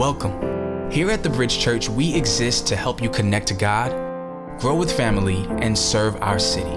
Welcome. 0.00 0.90
Here 0.90 1.10
at 1.10 1.22
the 1.22 1.28
Bridge 1.28 1.58
Church, 1.58 1.90
we 1.90 2.14
exist 2.14 2.66
to 2.68 2.74
help 2.74 3.02
you 3.02 3.10
connect 3.10 3.48
to 3.48 3.54
God, 3.54 3.90
grow 4.58 4.74
with 4.74 4.90
family, 4.90 5.44
and 5.60 5.76
serve 5.76 6.16
our 6.22 6.38
city. 6.38 6.74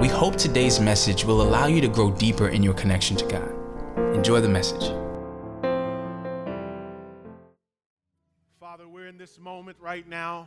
We 0.00 0.06
hope 0.06 0.36
today's 0.36 0.78
message 0.78 1.24
will 1.24 1.42
allow 1.42 1.66
you 1.66 1.80
to 1.80 1.88
grow 1.88 2.12
deeper 2.12 2.50
in 2.50 2.62
your 2.62 2.74
connection 2.74 3.16
to 3.16 3.24
God. 3.26 4.14
Enjoy 4.14 4.40
the 4.40 4.48
message. 4.48 4.92
Father, 8.60 8.86
we're 8.86 9.08
in 9.08 9.18
this 9.18 9.40
moment 9.40 9.76
right 9.80 10.08
now, 10.08 10.46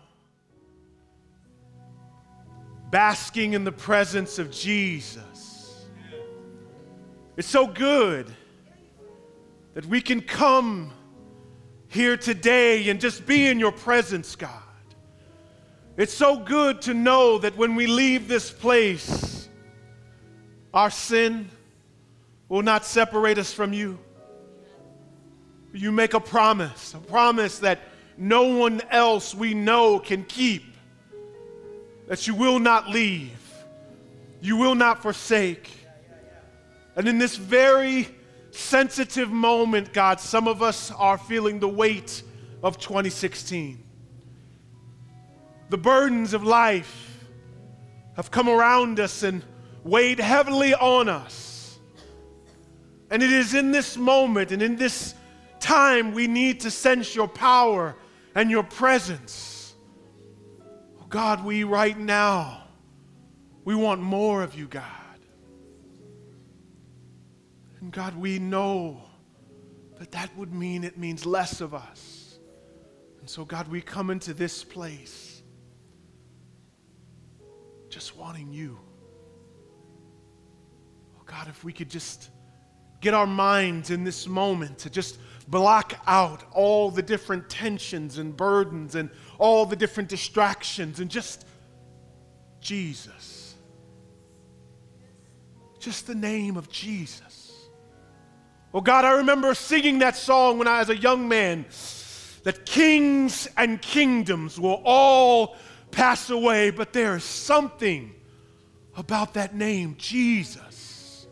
basking 2.90 3.52
in 3.52 3.66
the 3.66 3.72
presence 3.74 4.40
of 4.40 4.50
Jesus. 4.50 5.88
It's 7.36 7.50
so 7.50 7.68
good 7.68 8.34
that 9.74 9.86
we 9.88 10.00
can 10.00 10.22
come 10.22 10.94
here 11.94 12.18
today 12.18 12.90
and 12.90 13.00
just 13.00 13.26
be 13.26 13.48
in 13.48 13.60
your 13.60 13.72
presence, 13.72 14.36
God. 14.36 14.50
It's 15.96 16.14
so 16.14 16.38
good 16.38 16.82
to 16.84 16.94
know 16.94 17.38
that 17.38 17.56
when 17.56 17.76
we 17.76 17.86
leave 17.86 18.28
this 18.28 18.50
place, 18.52 19.48
our 20.74 20.90
sin 20.90 21.50
will 22.50 22.64
not 22.64 22.84
separate 22.84 23.38
us 23.38 23.54
from 23.54 23.74
you. 23.74 24.00
You 25.72 25.92
make 25.92 26.14
a 26.14 26.20
promise, 26.20 26.94
a 26.94 26.98
promise 26.98 27.60
that 27.60 27.80
no 28.18 28.58
one 28.58 28.82
else 28.90 29.36
we 29.36 29.54
know 29.54 30.00
can 30.00 30.24
keep, 30.24 30.64
that 32.08 32.28
you 32.28 32.36
will 32.36 32.60
not 32.60 32.90
leave, 32.90 33.32
you 34.42 34.58
will 34.58 34.76
not 34.76 35.02
forsake. 35.02 35.70
And 36.96 37.08
in 37.08 37.18
this 37.18 37.36
very 37.36 38.08
sensitive 38.54 39.32
moment, 39.32 39.94
God, 39.94 40.20
some 40.20 40.48
of 40.48 40.62
us 40.62 40.92
are 40.92 41.18
feeling 41.18 41.60
the 41.60 41.68
weight 41.68 42.22
of 42.62 42.78
2016. 42.78 43.84
The 45.70 45.78
burdens 45.78 46.34
of 46.34 46.44
life 46.44 47.26
have 48.16 48.30
come 48.30 48.48
around 48.48 49.00
us 49.00 49.24
and 49.24 49.44
weighed 49.84 50.20
heavily 50.20 50.74
on 50.76 51.10
us. 51.10 51.80
And 53.10 53.24
it 53.24 53.32
is 53.32 53.54
in 53.54 53.72
this 53.72 53.98
moment 53.98 54.52
and 54.52 54.62
in 54.62 54.76
this 54.76 55.16
time 55.60 56.14
we 56.14 56.28
need 56.28 56.60
to 56.62 56.72
sense 56.72 57.16
your 57.16 57.28
power 57.28 57.96
and 58.36 58.52
your 58.52 58.64
presence. 58.64 59.74
Oh 61.02 61.06
God, 61.10 61.44
we 61.44 61.64
right 61.64 61.98
now, 61.98 62.64
we 63.66 63.74
want 63.74 64.02
more 64.02 64.44
of 64.44 64.56
you, 64.56 64.68
God. 64.68 65.03
And 67.84 67.92
God, 67.92 68.16
we 68.16 68.40
know 68.40 69.02
that 70.00 70.10
that 70.12 70.30
would 70.38 70.54
mean 70.54 70.86
it 70.86 70.98
means 70.98 71.26
less 71.26 71.60
of 71.60 71.74
us. 71.74 72.40
And 73.20 73.30
so, 73.30 73.44
God, 73.44 73.68
we 73.68 73.82
come 73.82 74.10
into 74.10 74.34
this 74.34 74.64
place 74.64 75.44
just 77.90 78.16
wanting 78.16 78.54
you. 78.54 78.80
Oh, 81.18 81.24
God, 81.26 81.50
if 81.50 81.66
we 81.66 81.74
could 81.74 81.90
just 81.90 82.30
get 83.02 83.14
our 83.14 83.28
minds 83.28 83.92
in 83.92 84.06
this 84.06 84.30
moment 84.30 84.78
to 84.78 84.90
just 84.90 85.20
block 85.50 85.94
out 86.08 86.42
all 86.54 86.90
the 86.90 87.04
different 87.04 87.50
tensions 87.50 88.18
and 88.18 88.38
burdens 88.38 88.96
and 88.96 89.10
all 89.40 89.66
the 89.66 89.76
different 89.76 90.08
distractions 90.08 91.02
and 91.02 91.12
just 91.12 91.46
Jesus. 92.62 93.56
Just 95.80 96.08
the 96.08 96.16
name 96.16 96.56
of 96.56 96.70
Jesus. 96.70 97.43
Oh 98.74 98.82
God, 98.82 99.06
I 99.06 99.18
remember 99.18 99.54
singing 99.54 100.00
that 100.00 100.16
song 100.16 100.58
when 100.58 100.68
I 100.68 100.80
was 100.80 100.90
a 100.90 100.98
young 100.98 101.28
man 101.28 101.66
that 102.44 102.66
kings 102.66 103.48
and 103.56 103.80
kingdoms 103.80 104.60
will 104.60 104.82
all 104.84 105.56
pass 105.92 106.32
away, 106.32 106.72
but 106.72 106.92
there 106.92 107.16
is 107.16 107.24
something 107.24 108.14
about 108.98 109.36
that 109.36 109.56
name, 109.56 109.96
Jesus. 110.00 111.28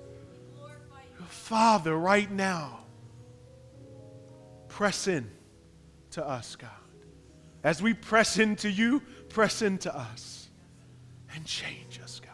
Father, 1.27 1.97
right 1.97 2.29
now, 2.31 2.79
press 4.67 5.07
in 5.07 5.29
to 6.11 6.25
us, 6.25 6.55
God. 6.55 6.69
As 7.63 7.81
we 7.81 7.93
press 7.93 8.37
into 8.37 8.69
you, 8.69 9.01
press 9.29 9.63
into 9.63 9.93
us 9.93 10.47
and 11.33 11.43
change 11.45 11.99
us, 12.03 12.19
God. 12.19 12.31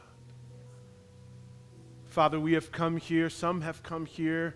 Father, 2.06 2.40
we 2.40 2.54
have 2.54 2.72
come 2.72 2.98
here, 2.98 3.30
some 3.30 3.62
have 3.62 3.82
come 3.84 4.06
here 4.06 4.56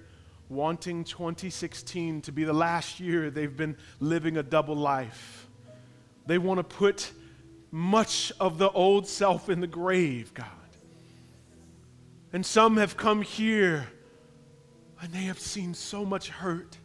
wanting 0.51 1.05
2016 1.05 2.21
to 2.21 2.31
be 2.31 2.43
the 2.43 2.53
last 2.53 2.99
year 2.99 3.29
they've 3.29 3.55
been 3.55 3.77
living 3.99 4.37
a 4.37 4.43
double 4.43 4.75
life. 4.75 5.47
They 6.27 6.37
want 6.37 6.57
to 6.59 6.63
put 6.63 7.11
much 7.71 8.33
of 8.39 8.57
the 8.57 8.69
old 8.69 9.07
self 9.07 9.49
in 9.49 9.61
the 9.61 9.67
grave, 9.67 10.33
God. 10.33 10.47
And 12.33 12.45
some 12.45 12.77
have 12.77 12.97
come 12.97 13.21
here 13.21 13.87
and 15.01 15.11
they 15.11 15.23
have 15.23 15.39
seen 15.39 15.73
so 15.73 16.05
much 16.05 16.29
hurt. 16.29 16.77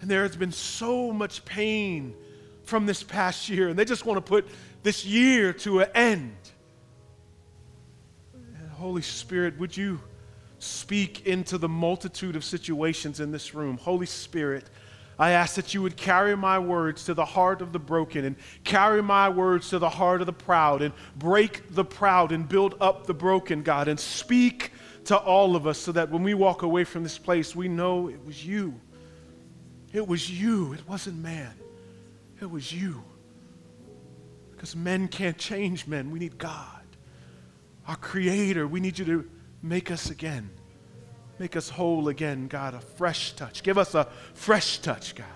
And 0.00 0.10
there 0.10 0.22
has 0.22 0.36
been 0.36 0.52
so 0.52 1.12
much 1.12 1.44
pain 1.44 2.14
from 2.62 2.86
this 2.86 3.02
past 3.02 3.48
year. 3.48 3.68
And 3.68 3.78
they 3.78 3.84
just 3.84 4.06
want 4.06 4.16
to 4.16 4.22
put 4.22 4.48
this 4.82 5.04
year 5.04 5.52
to 5.52 5.80
an 5.80 5.88
end. 5.94 6.36
And 8.32 8.70
Holy 8.70 9.02
Spirit, 9.02 9.58
would 9.58 9.76
you 9.76 10.00
speak 10.60 11.26
into 11.26 11.58
the 11.58 11.68
multitude 11.68 12.36
of 12.36 12.44
situations 12.44 13.18
in 13.18 13.32
this 13.32 13.54
room? 13.54 13.78
Holy 13.78 14.06
Spirit, 14.06 14.70
I 15.18 15.32
ask 15.32 15.56
that 15.56 15.74
you 15.74 15.82
would 15.82 15.96
carry 15.96 16.36
my 16.36 16.58
words 16.58 17.04
to 17.04 17.14
the 17.14 17.24
heart 17.24 17.60
of 17.60 17.72
the 17.72 17.78
broken 17.78 18.24
and 18.24 18.36
carry 18.64 19.02
my 19.02 19.28
words 19.28 19.68
to 19.70 19.78
the 19.78 19.90
heart 19.90 20.20
of 20.20 20.26
the 20.26 20.32
proud 20.32 20.80
and 20.80 20.94
break 21.16 21.74
the 21.74 21.84
proud 21.84 22.32
and 22.32 22.48
build 22.48 22.76
up 22.80 23.06
the 23.06 23.12
broken, 23.12 23.62
God, 23.62 23.88
and 23.88 24.00
speak 24.00 24.72
to 25.04 25.16
all 25.18 25.56
of 25.56 25.66
us 25.66 25.78
so 25.78 25.92
that 25.92 26.10
when 26.10 26.22
we 26.22 26.34
walk 26.34 26.62
away 26.62 26.84
from 26.84 27.02
this 27.02 27.18
place, 27.18 27.54
we 27.54 27.68
know 27.68 28.08
it 28.08 28.24
was 28.24 28.46
you. 28.46 28.80
It 29.92 30.06
was 30.06 30.30
you. 30.30 30.72
It 30.72 30.88
wasn't 30.88 31.18
man. 31.18 31.52
It 32.40 32.50
was 32.50 32.72
you. 32.72 33.02
Because 34.52 34.76
men 34.76 35.08
can't 35.08 35.36
change 35.36 35.86
men. 35.86 36.10
We 36.10 36.18
need 36.18 36.38
God, 36.38 36.86
our 37.86 37.96
Creator. 37.96 38.66
We 38.68 38.80
need 38.80 38.98
you 38.98 39.04
to 39.04 39.30
make 39.62 39.90
us 39.90 40.10
again. 40.10 40.50
Make 41.38 41.56
us 41.56 41.70
whole 41.70 42.08
again, 42.08 42.48
God, 42.48 42.74
a 42.74 42.80
fresh 42.80 43.32
touch. 43.32 43.62
Give 43.62 43.78
us 43.78 43.94
a 43.94 44.06
fresh 44.34 44.78
touch, 44.78 45.14
God. 45.14 45.26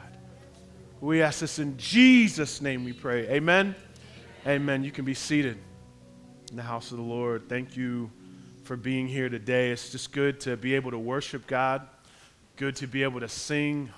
We 1.01 1.23
ask 1.23 1.41
this 1.41 1.59
in 1.59 1.77
Jesus' 1.77 2.61
name 2.61 2.85
we 2.85 2.93
pray. 2.93 3.29
Amen. 3.29 3.75
Amen. 4.47 4.85
You 4.85 4.91
can 4.91 5.05
be 5.05 5.15
seated 5.15 5.59
in 6.51 6.57
the 6.57 6.63
house 6.63 6.91
of 6.91 6.99
the 6.99 7.03
Lord. 7.03 7.49
Thank 7.49 7.77
you 7.77 8.11
for 8.65 8.77
being 8.77 9.07
here 9.07 9.29
today. 9.29 9.71
It's 9.71 9.91
just 9.91 10.13
good 10.13 10.41
to 10.41 10.57
be 10.57 10.75
able 10.75 10.91
to 10.91 10.99
worship 10.99 11.47
God, 11.47 11.87
good 12.57 12.77
to 12.77 12.87
be 12.87 13.03
able 13.03 13.21
to 13.21 13.29
sing. 13.29 13.91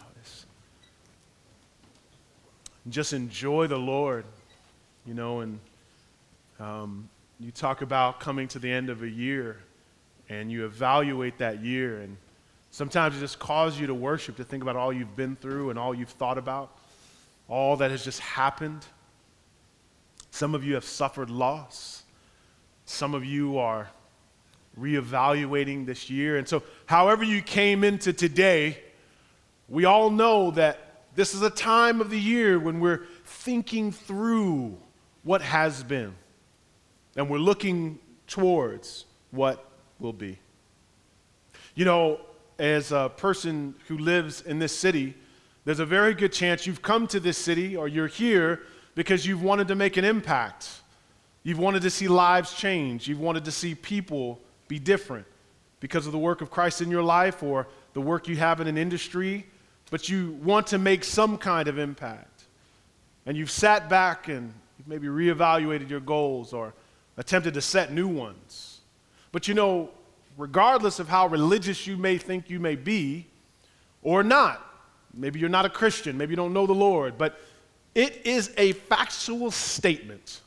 Just 2.88 3.12
enjoy 3.12 3.66
the 3.66 3.78
Lord, 3.78 4.25
you 5.04 5.15
know, 5.15 5.41
and 5.41 5.59
um, 6.60 7.09
you 7.41 7.50
talk 7.50 7.82
about 7.82 8.20
coming 8.20 8.47
to 8.48 8.60
the 8.60 8.70
end 8.70 8.91
of 8.91 9.03
a 9.03 9.09
year 9.09 9.59
and 10.28 10.50
you 10.50 10.64
evaluate 10.64 11.38
that 11.38 11.64
year 11.64 12.00
and 12.00 12.16
sometimes 12.70 13.16
it 13.16 13.20
just 13.20 13.38
causes 13.38 13.81
you 13.81 13.87
to 13.87 13.94
worship 13.94 14.37
to 14.37 14.44
think 14.44 14.62
about 14.62 14.76
all 14.76 14.92
you've 14.92 15.16
been 15.16 15.37
through 15.37 15.70
and 15.70 15.78
all 15.78 15.94
you've 15.94 16.10
thought 16.10 16.38
about 16.38 16.76
all 17.48 17.76
that 17.76 17.92
has 17.92 18.04
just 18.04 18.19
happened. 18.19 18.84
Some 20.32 20.54
of 20.54 20.65
you 20.65 20.75
have 20.75 20.84
suffered 20.84 21.31
loss. 21.31 22.03
Some 22.86 23.15
of 23.15 23.25
you 23.25 23.59
are 23.59 23.88
reevaluating 24.76 25.86
this 25.86 26.10
year. 26.10 26.38
And 26.38 26.48
so 26.48 26.62
however 26.86 27.25
you 27.25 27.41
came 27.41 27.84
into 27.84 28.12
today 28.12 28.82
we 29.69 29.84
all 29.84 30.10
know 30.10 30.50
that 30.53 31.03
this 31.15 31.34
is 31.34 31.42
a 31.42 31.51
time 31.51 32.01
of 32.01 32.10
the 32.10 32.21
year 32.21 32.59
when 32.59 32.78
we're 32.78 33.04
thinking 33.24 33.91
through 33.91 34.77
what 35.24 35.42
has 35.42 35.83
been 35.83 36.15
and 37.16 37.28
we're 37.28 37.39
looking 37.39 37.98
towards 38.27 39.06
what 39.30 39.66
will 39.98 40.13
be. 40.13 40.39
You 41.75 41.84
know, 41.84 42.21
as 42.59 42.93
a 42.93 43.10
person 43.16 43.75
who 43.89 43.98
lives 43.98 44.41
in 44.41 44.59
this 44.59 44.77
city, 44.77 45.15
there's 45.65 45.81
a 45.81 45.87
very 45.87 46.15
good 46.15 46.33
chance 46.33 46.66
you've 46.66 46.83
come 46.83 47.07
to 47.09 47.21
this 47.21 47.37
city 47.37 47.77
or 47.77 47.89
you're 47.89 48.07
here 48.07 48.63
because 48.95 49.27
you've 49.27 49.43
wanted 49.43 49.69
to 49.69 49.75
make 49.75 49.97
an 49.97 50.04
impact. 50.04 50.81
You've 51.43 51.59
wanted 51.59 51.83
to 51.83 51.91
see 51.91 52.09
lives 52.09 52.54
change. 52.54 53.07
You've 53.07 53.21
wanted 53.21 53.45
to 53.45 53.53
see 53.53 53.75
people 53.75 54.41
be 54.69 54.78
different 54.78 55.27
because 55.81 56.07
of 56.07 56.13
the 56.13 56.19
work 56.19 56.41
of 56.41 56.51
Christ 56.51 56.81
in 56.81 56.91
your 56.91 57.03
life 57.03 57.42
or 57.42 57.66
the 57.92 58.01
work 58.01 58.27
you 58.27 58.37
have 58.37 58.60
in 58.60 58.66
an 58.66 58.78
industry, 58.78 59.47
but 59.91 60.09
you 60.09 60.33
want 60.42 60.66
to 60.69 60.78
make 60.78 61.04
some 61.04 61.39
kind 61.39 61.69
of 61.69 61.78
impact. 61.78 62.45
And 63.27 63.37
you've 63.37 63.51
sat 63.51 63.89
back 63.89 64.28
and 64.28 64.53
you've 64.78 64.89
maybe 64.89 65.09
reevaluated 65.09 65.89
your 65.89 66.01
goals 66.01 66.53
or 66.53 66.75
attempted 67.16 67.54
to 67.54 67.60
set 67.60 67.92
new 67.92 68.09
ones. 68.09 68.76
But 69.33 69.49
you 69.49 69.55
know, 69.55 69.91
regardless 70.37 70.99
of 70.99 71.09
how 71.09 71.27
religious 71.27 71.87
you 71.87 71.97
may 71.97 72.19
think 72.19 72.51
you 72.51 72.61
may 72.61 72.77
be 72.77 73.27
or 74.03 74.23
not, 74.23 74.63
maybe 75.15 75.41
you're 75.41 75.49
not 75.49 75.65
a 75.65 75.71
Christian, 75.71 76.17
maybe 76.17 76.33
you 76.33 76.37
don't 76.37 76.53
know 76.53 76.67
the 76.67 76.75
Lord, 76.75 77.19
but 77.19 77.41
it 77.95 78.27
is 78.27 78.53
a 78.57 78.73
factual 78.73 79.51
statement 79.51 80.41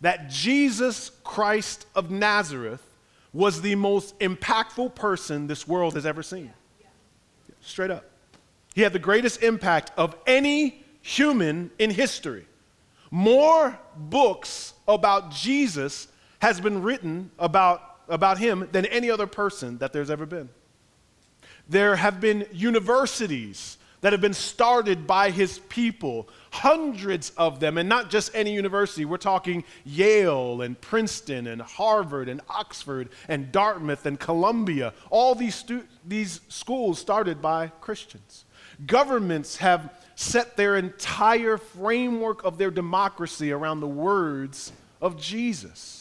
that 0.00 0.28
Jesus 0.28 1.10
Christ 1.24 1.86
of 1.94 2.10
Nazareth 2.10 2.84
was 3.32 3.60
the 3.60 3.74
most 3.74 4.18
impactful 4.18 4.94
person 4.94 5.46
this 5.46 5.66
world 5.66 5.94
has 5.94 6.06
ever 6.06 6.22
seen. 6.22 6.52
Straight 7.60 7.90
up. 7.90 8.04
He 8.74 8.82
had 8.82 8.92
the 8.92 8.98
greatest 8.98 9.42
impact 9.42 9.90
of 9.96 10.14
any 10.26 10.84
human 11.02 11.70
in 11.78 11.90
history. 11.90 12.46
More 13.10 13.78
books 13.96 14.74
about 14.86 15.30
Jesus 15.30 16.08
has 16.40 16.60
been 16.60 16.82
written 16.82 17.30
about, 17.38 17.87
about 18.08 18.38
him 18.38 18.68
than 18.72 18.86
any 18.86 19.10
other 19.10 19.26
person 19.26 19.78
that 19.78 19.92
there's 19.92 20.10
ever 20.10 20.26
been. 20.26 20.48
There 21.68 21.96
have 21.96 22.20
been 22.20 22.46
universities 22.52 23.78
that 24.00 24.12
have 24.12 24.20
been 24.20 24.34
started 24.34 25.06
by 25.06 25.30
his 25.30 25.58
people, 25.68 26.28
hundreds 26.50 27.30
of 27.30 27.60
them, 27.60 27.76
and 27.78 27.88
not 27.88 28.10
just 28.10 28.30
any 28.34 28.54
university. 28.54 29.04
We're 29.04 29.16
talking 29.16 29.64
Yale 29.84 30.62
and 30.62 30.80
Princeton 30.80 31.46
and 31.48 31.60
Harvard 31.60 32.28
and 32.28 32.40
Oxford 32.48 33.08
and 33.28 33.50
Dartmouth 33.50 34.06
and 34.06 34.18
Columbia. 34.18 34.94
All 35.10 35.34
these, 35.34 35.56
stu- 35.56 35.86
these 36.06 36.40
schools 36.48 36.98
started 36.98 37.42
by 37.42 37.68
Christians. 37.80 38.44
Governments 38.86 39.56
have 39.56 39.92
set 40.14 40.56
their 40.56 40.76
entire 40.76 41.58
framework 41.58 42.44
of 42.44 42.58
their 42.58 42.70
democracy 42.70 43.50
around 43.50 43.80
the 43.80 43.88
words 43.88 44.72
of 45.00 45.20
Jesus. 45.20 45.97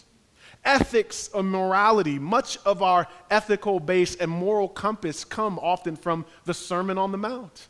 Ethics 0.65 1.29
and 1.33 1.49
morality, 1.49 2.19
much 2.19 2.57
of 2.65 2.81
our 2.81 3.07
ethical 3.31 3.79
base 3.79 4.15
and 4.15 4.29
moral 4.29 4.67
compass 4.67 5.23
come 5.23 5.57
often 5.59 5.95
from 5.95 6.25
the 6.45 6.53
Sermon 6.53 6.97
on 6.97 7.11
the 7.11 7.17
Mount. 7.17 7.67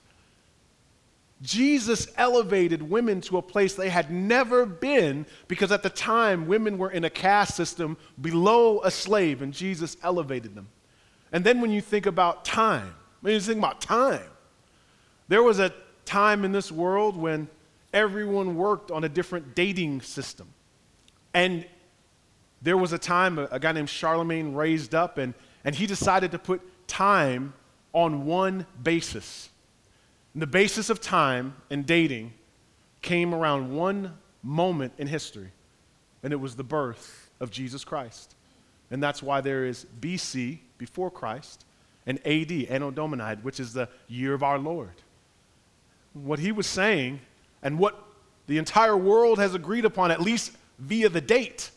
Jesus 1.42 2.08
elevated 2.18 2.82
women 2.82 3.22
to 3.22 3.38
a 3.38 3.42
place 3.42 3.76
they 3.76 3.90
had 3.90 4.12
never 4.12 4.66
been 4.66 5.26
because 5.48 5.72
at 5.72 5.84
the 5.84 5.90
time 5.90 6.48
women 6.48 6.80
were 6.80 6.90
in 6.90 7.04
a 7.04 7.10
caste 7.10 7.56
system 7.56 7.96
below 8.20 8.82
a 8.82 8.90
slave, 8.90 9.42
and 9.42 9.54
Jesus 9.54 9.98
elevated 10.02 10.56
them. 10.56 10.68
And 11.32 11.44
then 11.44 11.62
when 11.62 11.72
you 11.72 11.82
think 11.82 12.06
about 12.06 12.44
time, 12.44 12.96
when 13.22 13.34
you 13.34 13.40
think 13.40 13.60
about 13.60 13.82
time, 13.82 14.30
there 15.28 15.44
was 15.44 15.60
a 15.60 15.74
time 16.06 16.44
in 16.46 16.52
this 16.52 16.72
world 16.72 17.18
when 17.18 17.48
everyone 17.94 18.56
worked 18.56 18.90
on 18.90 19.04
a 19.04 19.10
different 19.10 19.54
dating 19.54 20.02
system. 20.02 20.48
And 21.34 21.66
there 22.62 22.78
was 22.78 22.94
a 22.94 22.98
time 22.98 23.38
a, 23.40 23.60
guy 23.60 23.72
named 23.72 23.90
Charlemagne 23.90 24.54
raised 24.54 24.96
up 24.96 25.18
and, 25.18 25.34
and 25.64 25.76
he 25.76 25.86
decided 25.86 26.32
to 26.32 26.40
put 26.40 26.62
time 26.88 27.54
on 27.94 28.26
one 28.26 28.66
basis. 28.82 29.50
And 30.34 30.42
the 30.42 30.48
basis 30.48 30.90
of 30.90 31.02
time 31.02 31.56
and 31.70 31.86
dating 31.86 32.34
came 33.02 33.34
around 33.34 33.76
one 33.76 34.18
moment 34.44 34.94
in 34.98 35.08
history, 35.08 35.52
and 36.24 36.32
it 36.34 36.38
was 36.38 36.56
the 36.56 36.64
birth 36.64 37.30
of 37.40 37.52
Jesus 37.52 37.84
Christ. 37.84 38.36
And 38.92 39.02
that's 39.02 39.22
why 39.22 39.42
there 39.42 39.66
is 39.66 39.86
BC, 40.00 40.60
before 40.78 41.12
Christ, 41.12 41.66
and 42.06 42.20
AD, 42.26 42.52
Anno 42.70 42.92
Domini, 42.92 43.36
which 43.42 43.60
is 43.60 43.74
the 43.74 43.90
year 44.08 44.34
of 44.34 44.44
our 44.44 44.58
Lord 44.58 44.94
what 46.24 46.40
he 46.40 46.52
was 46.52 46.68
saying 46.68 47.20
and 47.62 47.78
what 47.78 48.04
the 48.48 48.58
entire 48.58 48.98
world 48.98 49.40
has 49.40 49.54
agreed 49.54 49.86
upon, 49.86 50.12
at 50.12 50.22
least 50.22 50.54
via 50.80 51.10
the 51.10 51.22
date, 51.22 51.72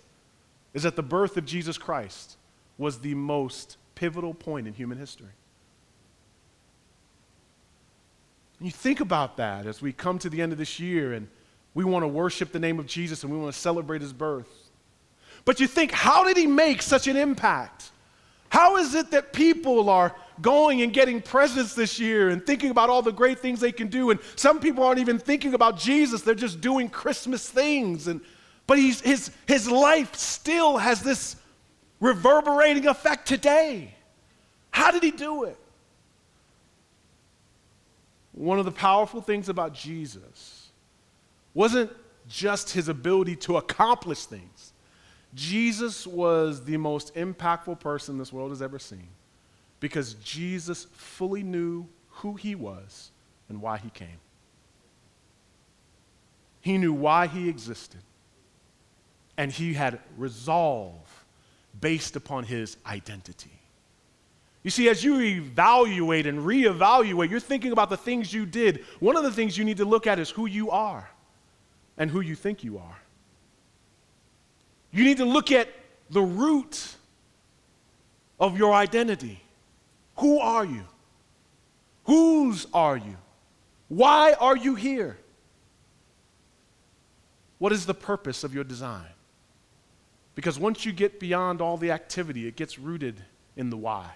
is 0.75 0.84
that 0.84 0.96
the 0.96 1.02
birth 1.02 1.37
of 1.37 1.44
Jesus 1.44 1.78
Christ 1.78 2.37
was 2.78 3.00
the 3.00 3.14
most 3.14 3.76
pivotal 3.94 4.34
point 4.34 4.67
in 4.67 4.75
human 4.75 4.99
history. 4.99 5.28
And 8.58 8.67
you 8.67 8.72
think 8.72 9.00
about 9.00 9.37
that 9.38 9.67
as 9.67 9.82
we 9.82 9.93
come 9.93 10.19
to 10.20 10.31
the 10.31 10.40
end 10.40 10.52
of 10.52 10.58
this 10.58 10.78
year 10.78 11.12
and 11.12 11.28
we 11.75 11.84
want 11.84 12.02
to 12.02 12.08
worship 12.08 12.52
the 12.52 12.58
name 12.58 12.78
of 12.78 12.87
Jesus 12.87 13.22
and 13.22 13.32
we 13.32 13.38
want 13.38 13.52
to 13.55 13.58
celebrate 13.58 14.02
his 14.02 14.12
birth. 14.12 14.70
But 15.44 15.61
you 15.61 15.67
think, 15.67 15.93
how 15.93 16.25
did 16.25 16.37
he 16.37 16.46
make 16.46 16.82
such 16.82 17.06
an 17.06 17.17
impact? 17.17 17.90
How 18.50 18.76
is 18.76 18.94
it 18.94 19.11
that 19.12 19.32
people 19.32 19.88
are 19.88 20.14
going 20.40 20.82
and 20.82 20.93
getting 20.93 21.20
presents 21.20 21.75
this 21.75 21.99
year 21.99 22.31
and 22.31 22.44
thinking 22.44 22.70
about 22.70 22.90
all 22.90 23.02
the 23.02 23.12
great 23.12 23.38
things 23.38 23.61
they 23.61 23.72
can 23.72 23.88
do. 23.88 24.11
And 24.11 24.20
some 24.37 24.61
people 24.61 24.84
aren't 24.84 25.00
even 25.00 25.19
thinking 25.19 25.55
about 25.55 25.78
Jesus, 25.78 26.22
they're 26.22 26.34
just 26.34 26.61
doing 26.61 26.88
Christmas 26.88 27.49
things. 27.49 28.06
And, 28.06 28.20
but 28.70 28.78
his, 28.78 29.32
his 29.49 29.69
life 29.69 30.14
still 30.14 30.76
has 30.76 31.02
this 31.02 31.34
reverberating 31.99 32.87
effect 32.87 33.26
today. 33.26 33.93
How 34.70 34.93
did 34.93 35.02
he 35.02 35.11
do 35.11 35.43
it? 35.43 35.58
One 38.31 38.61
of 38.61 38.64
the 38.64 38.70
powerful 38.70 39.22
things 39.22 39.49
about 39.49 39.75
Jesus 39.75 40.69
wasn't 41.52 41.90
just 42.28 42.70
his 42.70 42.87
ability 42.87 43.34
to 43.34 43.56
accomplish 43.56 44.26
things. 44.26 44.72
Jesus 45.34 46.06
was 46.06 46.64
the 46.64 46.76
most 46.76 47.12
impactful 47.17 47.81
person 47.81 48.19
this 48.19 48.32
world 48.32 48.50
has 48.50 48.62
ever 48.62 48.78
seen 48.78 49.08
because 49.81 50.14
Jesus 50.22 50.87
fully 50.93 51.43
knew 51.43 51.88
who 52.08 52.34
he 52.34 52.55
was 52.55 53.11
and 53.49 53.61
why 53.61 53.78
he 53.78 53.90
came. 53.90 54.20
He 56.61 56.78
knew 56.78 56.93
why 56.93 57.26
he 57.26 57.49
existed, 57.49 58.02
and 59.40 59.50
he 59.50 59.72
had 59.72 59.98
resolve 60.19 61.25
based 61.81 62.14
upon 62.14 62.44
his 62.44 62.76
identity. 62.84 63.58
You 64.62 64.70
see, 64.70 64.90
as 64.90 65.02
you 65.02 65.19
evaluate 65.19 66.26
and 66.26 66.40
reevaluate, 66.40 67.31
you're 67.31 67.40
thinking 67.40 67.72
about 67.72 67.88
the 67.88 67.96
things 67.96 68.34
you 68.34 68.44
did. 68.44 68.84
One 68.98 69.16
of 69.16 69.22
the 69.22 69.32
things 69.32 69.56
you 69.56 69.64
need 69.64 69.78
to 69.78 69.87
look 69.87 70.06
at 70.06 70.19
is 70.19 70.28
who 70.28 70.44
you 70.44 70.70
are 70.70 71.08
and 71.96 72.10
who 72.10 72.20
you 72.20 72.34
think 72.34 72.62
you 72.62 72.76
are. 72.76 72.98
You 74.92 75.04
need 75.04 75.16
to 75.16 75.25
look 75.25 75.50
at 75.50 75.69
the 76.10 76.20
root 76.20 76.96
of 78.38 78.58
your 78.58 78.75
identity. 78.75 79.43
Who 80.16 80.38
are 80.38 80.66
you? 80.66 80.84
Whose 82.04 82.66
are 82.75 82.98
you? 82.98 83.16
Why 83.88 84.34
are 84.34 84.58
you 84.58 84.75
here? 84.75 85.16
What 87.56 87.72
is 87.72 87.86
the 87.86 87.94
purpose 87.94 88.44
of 88.44 88.54
your 88.54 88.64
design? 88.64 89.08
Because 90.40 90.58
once 90.58 90.87
you 90.87 90.92
get 90.92 91.20
beyond 91.20 91.60
all 91.60 91.76
the 91.76 91.90
activity, 91.90 92.46
it 92.46 92.56
gets 92.56 92.78
rooted 92.78 93.22
in 93.58 93.69
the 93.69 93.76
why. 93.76 94.08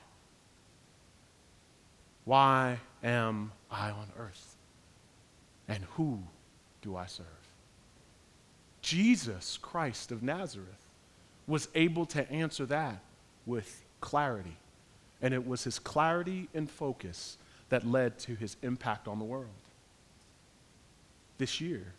Why 2.24 2.78
am 3.02 3.52
I 3.70 3.90
on 3.90 4.10
earth? 4.18 4.56
And 5.68 5.84
who 5.96 6.20
do 6.80 6.96
I 6.96 7.04
serve? 7.04 7.26
Jesus 8.80 9.58
Christ 9.60 10.12
of 10.12 10.22
Nazareth 10.22 10.88
was 11.46 11.68
able 11.74 12.06
to 12.06 12.32
answer 12.32 12.64
that 12.64 13.00
with 13.44 13.82
clarity. 14.00 14.56
And 15.20 15.34
it 15.34 15.46
was 15.46 15.64
his 15.64 15.78
clarity 15.78 16.48
and 16.54 16.70
focus 16.70 17.36
that 17.68 17.86
led 17.86 18.18
to 18.20 18.34
his 18.34 18.56
impact 18.62 19.08
on 19.08 19.18
the 19.18 19.26
world. 19.26 19.50
This 21.36 21.60
year, 21.60 21.92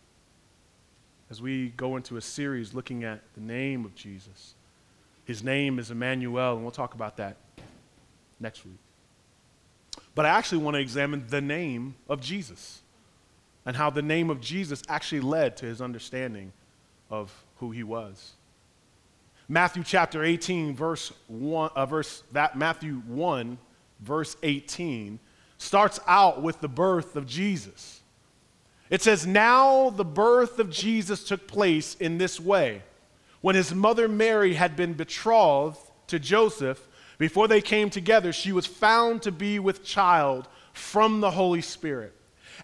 as 1.30 1.42
we 1.42 1.68
go 1.70 1.96
into 1.96 2.16
a 2.16 2.20
series 2.20 2.74
looking 2.74 3.04
at 3.04 3.20
the 3.34 3.40
name 3.40 3.84
of 3.84 3.94
Jesus, 3.94 4.54
his 5.24 5.42
name 5.42 5.78
is 5.78 5.90
Emmanuel, 5.90 6.54
and 6.54 6.62
we'll 6.62 6.70
talk 6.70 6.94
about 6.94 7.16
that 7.16 7.36
next 8.38 8.64
week. 8.64 8.78
But 10.14 10.24
I 10.24 10.30
actually 10.30 10.58
want 10.58 10.74
to 10.74 10.80
examine 10.80 11.26
the 11.28 11.40
name 11.40 11.96
of 12.08 12.20
Jesus 12.20 12.80
and 13.64 13.76
how 13.76 13.90
the 13.90 14.02
name 14.02 14.30
of 14.30 14.40
Jesus 14.40 14.82
actually 14.88 15.20
led 15.20 15.56
to 15.58 15.66
his 15.66 15.80
understanding 15.80 16.52
of 17.10 17.32
who 17.56 17.72
he 17.72 17.82
was. 17.82 18.32
Matthew 19.48 19.82
chapter 19.84 20.24
18, 20.24 20.74
verse 20.74 21.12
1, 21.28 21.70
uh, 21.74 21.86
verse, 21.86 22.22
that 22.32 22.56
Matthew 22.56 23.02
1, 23.06 23.58
verse 24.00 24.36
18, 24.42 25.18
starts 25.58 26.00
out 26.06 26.42
with 26.42 26.60
the 26.60 26.68
birth 26.68 27.16
of 27.16 27.26
Jesus. 27.26 28.00
It 28.90 29.02
says, 29.02 29.26
Now 29.26 29.90
the 29.90 30.04
birth 30.04 30.58
of 30.58 30.70
Jesus 30.70 31.24
took 31.24 31.46
place 31.46 31.94
in 31.96 32.18
this 32.18 32.38
way. 32.38 32.82
When 33.40 33.54
his 33.54 33.74
mother 33.74 34.08
Mary 34.08 34.54
had 34.54 34.76
been 34.76 34.94
betrothed 34.94 35.78
to 36.08 36.18
Joseph, 36.18 36.86
before 37.18 37.48
they 37.48 37.60
came 37.60 37.90
together, 37.90 38.32
she 38.32 38.52
was 38.52 38.66
found 38.66 39.22
to 39.22 39.32
be 39.32 39.58
with 39.58 39.84
child 39.84 40.48
from 40.72 41.20
the 41.20 41.30
Holy 41.30 41.62
Spirit 41.62 42.12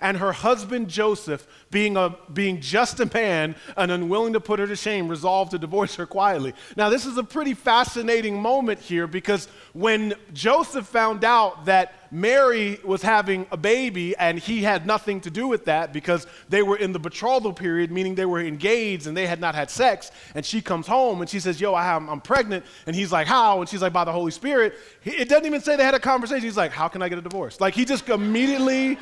and 0.01 0.17
her 0.17 0.33
husband 0.33 0.89
Joseph, 0.89 1.47
being, 1.71 1.97
a, 1.97 2.17
being 2.33 2.61
just 2.61 3.01
a 3.01 3.11
man 3.13 3.55
and 3.77 3.91
unwilling 3.91 4.33
to 4.33 4.41
put 4.41 4.59
her 4.59 4.67
to 4.67 4.77
shame, 4.77 5.09
resolved 5.09 5.53
to 5.53 5.59
divorce 5.59 5.95
her 5.97 6.07
quietly. 6.07 6.55
Now, 6.77 6.89
this 6.89 7.07
is 7.07 7.17
a 7.19 7.25
pretty 7.25 7.55
fascinating 7.55 8.41
moment 8.41 8.81
here 8.81 9.07
because 9.07 9.49
when 9.73 10.15
Joseph 10.33 10.87
found 10.87 11.25
out 11.25 11.67
that 11.67 11.95
Mary 12.13 12.79
was 12.85 13.01
having 13.01 13.47
a 13.51 13.57
baby 13.57 14.15
and 14.17 14.39
he 14.39 14.63
had 14.63 14.87
nothing 14.87 15.19
to 15.23 15.31
do 15.31 15.49
with 15.49 15.65
that 15.65 15.95
because 15.95 16.27
they 16.51 16.63
were 16.63 16.77
in 16.77 16.93
the 16.93 16.99
betrothal 16.99 17.55
period, 17.55 17.91
meaning 17.91 18.15
they 18.15 18.27
were 18.27 18.41
engaged 18.41 19.07
and 19.07 19.17
they 19.17 19.27
had 19.27 19.41
not 19.41 19.55
had 19.55 19.71
sex, 19.71 20.11
and 20.35 20.45
she 20.45 20.61
comes 20.61 20.87
home 20.87 21.23
and 21.23 21.31
she 21.31 21.41
says, 21.41 21.59
Yo, 21.59 21.73
I 21.73 21.87
am, 21.87 22.11
I'm 22.11 22.21
pregnant. 22.21 22.67
And 22.87 22.95
he's 22.95 23.11
like, 23.11 23.27
How? 23.27 23.61
And 23.61 23.69
she's 23.69 23.81
like, 23.81 23.95
By 23.95 24.05
the 24.05 24.13
Holy 24.13 24.31
Spirit. 24.31 24.75
It 25.05 25.31
doesn't 25.31 25.47
even 25.47 25.63
say 25.63 25.77
they 25.77 25.85
had 25.85 25.95
a 25.95 26.01
conversation. 26.01 26.45
He's 26.45 26.57
like, 26.57 26.71
How 26.71 26.87
can 26.87 27.01
I 27.01 27.09
get 27.09 27.17
a 27.17 27.23
divorce? 27.23 27.61
Like, 27.63 27.75
he 27.75 27.87
just 27.87 28.07
immediately 28.11 28.99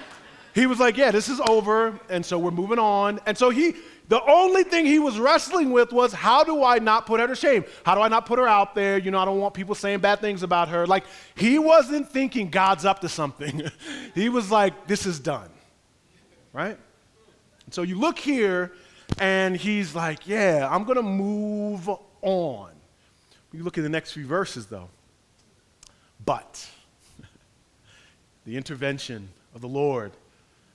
he 0.54 0.66
was 0.66 0.78
like, 0.78 0.97
yeah, 0.97 1.11
this 1.11 1.28
is 1.28 1.40
over. 1.40 1.99
And 2.09 2.25
so 2.25 2.38
we're 2.38 2.50
moving 2.50 2.78
on. 2.78 3.21
And 3.26 3.37
so 3.37 3.50
he, 3.50 3.75
the 4.09 4.23
only 4.25 4.64
thing 4.64 4.87
he 4.87 4.99
was 4.99 5.19
wrestling 5.19 5.71
with 5.71 5.92
was 5.92 6.12
how 6.12 6.42
do 6.42 6.64
I 6.64 6.78
not 6.78 7.07
put 7.07 7.21
her 7.21 7.26
to 7.26 7.37
shame? 7.37 7.64
How 7.85 7.95
do 7.95 8.00
I 8.00 8.09
not 8.09 8.26
put 8.26 8.38
her 8.38 8.49
out 8.49 8.75
there? 8.75 8.99
You 8.99 9.11
know, 9.11 9.19
I 9.19 9.25
don't 9.25 9.38
want 9.38 9.54
people 9.54 9.75
saying 9.75 10.00
bad 10.00 10.21
things 10.21 10.42
about 10.42 10.69
her. 10.69 10.87
Like, 10.87 11.04
he 11.37 11.59
wasn't 11.59 12.11
thinking 12.11 12.50
God's 12.50 12.85
up 12.85 13.00
to 13.00 13.09
something. 13.09 13.62
he 14.14 14.28
was 14.28 14.50
like, 14.50 14.87
this 14.87 15.07
is 15.07 15.21
done. 15.21 15.50
Right? 16.52 16.76
And 17.66 17.75
so 17.75 17.83
you 17.83 17.99
look 17.99 18.19
here, 18.19 18.73
and 19.19 19.57
he's 19.57 19.95
like, 19.95 20.26
yeah, 20.26 20.69
I'm 20.71 20.85
going 20.85 20.97
to 20.97 21.02
move 21.02 21.88
on. 22.23 22.71
You 23.52 23.62
look 23.62 23.78
at 23.78 23.83
the 23.83 23.90
next 23.90 24.12
few 24.12 24.26
verses, 24.26 24.66
though. 24.66 24.88
But 26.25 26.69
the 28.45 28.57
intervention 28.57 29.28
of 29.54 29.61
the 29.61 29.69
Lord 29.69 30.12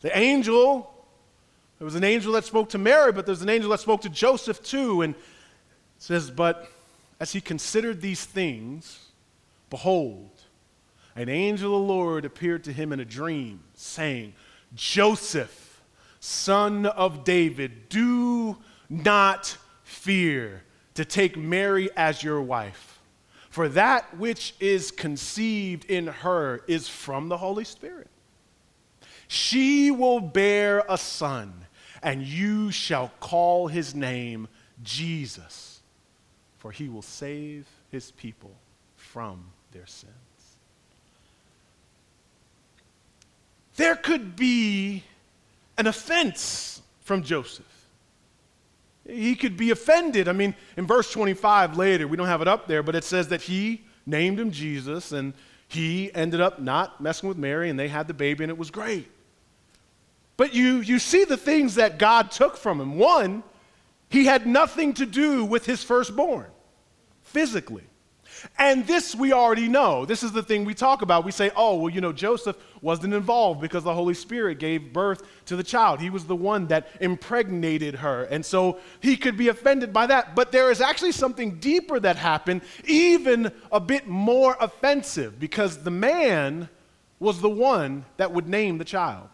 the 0.06 0.16
angel, 0.16 0.94
there 1.80 1.86
was 1.86 1.96
an 1.96 2.04
angel 2.04 2.34
that 2.34 2.46
spoke 2.46 2.70
to 2.70 2.78
Mary, 2.78 3.12
but 3.12 3.26
there's 3.26 3.42
an 3.42 3.50
angel 3.50 3.72
that 3.72 3.80
spoke 3.80 4.02
to 4.02 4.10
Joseph 4.10 4.62
too. 4.62 5.02
And 5.02 5.16
says, 5.98 6.30
But 6.30 6.70
as 7.20 7.32
he 7.32 7.42
considered 7.42 8.02
these 8.02 8.24
things, 8.24 9.08
behold, 9.72 10.30
an 11.16 11.28
angel 11.28 11.74
of 11.74 11.82
the 11.82 11.88
Lord 11.88 12.24
appeared 12.24 12.64
to 12.66 12.72
him 12.72 12.94
in 12.94 13.00
a 13.00 13.06
dream, 13.06 13.62
saying, 13.74 14.36
Joseph, 14.76 15.82
son 16.20 16.86
of 16.86 17.24
David, 17.24 17.90
do 17.90 18.58
not 18.88 19.58
fear 19.84 20.62
to 20.94 21.04
take 21.04 21.36
Mary 21.36 21.90
as 21.98 22.22
your 22.22 22.44
wife, 22.44 23.00
for 23.50 23.68
that 23.70 24.16
which 24.20 24.54
is 24.60 24.92
conceived 24.92 25.84
in 25.86 26.06
her 26.06 26.62
is 26.68 26.88
from 26.88 27.28
the 27.28 27.38
Holy 27.38 27.64
Spirit. 27.64 28.12
She 29.28 29.92
will 29.92 30.20
bear 30.20 30.84
a 30.88 30.98
son, 30.98 31.54
and 32.02 32.24
you 32.24 32.72
shall 32.72 33.12
call 33.20 33.68
his 33.68 33.96
name 33.96 34.48
Jesus, 34.84 35.82
for 36.58 36.72
he 36.72 36.90
will 36.90 37.02
save 37.02 37.68
his 37.90 38.12
people 38.12 38.52
from 38.96 39.46
their 39.72 39.88
sins. 39.88 40.14
There 43.76 43.96
could 43.96 44.36
be 44.36 45.04
an 45.78 45.88
offense 45.88 46.82
from 47.02 47.24
Joseph. 47.24 47.66
He 49.08 49.36
could 49.36 49.58
be 49.58 49.72
offended. 49.72 50.28
I 50.28 50.32
mean, 50.32 50.56
in 50.78 50.88
verse 50.88 51.12
25 51.12 51.78
later, 51.78 52.08
we 52.08 52.18
don't 52.18 52.28
have 52.28 52.42
it 52.42 52.48
up 52.48 52.68
there, 52.68 52.82
but 52.82 52.96
it 52.96 53.04
says 53.04 53.28
that 53.28 53.42
he 53.42 53.84
named 54.06 54.40
him 54.40 54.52
Jesus 54.52 55.12
and 55.12 55.34
he 55.68 56.14
ended 56.16 56.42
up 56.42 56.60
not 56.60 57.02
messing 57.02 57.30
with 57.30 57.38
Mary 57.38 57.70
and 57.70 57.78
they 57.78 57.88
had 57.88 58.08
the 58.08 58.14
baby 58.14 58.44
and 58.44 58.50
it 58.50 58.58
was 58.58 58.72
great. 58.72 59.08
But 60.38 60.54
you, 60.54 60.78
you 60.78 61.00
see 61.00 61.24
the 61.24 61.38
things 61.38 61.76
that 61.76 61.98
God 61.98 62.32
took 62.32 62.58
from 62.58 62.82
him. 62.82 62.98
One, 62.98 63.44
he 64.10 64.26
had 64.26 64.46
nothing 64.46 64.94
to 64.96 65.06
do 65.06 65.46
with 65.46 65.66
his 65.66 65.84
firstborn 65.84 66.48
physically. 67.24 67.84
And 68.58 68.86
this 68.86 69.16
we 69.16 69.34
already 69.34 69.68
know. 69.68 70.06
This 70.06 70.24
is 70.24 70.32
the 70.32 70.44
thing 70.44 70.66
we 70.66 70.74
talk 70.74 71.02
about. 71.02 71.26
We 71.26 71.32
say, 71.32 71.52
oh, 71.56 71.76
well, 71.76 71.90
you 71.90 72.02
know, 72.02 72.12
Joseph 72.12 72.58
wasn't 72.82 73.14
involved 73.14 73.62
because 73.62 73.84
the 73.84 73.94
Holy 73.94 74.14
Spirit 74.14 74.60
gave 74.60 74.94
birth 74.94 75.24
to 75.46 75.56
the 75.56 75.64
child. 75.64 76.00
He 76.00 76.10
was 76.10 76.26
the 76.26 76.36
one 76.36 76.68
that 76.68 76.88
impregnated 77.00 77.96
her. 77.96 78.24
And 78.24 78.46
so 78.46 78.80
he 79.00 79.18
could 79.18 79.38
be 79.38 79.48
offended 79.48 79.94
by 79.94 80.08
that. 80.08 80.36
But 80.36 80.52
there 80.52 80.70
is 80.70 80.82
actually 80.82 81.14
something 81.14 81.60
deeper 81.60 82.00
that 82.00 82.18
happened, 82.18 82.62
even 82.86 83.52
a 83.72 83.80
bit 83.80 84.08
more 84.08 84.58
offensive, 84.60 85.40
because 85.40 85.84
the 85.84 85.92
man 85.92 86.70
was 87.20 87.42
the 87.42 87.50
one 87.50 88.06
that 88.18 88.32
would 88.34 88.48
name 88.48 88.78
the 88.78 88.86
child. 88.86 89.30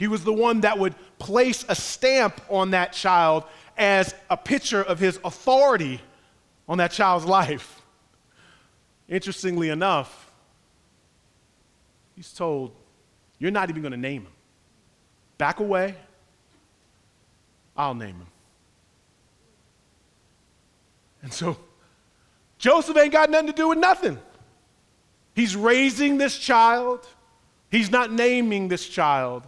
He 0.00 0.08
was 0.08 0.24
the 0.24 0.32
one 0.32 0.62
that 0.62 0.78
would 0.78 0.94
place 1.18 1.62
a 1.68 1.74
stamp 1.74 2.40
on 2.48 2.70
that 2.70 2.94
child 2.94 3.44
as 3.76 4.14
a 4.30 4.36
picture 4.36 4.82
of 4.82 4.98
his 4.98 5.20
authority 5.22 6.00
on 6.66 6.78
that 6.78 6.90
child's 6.90 7.26
life. 7.26 7.82
Interestingly 9.10 9.68
enough, 9.68 10.32
he's 12.16 12.32
told, 12.32 12.72
You're 13.38 13.50
not 13.50 13.68
even 13.68 13.82
going 13.82 13.92
to 13.92 13.98
name 13.98 14.22
him. 14.22 14.32
Back 15.36 15.60
away, 15.60 15.94
I'll 17.76 17.94
name 17.94 18.16
him. 18.16 18.26
And 21.20 21.30
so, 21.30 21.58
Joseph 22.56 22.96
ain't 22.96 23.12
got 23.12 23.28
nothing 23.28 23.48
to 23.48 23.52
do 23.52 23.68
with 23.68 23.78
nothing. 23.78 24.18
He's 25.34 25.54
raising 25.54 26.16
this 26.16 26.38
child, 26.38 27.06
he's 27.70 27.90
not 27.90 28.10
naming 28.10 28.68
this 28.68 28.88
child. 28.88 29.46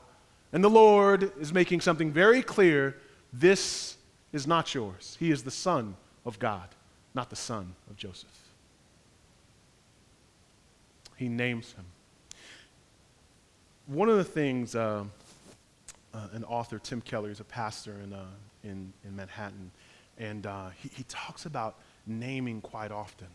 And 0.53 0.63
the 0.63 0.71
Lord 0.71 1.33
is 1.41 1.53
making 1.53 1.81
something 1.81 2.11
very 2.13 2.43
clear 2.43 2.97
this 3.33 3.97
is 4.33 4.47
not 4.47 4.75
yours. 4.75 5.17
He 5.19 5.31
is 5.31 5.43
the 5.43 5.51
Son 5.51 5.97
of 6.25 6.39
God, 6.39 6.69
not 7.15 7.31
the 7.31 7.37
son 7.37 7.75
of 7.91 7.97
Joseph. 7.97 8.29
He 11.17 11.29
names 11.29 11.73
him. 11.73 11.85
One 13.87 14.09
of 14.09 14.17
the 14.17 14.25
things, 14.25 14.75
uh, 14.75 15.05
uh, 16.15 16.29
an 16.33 16.45
author, 16.45 16.79
Tim 16.79 17.01
Keller, 17.01 17.31
is 17.31 17.41
a 17.41 17.45
pastor 17.45 17.97
in, 18.05 18.13
uh, 18.13 18.25
in, 18.65 18.93
in 19.05 19.17
Manhattan, 19.17 19.71
and 20.19 20.47
uh, 20.47 20.71
he, 20.81 20.91
he 20.95 21.05
talks 21.05 21.47
about 21.47 21.77
naming 22.07 22.61
quite 22.61 22.91
often 22.91 23.29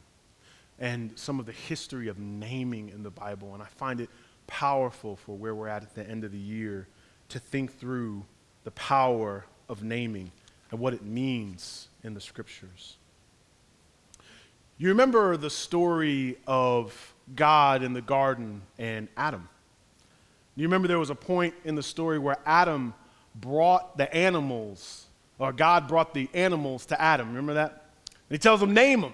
and 0.80 1.18
some 1.18 1.40
of 1.40 1.46
the 1.46 1.52
history 1.52 2.08
of 2.08 2.20
naming 2.20 2.90
in 2.90 3.04
the 3.04 3.10
Bible. 3.10 3.54
And 3.54 3.64
I 3.64 3.66
find 3.66 4.00
it 4.00 4.10
powerful 4.46 5.16
for 5.16 5.36
where 5.36 5.56
we're 5.56 5.68
at 5.68 5.84
at 5.84 5.96
the 5.96 6.08
end 6.08 6.24
of 6.24 6.32
the 6.32 6.38
year 6.38 6.88
to 7.30 7.40
think 7.40 7.80
through 7.80 8.26
the 8.64 8.72
power 8.72 9.46
of 9.70 9.84
naming 9.84 10.32
and 10.72 10.80
what 10.80 10.94
it 10.94 11.04
means 11.04 11.88
in 12.04 12.14
the 12.14 12.22
scriptures. 12.22 12.98
You 14.78 14.90
remember 14.90 15.38
the 15.38 15.50
story 15.50 16.38
of 16.46 17.14
God 17.36 17.82
in 17.84 17.94
the 17.94 18.02
garden 18.02 18.62
and 18.78 19.08
Adam. 19.18 19.50
You 20.56 20.64
remember 20.64 20.88
there 20.88 21.00
was 21.00 21.10
a 21.10 21.16
point 21.16 21.54
in 21.64 21.76
the 21.76 21.84
story 21.84 22.20
where 22.20 22.38
Adam 22.46 22.94
brought 23.36 23.98
the 23.98 24.14
animals, 24.14 25.06
or 25.40 25.54
God 25.54 25.88
brought 25.88 26.14
the 26.14 26.30
animals 26.34 26.86
to 26.88 27.02
Adam. 27.02 27.30
Remember 27.30 27.56
that? 27.56 27.72
And 28.30 28.36
he 28.36 28.38
tells 28.38 28.62
him, 28.62 28.74
name 28.74 29.02
them. 29.02 29.14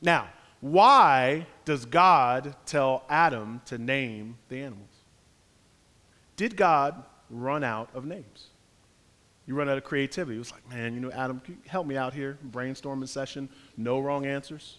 Now, 0.00 0.28
why 0.60 1.46
does 1.64 1.84
God 1.84 2.54
tell 2.66 3.04
Adam 3.08 3.60
to 3.66 3.78
name 3.78 4.38
the 4.48 4.60
animals? 4.60 4.88
Did 6.36 6.56
God 6.56 7.02
run 7.34 7.64
out 7.64 7.90
of 7.94 8.04
names. 8.04 8.46
You 9.46 9.54
run 9.54 9.68
out 9.68 9.76
of 9.76 9.84
creativity. 9.84 10.36
It 10.36 10.38
was 10.38 10.52
like, 10.52 10.68
man, 10.70 10.94
you 10.94 11.00
know, 11.00 11.10
Adam, 11.10 11.42
help 11.66 11.86
me 11.86 11.96
out 11.96 12.14
here? 12.14 12.38
Brainstorming 12.50 13.08
session, 13.08 13.48
no 13.76 14.00
wrong 14.00 14.24
answers. 14.24 14.78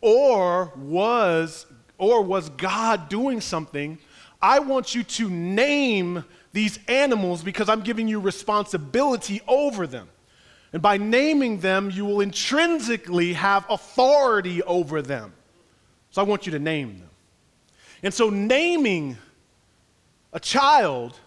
or 0.00 0.72
was 0.76 1.66
or 1.96 2.22
was 2.22 2.48
God 2.50 3.08
doing 3.08 3.40
something? 3.40 3.98
I 4.42 4.58
want 4.58 4.94
you 4.94 5.04
to 5.04 5.30
name 5.30 6.24
these 6.52 6.78
animals 6.88 7.42
because 7.42 7.68
I'm 7.68 7.80
giving 7.80 8.08
you 8.08 8.20
responsibility 8.20 9.40
over 9.46 9.86
them. 9.86 10.08
And 10.72 10.82
by 10.82 10.96
naming 10.96 11.60
them, 11.60 11.90
you 11.90 12.04
will 12.04 12.20
intrinsically 12.20 13.34
have 13.34 13.64
authority 13.70 14.60
over 14.64 15.02
them. 15.02 15.32
So 16.10 16.20
I 16.20 16.24
want 16.24 16.46
you 16.46 16.52
to 16.52 16.58
name 16.58 16.98
them. 16.98 17.10
And 18.04 18.12
so, 18.12 18.28
naming 18.28 19.16
a 20.30 20.38
child, 20.38 21.18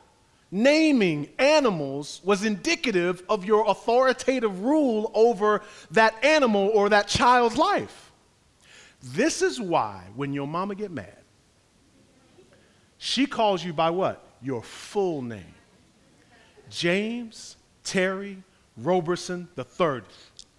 naming 0.51 1.27
animals 1.39 2.21
was 2.23 2.45
indicative 2.45 3.23
of 3.27 3.43
your 3.43 3.67
authoritative 3.67 4.61
rule 4.61 5.09
over 5.15 5.63
that 5.89 6.23
animal 6.23 6.69
or 6.75 6.89
that 6.89 7.07
child's 7.07 7.57
life. 7.57 8.11
This 9.01 9.41
is 9.41 9.59
why 9.59 10.03
when 10.15 10.33
your 10.33 10.45
mama 10.45 10.75
get 10.75 10.91
mad, 10.91 11.17
she 12.99 13.25
calls 13.25 13.65
you 13.65 13.73
by 13.73 13.89
what? 13.89 14.23
Your 14.43 14.61
full 14.61 15.23
name. 15.23 15.55
James 16.69 17.57
Terry 17.83 18.43
Roberson 18.77 19.47
III. 19.57 20.01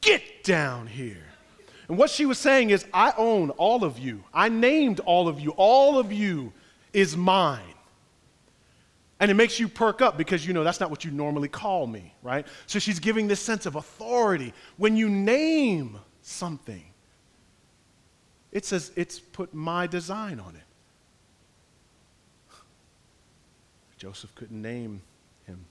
Get 0.01 0.43
down 0.43 0.89
here. 0.89 1.28
And 1.89 1.97
what 1.97 2.11
she 2.11 2.27
was 2.27 2.39
saying 2.39 2.71
is, 2.71 2.85
I 2.93 3.15
own 3.17 3.51
all 3.51 3.83
of 3.83 3.99
you. 3.99 4.23
I 4.33 4.51
named 4.51 5.01
all 5.01 5.27
of 5.27 5.41
you. 5.41 5.51
All 5.57 5.99
of 5.99 6.13
you 6.13 6.53
is 6.93 7.17
mine. 7.17 7.63
And 9.21 9.31
it 9.31 9.35
makes 9.35 9.59
you 9.59 9.69
perk 9.69 10.01
up 10.01 10.17
because 10.17 10.47
you 10.47 10.53
know 10.53 10.63
that's 10.63 10.81
not 10.81 10.91
what 10.91 11.05
you 11.05 11.11
normally 11.11 11.49
call 11.49 11.87
me, 11.87 12.15
right? 12.23 12.47
So 12.67 12.79
she's 12.79 13.01
giving 13.01 13.27
this 13.27 13.41
sense 13.41 13.67
of 13.67 13.75
authority. 13.75 14.53
When 14.77 14.97
you 14.97 15.09
name 15.09 15.99
something, 16.23 16.85
it 18.53 18.65
says 18.65 18.93
it's 18.95 19.19
put 19.19 19.53
my 19.53 19.87
design 19.87 20.39
on 20.39 20.55
it. 20.55 20.63
Joseph 23.99 24.35
couldn't 24.35 24.61
name 24.61 25.03
him. 25.47 25.65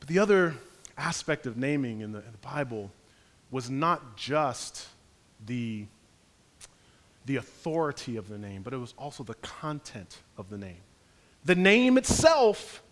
But 0.00 0.08
the 0.08 0.18
other 0.18 0.54
aspect 0.98 1.46
of 1.46 1.56
naming 1.56 2.00
in 2.00 2.12
the, 2.12 2.18
in 2.18 2.32
the 2.32 2.38
Bible 2.38 2.90
was 3.50 3.70
not 3.70 4.16
just 4.16 4.86
the, 5.46 5.86
the 7.26 7.36
authority 7.36 8.16
of 8.16 8.28
the 8.28 8.38
name, 8.38 8.62
but 8.62 8.72
it 8.72 8.78
was 8.78 8.94
also 8.98 9.22
the 9.22 9.34
content 9.34 10.18
of 10.36 10.50
the 10.50 10.58
name. 10.58 10.80
The 11.44 11.54
name 11.54 11.96
itself 11.96 12.82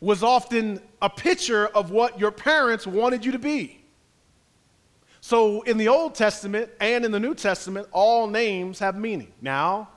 was 0.00 0.22
often 0.22 0.80
a 1.00 1.08
picture 1.08 1.68
of 1.68 1.90
what 1.90 2.18
your 2.18 2.32
parents 2.32 2.86
wanted 2.86 3.24
you 3.24 3.32
to 3.32 3.38
be. 3.38 3.82
So 5.20 5.62
in 5.62 5.78
the 5.78 5.86
Old 5.86 6.16
Testament 6.16 6.70
and 6.80 7.04
in 7.04 7.12
the 7.12 7.20
New 7.20 7.34
Testament, 7.34 7.86
all 7.92 8.26
names 8.26 8.80
have 8.80 8.96
meaning. 8.96 9.32
Now, 9.40 9.88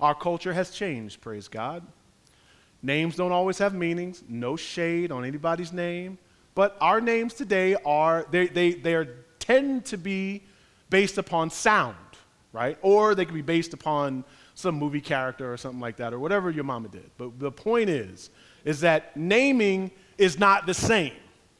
our 0.00 0.14
culture 0.14 0.52
has 0.52 0.70
changed, 0.70 1.20
praise 1.20 1.48
God. 1.48 1.82
Names 2.80 3.16
don't 3.16 3.32
always 3.32 3.58
have 3.58 3.74
meanings, 3.74 4.22
no 4.28 4.54
shade 4.54 5.10
on 5.10 5.24
anybody's 5.24 5.72
name, 5.72 6.16
but 6.58 6.76
our 6.80 7.00
names 7.00 7.34
today 7.34 7.76
are, 7.86 8.26
they, 8.32 8.48
they, 8.48 8.72
they 8.72 8.96
are, 8.96 9.04
tend 9.38 9.84
to 9.84 9.96
be 9.96 10.42
based 10.90 11.16
upon 11.16 11.50
sound, 11.50 11.94
right? 12.52 12.76
Or 12.82 13.14
they 13.14 13.24
can 13.24 13.36
be 13.36 13.42
based 13.42 13.74
upon 13.74 14.24
some 14.56 14.74
movie 14.74 15.00
character 15.00 15.52
or 15.52 15.56
something 15.56 15.78
like 15.78 15.98
that, 15.98 16.12
or 16.12 16.18
whatever 16.18 16.50
your 16.50 16.64
mama 16.64 16.88
did. 16.88 17.08
But 17.16 17.38
the 17.38 17.52
point 17.52 17.88
is, 17.88 18.30
is 18.64 18.80
that 18.80 19.16
naming 19.16 19.92
is 20.18 20.40
not 20.40 20.66
the 20.66 20.74
same, 20.74 21.12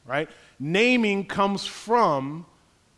right? 0.05 0.29
Naming 0.59 1.25
comes 1.25 1.65
from 1.65 2.45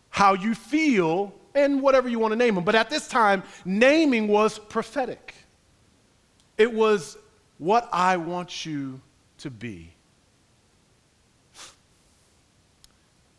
how 0.09 0.33
you 0.33 0.55
feel 0.55 1.31
and 1.53 1.83
whatever 1.83 2.09
you 2.09 2.17
want 2.17 2.31
to 2.31 2.35
name 2.35 2.55
them. 2.55 2.63
But 2.63 2.73
at 2.73 2.89
this 2.89 3.07
time, 3.07 3.43
naming 3.63 4.27
was 4.27 4.57
prophetic. 4.57 5.35
It 6.57 6.73
was 6.73 7.15
what 7.59 7.87
I 7.93 8.17
want 8.17 8.65
you 8.65 8.99
to 9.37 9.51
be. 9.51 9.93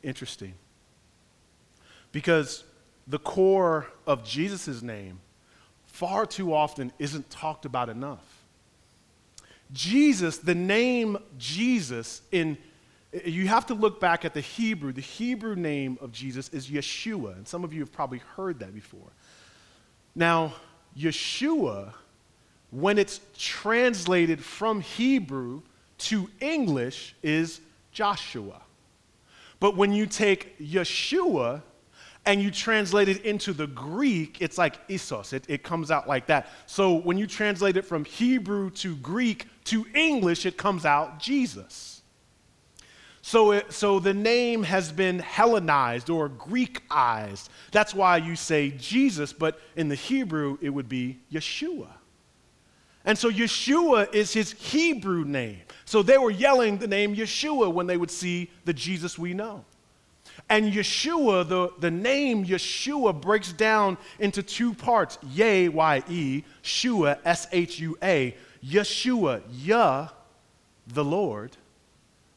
Interesting. 0.03 0.55
Because 2.11 2.65
the 3.07 3.19
core 3.19 3.87
of 4.07 4.25
Jesus' 4.25 4.83
name 4.83 5.21
far 5.87 6.27
too 6.27 6.55
often 6.55 6.93
isn't 6.99 7.31
talked 7.31 7.65
about 7.65 7.89
enough. 7.89 8.43
Jesus, 9.73 10.39
the 10.39 10.55
name 10.55 11.19
Jesus 11.39 12.23
in 12.31 12.59
you 13.25 13.47
have 13.47 13.67
to 13.67 13.75
look 13.75 14.01
back 14.01 14.25
at 14.25 14.33
the 14.33 14.41
Hebrew. 14.41 14.91
The 14.93 15.03
Hebrew 15.03 15.55
name 15.55 15.99
of 16.01 16.13
Jesus 16.13 16.49
is 16.49 16.69
Yeshua, 16.69 17.37
and 17.37 17.47
some 17.47 17.63
of 17.63 17.73
you 17.75 17.81
have 17.81 17.93
probably 17.93 18.23
heard 18.37 18.61
that 18.61 18.73
before. 18.75 19.11
Now, 20.15 20.55
Yeshua, 20.99 21.93
when 22.71 22.97
it's 22.97 23.21
translated 23.37 24.43
from 24.43 24.81
Hebrew 24.81 25.61
to 25.99 26.31
English, 26.41 27.15
is 27.23 27.61
Joshua. 27.93 28.63
But 29.63 29.77
when 29.77 29.93
you 29.93 30.07
take 30.07 30.59
Yeshua 30.59 31.63
and 32.27 32.43
you 32.43 32.51
translate 32.51 33.09
it 33.09 33.25
into 33.25 33.53
the 33.53 33.69
Greek, 33.69 34.39
it's 34.41 34.59
like 34.59 34.89
Isos. 34.89 35.33
It, 35.33 35.45
it 35.47 35.63
comes 35.63 35.93
out 35.93 36.09
like 36.09 36.27
that. 36.27 36.49
So 36.67 36.95
when 36.95 37.17
you 37.17 37.29
translate 37.29 37.77
it 37.77 37.85
from 37.85 38.05
Hebrew 38.05 38.71
to 38.71 38.97
Greek 38.97 39.47
to 39.67 39.87
English, 39.95 40.47
it 40.47 40.57
comes 40.57 40.85
out 40.85 41.21
Jesus. 41.21 42.03
So, 43.21 43.53
it, 43.53 43.73
so 43.73 44.01
the 44.01 44.13
name 44.13 44.65
has 44.65 44.91
been 44.91 45.21
Hellenized 45.21 46.11
or 46.11 46.29
Greekized. 46.29 47.49
That's 47.71 47.95
why 47.95 48.17
you 48.17 48.35
say 48.35 48.73
Jesus, 48.73 49.33
but 49.33 49.61
in 49.77 49.89
the 49.89 49.95
Hebrew, 49.95 50.59
it 50.61 50.71
would 50.71 50.89
be 50.89 51.21
Yeshua. 51.33 51.87
And 53.05 53.19
so 53.19 53.31
Yeshua 53.31 54.13
is 54.15 54.33
his 54.33 54.53
Hebrew 54.53 55.25
name. 55.25 55.61
So 55.85 56.03
they 56.03 56.19
were 56.19 56.31
yelling 56.31 56.79
the 56.79 56.87
name 56.87 57.17
Yeshua 57.17 57.73
when 57.73 57.87
they 57.87 57.97
would 57.97 58.11
see 58.11 58.51
the 58.65 58.73
Jesus 58.73 59.19
we 59.19 59.35
know. 59.35 59.65
And 60.49 60.73
Yeshua, 60.73 61.49
the, 61.49 61.71
the 61.81 61.91
name 61.91 62.45
Yeshua 62.45 63.19
breaks 63.19 63.53
down 63.53 63.99
into 64.19 64.43
two 64.43 64.75
parts 64.75 65.19
Yeh, 65.33 65.69
Y 65.69 66.03
E, 66.09 66.45
Shua, 66.63 67.19
S 67.25 67.49
H 67.53 67.81
U 67.81 67.97
A. 68.03 68.37
Yeshua, 68.65 69.43
Yah, 69.51 70.09
the 70.87 71.05
Lord, 71.05 71.57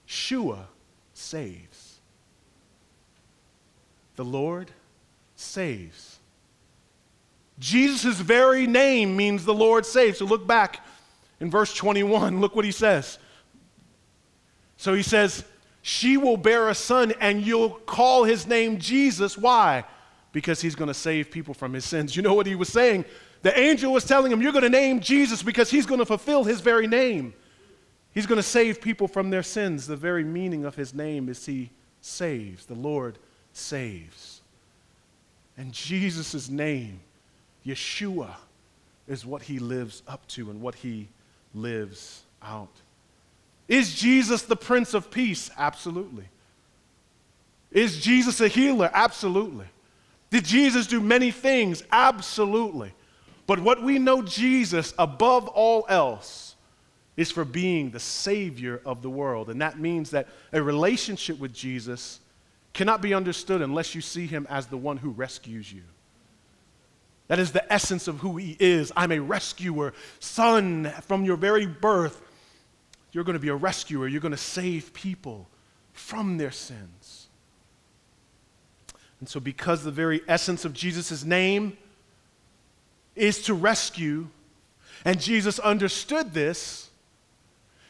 Shua, 0.05 0.67
saves. 1.13 1.99
The 4.15 4.25
Lord 4.25 4.71
saves. 5.35 6.19
Jesus' 7.59 8.19
very 8.19 8.67
name 8.67 9.15
means 9.15 9.45
the 9.45 9.53
Lord 9.53 9.85
saves. 9.85 10.19
So 10.19 10.25
look 10.25 10.45
back 10.45 10.85
in 11.39 11.49
verse 11.49 11.73
21. 11.73 12.41
Look 12.41 12.55
what 12.55 12.65
he 12.65 12.71
says. 12.71 13.17
So 14.77 14.93
he 14.93 15.03
says, 15.03 15.45
She 15.81 16.17
will 16.17 16.37
bear 16.37 16.69
a 16.69 16.75
son, 16.75 17.13
and 17.19 17.45
you'll 17.45 17.69
call 17.69 18.23
his 18.23 18.45
name 18.45 18.79
Jesus. 18.79 19.37
Why? 19.37 19.85
Because 20.31 20.61
he's 20.61 20.75
going 20.75 20.89
to 20.89 20.93
save 20.93 21.31
people 21.31 21.53
from 21.53 21.73
his 21.73 21.85
sins. 21.85 22.15
You 22.15 22.21
know 22.21 22.33
what 22.33 22.45
he 22.45 22.55
was 22.55 22.69
saying? 22.69 23.05
The 23.41 23.57
angel 23.57 23.93
was 23.93 24.05
telling 24.05 24.31
him, 24.31 24.41
You're 24.41 24.51
going 24.51 24.63
to 24.63 24.69
name 24.69 24.99
Jesus 24.99 25.41
because 25.41 25.69
he's 25.69 25.85
going 25.85 25.99
to 25.99 26.05
fulfill 26.05 26.43
his 26.43 26.61
very 26.61 26.87
name. 26.87 27.33
He's 28.13 28.25
going 28.25 28.37
to 28.37 28.43
save 28.43 28.81
people 28.81 29.07
from 29.07 29.29
their 29.29 29.43
sins. 29.43 29.87
The 29.87 29.97
very 29.97 30.23
meaning 30.23 30.65
of 30.65 30.75
his 30.75 30.93
name 30.93 31.29
is 31.29 31.45
he 31.45 31.69
saves. 32.01 32.65
The 32.65 32.73
Lord 32.73 33.17
saves. 33.51 34.41
And 35.57 35.71
Jesus' 35.73 36.49
name, 36.49 37.01
Yeshua, 37.65 38.35
is 39.07 39.25
what 39.25 39.43
he 39.43 39.59
lives 39.59 40.01
up 40.07 40.27
to 40.27 40.49
and 40.49 40.61
what 40.61 40.75
he 40.75 41.07
lives 41.53 42.23
out. 42.41 42.69
Is 43.67 43.95
Jesus 43.95 44.43
the 44.43 44.55
Prince 44.55 44.93
of 44.93 45.11
Peace? 45.11 45.49
Absolutely. 45.57 46.25
Is 47.71 47.99
Jesus 47.99 48.41
a 48.41 48.47
healer? 48.47 48.89
Absolutely. 48.93 49.65
Did 50.29 50.45
Jesus 50.45 50.87
do 50.87 51.01
many 51.01 51.31
things? 51.31 51.83
Absolutely. 51.91 52.93
But 53.47 53.59
what 53.59 53.83
we 53.83 53.99
know 53.99 54.21
Jesus 54.21 54.93
above 54.97 55.47
all 55.47 55.85
else 55.87 56.55
is 57.15 57.31
for 57.31 57.45
being 57.45 57.91
the 57.91 57.99
Savior 57.99 58.81
of 58.85 59.01
the 59.01 59.09
world. 59.09 59.49
And 59.49 59.61
that 59.61 59.79
means 59.79 60.11
that 60.11 60.27
a 60.51 60.61
relationship 60.61 61.39
with 61.39 61.53
Jesus 61.53 62.19
cannot 62.73 63.01
be 63.01 63.13
understood 63.13 63.61
unless 63.61 63.95
you 63.95 64.01
see 64.01 64.27
Him 64.27 64.45
as 64.49 64.67
the 64.67 64.77
one 64.77 64.97
who 64.97 65.11
rescues 65.11 65.71
you. 65.71 65.83
That 67.27 67.39
is 67.39 67.51
the 67.51 67.71
essence 67.71 68.07
of 68.07 68.19
who 68.19 68.37
He 68.37 68.55
is. 68.59 68.91
I'm 68.95 69.11
a 69.11 69.19
rescuer. 69.19 69.93
Son, 70.19 70.91
from 71.03 71.25
your 71.25 71.37
very 71.37 71.65
birth, 71.65 72.21
you're 73.11 73.23
going 73.23 73.33
to 73.33 73.39
be 73.39 73.49
a 73.49 73.55
rescuer. 73.55 74.07
You're 74.07 74.21
going 74.21 74.31
to 74.31 74.37
save 74.37 74.93
people 74.93 75.47
from 75.93 76.37
their 76.37 76.51
sins. 76.51 77.27
And 79.19 79.29
so, 79.29 79.39
because 79.39 79.83
the 79.83 79.91
very 79.91 80.21
essence 80.27 80.65
of 80.65 80.73
Jesus' 80.73 81.23
name 81.23 81.77
is 83.15 83.41
to 83.43 83.53
rescue, 83.53 84.27
and 85.05 85.19
Jesus 85.19 85.57
understood 85.59 86.33
this, 86.33 86.89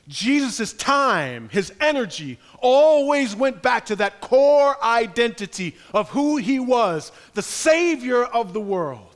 Jesus' 0.08 0.74
time, 0.74 1.50
his 1.50 1.74
energy, 1.82 2.38
always 2.60 3.36
went 3.36 3.64
back 3.64 3.88
to 3.88 3.96
that 3.96 4.22
core 4.22 4.82
identity 4.84 5.76
of 5.94 6.10
who 6.10 6.38
he 6.38 6.60
was, 6.60 7.12
the 7.34 7.42
Savior 7.42 8.24
of 8.24 8.54
the 8.54 8.62
world. 8.62 9.15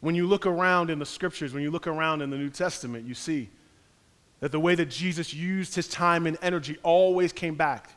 When 0.00 0.14
you 0.14 0.26
look 0.26 0.46
around 0.46 0.90
in 0.90 0.98
the 0.98 1.06
scriptures, 1.06 1.52
when 1.52 1.62
you 1.62 1.70
look 1.70 1.86
around 1.86 2.22
in 2.22 2.30
the 2.30 2.36
New 2.36 2.50
Testament, 2.50 3.06
you 3.06 3.14
see 3.14 3.50
that 4.40 4.52
the 4.52 4.60
way 4.60 4.74
that 4.74 4.86
Jesus 4.86 5.34
used 5.34 5.74
his 5.74 5.88
time 5.88 6.26
and 6.26 6.38
energy 6.40 6.78
always 6.82 7.32
came 7.32 7.54
back 7.54 7.90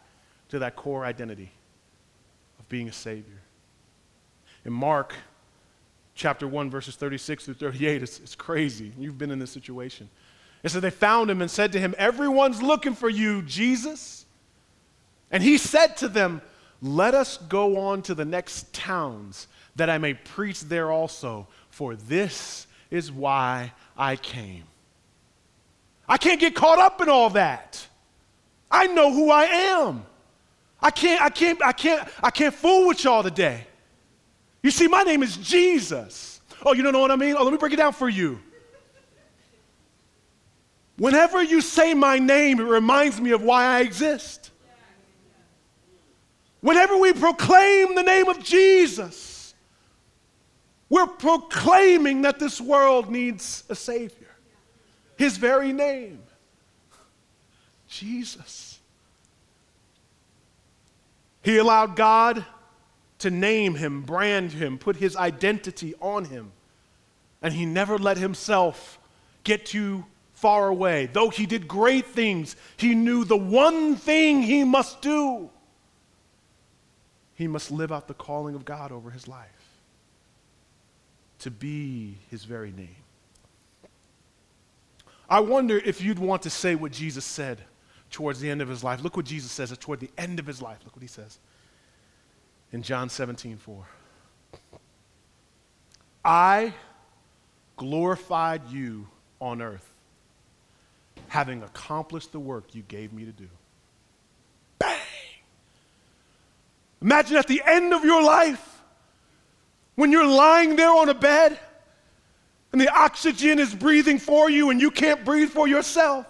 to 0.49 0.59
that 0.59 0.75
core 0.75 1.05
identity 1.05 1.51
of 2.59 2.67
being 2.69 2.87
a 2.87 2.93
Savior. 2.93 3.41
In 4.65 4.73
Mark 4.73 5.15
chapter 6.15 6.47
1, 6.47 6.69
verses 6.69 6.95
36 6.95 7.45
through 7.45 7.53
38. 7.55 8.03
It's, 8.03 8.19
it's 8.19 8.35
crazy. 8.35 8.91
You've 8.97 9.17
been 9.17 9.31
in 9.31 9.39
this 9.39 9.51
situation. 9.51 10.09
And 10.63 10.71
so 10.71 10.79
they 10.79 10.91
found 10.91 11.31
him 11.31 11.41
and 11.41 11.49
said 11.49 11.71
to 11.71 11.79
him, 11.79 11.95
Everyone's 11.97 12.61
looking 12.61 12.93
for 12.93 13.09
you, 13.09 13.41
Jesus. 13.41 14.25
And 15.31 15.41
he 15.41 15.57
said 15.57 15.97
to 15.97 16.07
them, 16.07 16.41
Let 16.81 17.15
us 17.15 17.37
go 17.37 17.77
on 17.77 18.01
to 18.03 18.13
the 18.13 18.25
next 18.25 18.71
towns, 18.73 19.47
that 19.75 19.89
I 19.89 19.97
may 19.97 20.13
preach 20.13 20.61
there 20.61 20.91
also, 20.91 21.47
for 21.71 21.95
this 21.95 22.67
is 22.91 23.11
why 23.11 23.73
I 23.97 24.17
came. 24.17 24.63
I 26.07 26.17
can't 26.17 26.39
get 26.39 26.53
caught 26.53 26.77
up 26.77 27.01
in 27.01 27.09
all 27.09 27.31
that. 27.31 27.87
I 28.69 28.87
know 28.87 29.11
who 29.11 29.31
I 29.31 29.45
am. 29.45 30.05
I 30.79 30.91
can't, 30.91 31.21
I 31.21 31.29
can't, 31.29 31.63
I 31.63 31.71
can't, 31.71 32.07
I 32.21 32.29
can't 32.29 32.53
fool 32.53 32.87
with 32.87 33.03
y'all 33.03 33.23
today. 33.23 33.65
You 34.61 34.71
see, 34.71 34.87
my 34.87 35.03
name 35.03 35.23
is 35.23 35.37
Jesus. 35.37 36.41
Oh, 36.63 36.73
you 36.73 36.83
don't 36.83 36.93
know 36.93 36.99
what 36.99 37.11
I 37.11 37.15
mean? 37.15 37.35
Oh, 37.37 37.43
let 37.43 37.51
me 37.51 37.57
break 37.57 37.73
it 37.73 37.77
down 37.77 37.93
for 37.93 38.09
you. 38.09 38.39
Whenever 40.97 41.41
you 41.41 41.61
say 41.61 41.93
my 41.93 42.19
name, 42.19 42.59
it 42.59 42.63
reminds 42.63 43.19
me 43.19 43.31
of 43.31 43.41
why 43.41 43.65
I 43.65 43.79
exist. 43.81 44.51
Whenever 46.59 46.97
we 46.97 47.13
proclaim 47.13 47.95
the 47.95 48.03
name 48.03 48.27
of 48.27 48.43
Jesus, 48.43 49.30
we're 50.91 51.07
proclaiming 51.07 52.23
that 52.23 52.37
this 52.37 52.59
world 52.59 53.09
needs 53.09 53.63
a 53.69 53.75
Savior. 53.75 54.27
His 55.15 55.37
very 55.37 55.71
name, 55.71 56.21
Jesus. 57.87 58.77
He 61.43 61.57
allowed 61.57 61.95
God 61.95 62.45
to 63.19 63.31
name 63.31 63.75
him, 63.75 64.01
brand 64.01 64.51
him, 64.51 64.77
put 64.77 64.97
his 64.97 65.15
identity 65.15 65.95
on 66.01 66.25
him. 66.25 66.51
And 67.41 67.53
he 67.53 67.65
never 67.65 67.97
let 67.97 68.17
himself 68.17 68.99
get 69.45 69.65
too 69.65 70.03
far 70.33 70.67
away. 70.67 71.05
Though 71.05 71.29
he 71.29 71.45
did 71.45 71.69
great 71.69 72.07
things, 72.07 72.57
he 72.75 72.95
knew 72.95 73.23
the 73.23 73.37
one 73.37 73.95
thing 73.95 74.41
he 74.41 74.65
must 74.65 75.01
do. 75.01 75.49
He 77.35 77.47
must 77.47 77.71
live 77.71 77.93
out 77.93 78.09
the 78.09 78.13
calling 78.13 78.55
of 78.55 78.65
God 78.65 78.91
over 78.91 79.09
his 79.09 79.25
life 79.25 79.60
to 81.41 81.51
be 81.51 82.17
his 82.29 82.43
very 82.43 82.71
name. 82.71 82.95
I 85.29 85.39
wonder 85.39 85.77
if 85.77 86.01
you'd 86.01 86.19
want 86.19 86.41
to 86.43 86.49
say 86.49 86.75
what 86.75 86.91
Jesus 86.91 87.23
said 87.23 87.59
towards 88.09 88.39
the 88.39 88.49
end 88.49 88.61
of 88.61 88.67
his 88.67 88.83
life. 88.83 89.01
Look 89.01 89.15
what 89.15 89.25
Jesus 89.25 89.51
says 89.51 89.75
toward 89.77 89.99
the 89.99 90.11
end 90.17 90.39
of 90.39 90.45
his 90.45 90.61
life. 90.61 90.79
Look 90.83 90.95
what 90.95 91.01
he 91.01 91.07
says 91.07 91.39
in 92.71 92.83
John 92.83 93.09
17, 93.09 93.57
4. 93.57 93.85
I 96.23 96.73
glorified 97.77 98.69
you 98.69 99.07
on 99.39 99.61
earth, 99.61 99.93
having 101.29 101.63
accomplished 101.63 102.31
the 102.31 102.39
work 102.39 102.75
you 102.75 102.83
gave 102.83 103.11
me 103.11 103.25
to 103.25 103.31
do. 103.31 103.47
Bang! 104.77 104.99
Imagine 107.01 107.37
at 107.37 107.47
the 107.47 107.61
end 107.65 107.93
of 107.93 108.03
your 108.03 108.21
life, 108.21 108.70
when 110.01 110.11
you're 110.11 110.25
lying 110.25 110.75
there 110.77 110.89
on 110.89 111.09
a 111.09 111.13
bed 111.13 111.59
and 112.71 112.81
the 112.81 112.91
oxygen 112.91 113.59
is 113.59 113.75
breathing 113.75 114.17
for 114.17 114.49
you 114.49 114.71
and 114.71 114.81
you 114.81 114.89
can't 114.89 115.23
breathe 115.23 115.51
for 115.51 115.67
yourself, 115.67 116.25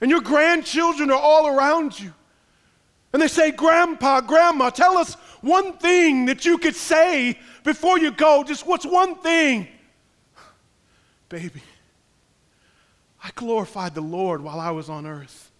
and 0.00 0.12
your 0.12 0.20
grandchildren 0.20 1.10
are 1.10 1.18
all 1.18 1.48
around 1.48 1.98
you. 1.98 2.14
And 3.12 3.20
they 3.20 3.26
say, 3.26 3.50
Grandpa, 3.50 4.20
Grandma, 4.20 4.70
tell 4.70 4.96
us 4.96 5.14
one 5.40 5.72
thing 5.78 6.26
that 6.26 6.44
you 6.44 6.56
could 6.58 6.76
say 6.76 7.36
before 7.64 7.98
you 7.98 8.12
go. 8.12 8.44
Just 8.44 8.64
what's 8.64 8.86
one 8.86 9.16
thing? 9.16 9.66
Baby, 11.28 11.62
I 13.24 13.30
glorified 13.34 13.96
the 13.96 14.02
Lord 14.02 14.40
while 14.40 14.60
I 14.60 14.70
was 14.70 14.88
on 14.88 15.04
earth, 15.04 15.50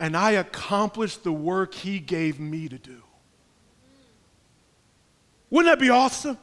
and 0.00 0.16
I 0.16 0.32
accomplished 0.32 1.22
the 1.22 1.32
work 1.32 1.72
He 1.72 2.00
gave 2.00 2.40
me 2.40 2.68
to 2.68 2.78
do. 2.78 3.04
Wouldn't 5.50 5.72
that 5.72 5.80
be 5.80 5.90
awesome? 5.90 6.38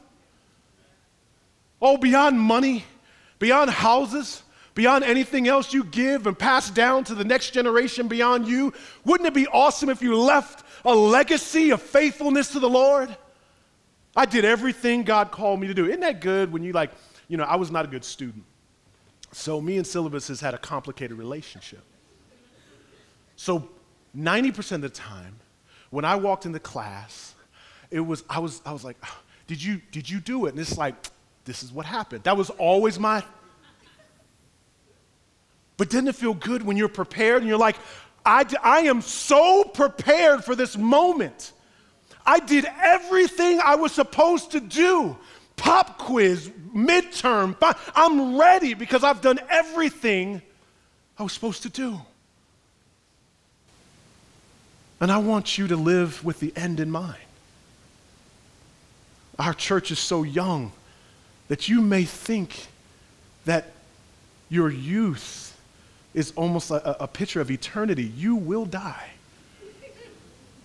Oh, 1.80 1.96
beyond 1.96 2.40
money, 2.40 2.84
beyond 3.38 3.70
houses, 3.70 4.42
beyond 4.74 5.04
anything 5.04 5.46
else 5.46 5.72
you 5.72 5.84
give 5.84 6.26
and 6.26 6.38
pass 6.38 6.70
down 6.70 7.04
to 7.04 7.14
the 7.14 7.24
next 7.24 7.50
generation 7.50 8.08
beyond 8.08 8.48
you? 8.48 8.72
Wouldn't 9.04 9.26
it 9.26 9.34
be 9.34 9.46
awesome 9.46 9.88
if 9.88 10.02
you 10.02 10.18
left 10.18 10.64
a 10.84 10.94
legacy 10.94 11.70
of 11.70 11.82
faithfulness 11.82 12.48
to 12.52 12.60
the 12.60 12.68
Lord? 12.68 13.14
I 14.16 14.24
did 14.24 14.44
everything 14.44 15.02
God 15.02 15.30
called 15.30 15.60
me 15.60 15.66
to 15.66 15.74
do. 15.74 15.86
Isn't 15.86 16.00
that 16.00 16.20
good 16.20 16.50
when 16.50 16.62
you 16.62 16.72
like, 16.72 16.90
you 17.28 17.36
know, 17.36 17.44
I 17.44 17.56
was 17.56 17.70
not 17.70 17.84
a 17.84 17.88
good 17.88 18.04
student. 18.04 18.44
So 19.32 19.60
me 19.60 19.76
and 19.76 19.86
syllabus 19.86 20.28
has 20.28 20.40
had 20.40 20.54
a 20.54 20.58
complicated 20.58 21.18
relationship. 21.18 21.82
So 23.36 23.68
90% 24.16 24.72
of 24.72 24.80
the 24.80 24.88
time, 24.88 25.36
when 25.90 26.06
I 26.06 26.16
walked 26.16 26.46
into 26.46 26.58
class, 26.58 27.34
it 27.90 28.00
was 28.00 28.24
I 28.28 28.38
was 28.38 28.60
I 28.64 28.72
was 28.72 28.84
like, 28.84 28.96
did 29.46 29.62
you 29.62 29.80
did 29.90 30.08
you 30.08 30.20
do 30.20 30.46
it? 30.46 30.50
And 30.50 30.58
it's 30.58 30.78
like, 30.78 30.94
this 31.44 31.62
is 31.62 31.72
what 31.72 31.86
happened. 31.86 32.24
That 32.24 32.36
was 32.36 32.50
always 32.50 32.98
my 32.98 33.24
but 35.76 35.90
didn't 35.90 36.08
it 36.08 36.16
feel 36.16 36.34
good 36.34 36.62
when 36.62 36.76
you're 36.76 36.88
prepared 36.88 37.42
and 37.42 37.48
you're 37.48 37.58
like, 37.58 37.76
I, 38.24 38.44
I 38.62 38.80
am 38.80 39.02
so 39.02 39.64
prepared 39.64 40.44
for 40.44 40.54
this 40.54 40.76
moment. 40.76 41.52
I 42.24 42.40
did 42.40 42.66
everything 42.82 43.60
I 43.60 43.76
was 43.76 43.92
supposed 43.92 44.52
to 44.52 44.60
do. 44.60 45.16
Pop 45.56 45.98
quiz, 45.98 46.50
midterm, 46.74 47.56
I'm 47.94 48.38
ready 48.38 48.74
because 48.74 49.04
I've 49.04 49.20
done 49.20 49.38
everything 49.48 50.42
I 51.18 51.22
was 51.22 51.32
supposed 51.32 51.62
to 51.62 51.68
do. 51.68 52.00
And 55.00 55.12
I 55.12 55.18
want 55.18 55.56
you 55.56 55.68
to 55.68 55.76
live 55.76 56.24
with 56.24 56.40
the 56.40 56.52
end 56.56 56.80
in 56.80 56.90
mind. 56.90 57.16
Our 59.38 59.54
church 59.54 59.90
is 59.90 59.98
so 59.98 60.22
young 60.22 60.72
that 61.48 61.68
you 61.68 61.80
may 61.80 62.04
think 62.04 62.68
that 63.44 63.72
your 64.48 64.70
youth 64.70 65.58
is 66.14 66.32
almost 66.36 66.70
a, 66.70 67.02
a 67.02 67.06
picture 67.06 67.40
of 67.40 67.50
eternity. 67.50 68.04
You 68.04 68.36
will 68.36 68.64
die. 68.64 69.10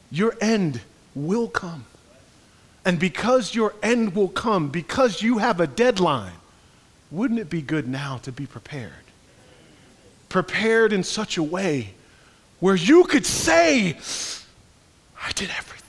Your 0.09 0.35
end 0.41 0.81
will 1.13 1.47
come. 1.47 1.85
And 2.83 2.99
because 2.99 3.53
your 3.53 3.75
end 3.83 4.15
will 4.15 4.29
come, 4.29 4.69
because 4.69 5.21
you 5.21 5.37
have 5.37 5.59
a 5.59 5.67
deadline, 5.67 6.33
wouldn't 7.11 7.39
it 7.39 7.49
be 7.49 7.61
good 7.61 7.87
now 7.87 8.17
to 8.23 8.31
be 8.31 8.45
prepared? 8.45 8.91
Prepared 10.29 10.93
in 10.93 11.03
such 11.03 11.37
a 11.37 11.43
way 11.43 11.93
where 12.59 12.75
you 12.75 13.03
could 13.03 13.25
say, 13.25 13.97
I 15.21 15.31
did 15.33 15.49
everything. 15.49 15.80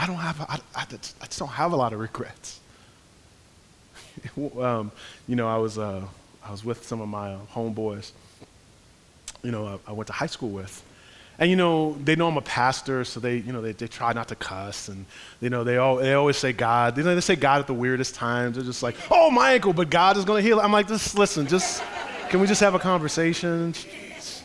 I 0.00 0.06
don't 0.06 0.16
have, 0.16 0.40
I, 0.40 0.58
I, 0.74 0.86
I 1.20 1.26
just 1.26 1.38
don't 1.38 1.48
have 1.48 1.72
a 1.72 1.76
lot 1.76 1.92
of 1.92 2.00
regrets. 2.00 2.58
um, 4.58 4.90
you 5.28 5.36
know, 5.36 5.46
I 5.46 5.58
was, 5.58 5.76
uh, 5.76 6.02
I 6.42 6.50
was 6.50 6.64
with 6.64 6.86
some 6.86 7.02
of 7.02 7.08
my 7.08 7.34
uh, 7.34 7.38
homeboys, 7.52 8.12
you 9.42 9.50
know, 9.50 9.66
I, 9.66 9.90
I, 9.90 9.92
went 9.92 10.06
to 10.06 10.14
high 10.14 10.26
school 10.26 10.48
with. 10.48 10.82
And, 11.38 11.50
you 11.50 11.56
know, 11.56 11.98
they 12.02 12.16
know 12.16 12.28
I'm 12.28 12.38
a 12.38 12.42
pastor, 12.42 13.04
so 13.04 13.20
they, 13.20 13.36
you 13.36 13.52
know, 13.52 13.60
they, 13.60 13.72
they 13.72 13.88
try 13.88 14.14
not 14.14 14.28
to 14.28 14.36
cuss. 14.36 14.88
And, 14.88 15.04
you 15.38 15.50
know, 15.50 15.64
they, 15.64 15.76
all, 15.76 15.96
they 15.96 16.14
always 16.14 16.38
say 16.38 16.54
God. 16.54 16.96
You 16.96 17.04
know, 17.04 17.14
they 17.14 17.20
say 17.20 17.36
God 17.36 17.60
at 17.60 17.66
the 17.66 17.74
weirdest 17.74 18.14
times. 18.14 18.56
They're 18.56 18.64
just 18.64 18.82
like, 18.82 18.96
oh, 19.10 19.30
my 19.30 19.52
ankle, 19.52 19.74
but 19.74 19.90
God 19.90 20.16
is 20.16 20.24
going 20.24 20.42
to 20.42 20.48
heal. 20.48 20.60
I'm 20.60 20.72
like, 20.72 20.88
just 20.88 21.18
listen, 21.18 21.46
just, 21.46 21.82
can 22.30 22.40
we 22.40 22.46
just 22.46 22.62
have 22.62 22.74
a 22.74 22.78
conversation? 22.78 23.74
Jeez. 23.74 24.42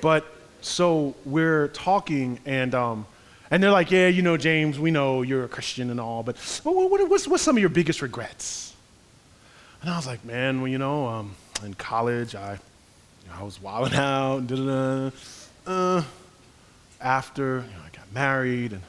But 0.00 0.24
so 0.62 1.14
we're 1.26 1.68
talking, 1.68 2.38
and, 2.46 2.74
um, 2.74 3.06
and 3.50 3.62
they're 3.62 3.72
like, 3.72 3.90
yeah, 3.90 4.08
you 4.08 4.22
know, 4.22 4.36
James, 4.36 4.78
we 4.78 4.90
know 4.90 5.22
you're 5.22 5.44
a 5.44 5.48
Christian 5.48 5.90
and 5.90 6.00
all, 6.00 6.22
but 6.22 6.36
what, 6.62 6.90
what, 6.90 7.08
what's, 7.08 7.26
what's 7.26 7.42
some 7.42 7.56
of 7.56 7.60
your 7.60 7.70
biggest 7.70 8.00
regrets? 8.02 8.74
And 9.82 9.90
I 9.90 9.96
was 9.96 10.06
like, 10.06 10.24
man, 10.24 10.60
well, 10.60 10.68
you 10.68 10.78
know, 10.78 11.06
um, 11.06 11.34
in 11.64 11.74
college, 11.74 12.34
I, 12.34 12.52
you 12.52 13.30
know, 13.30 13.36
I 13.40 13.42
was 13.42 13.60
wilding 13.60 13.94
out, 13.98 14.46
da 14.46 14.56
da 14.56 15.10
uh, 15.66 16.02
after, 17.00 17.64
you 17.66 17.76
know, 17.76 17.82
I 17.86 17.96
got 17.96 18.12
married. 18.12 18.72
And, 18.72 18.82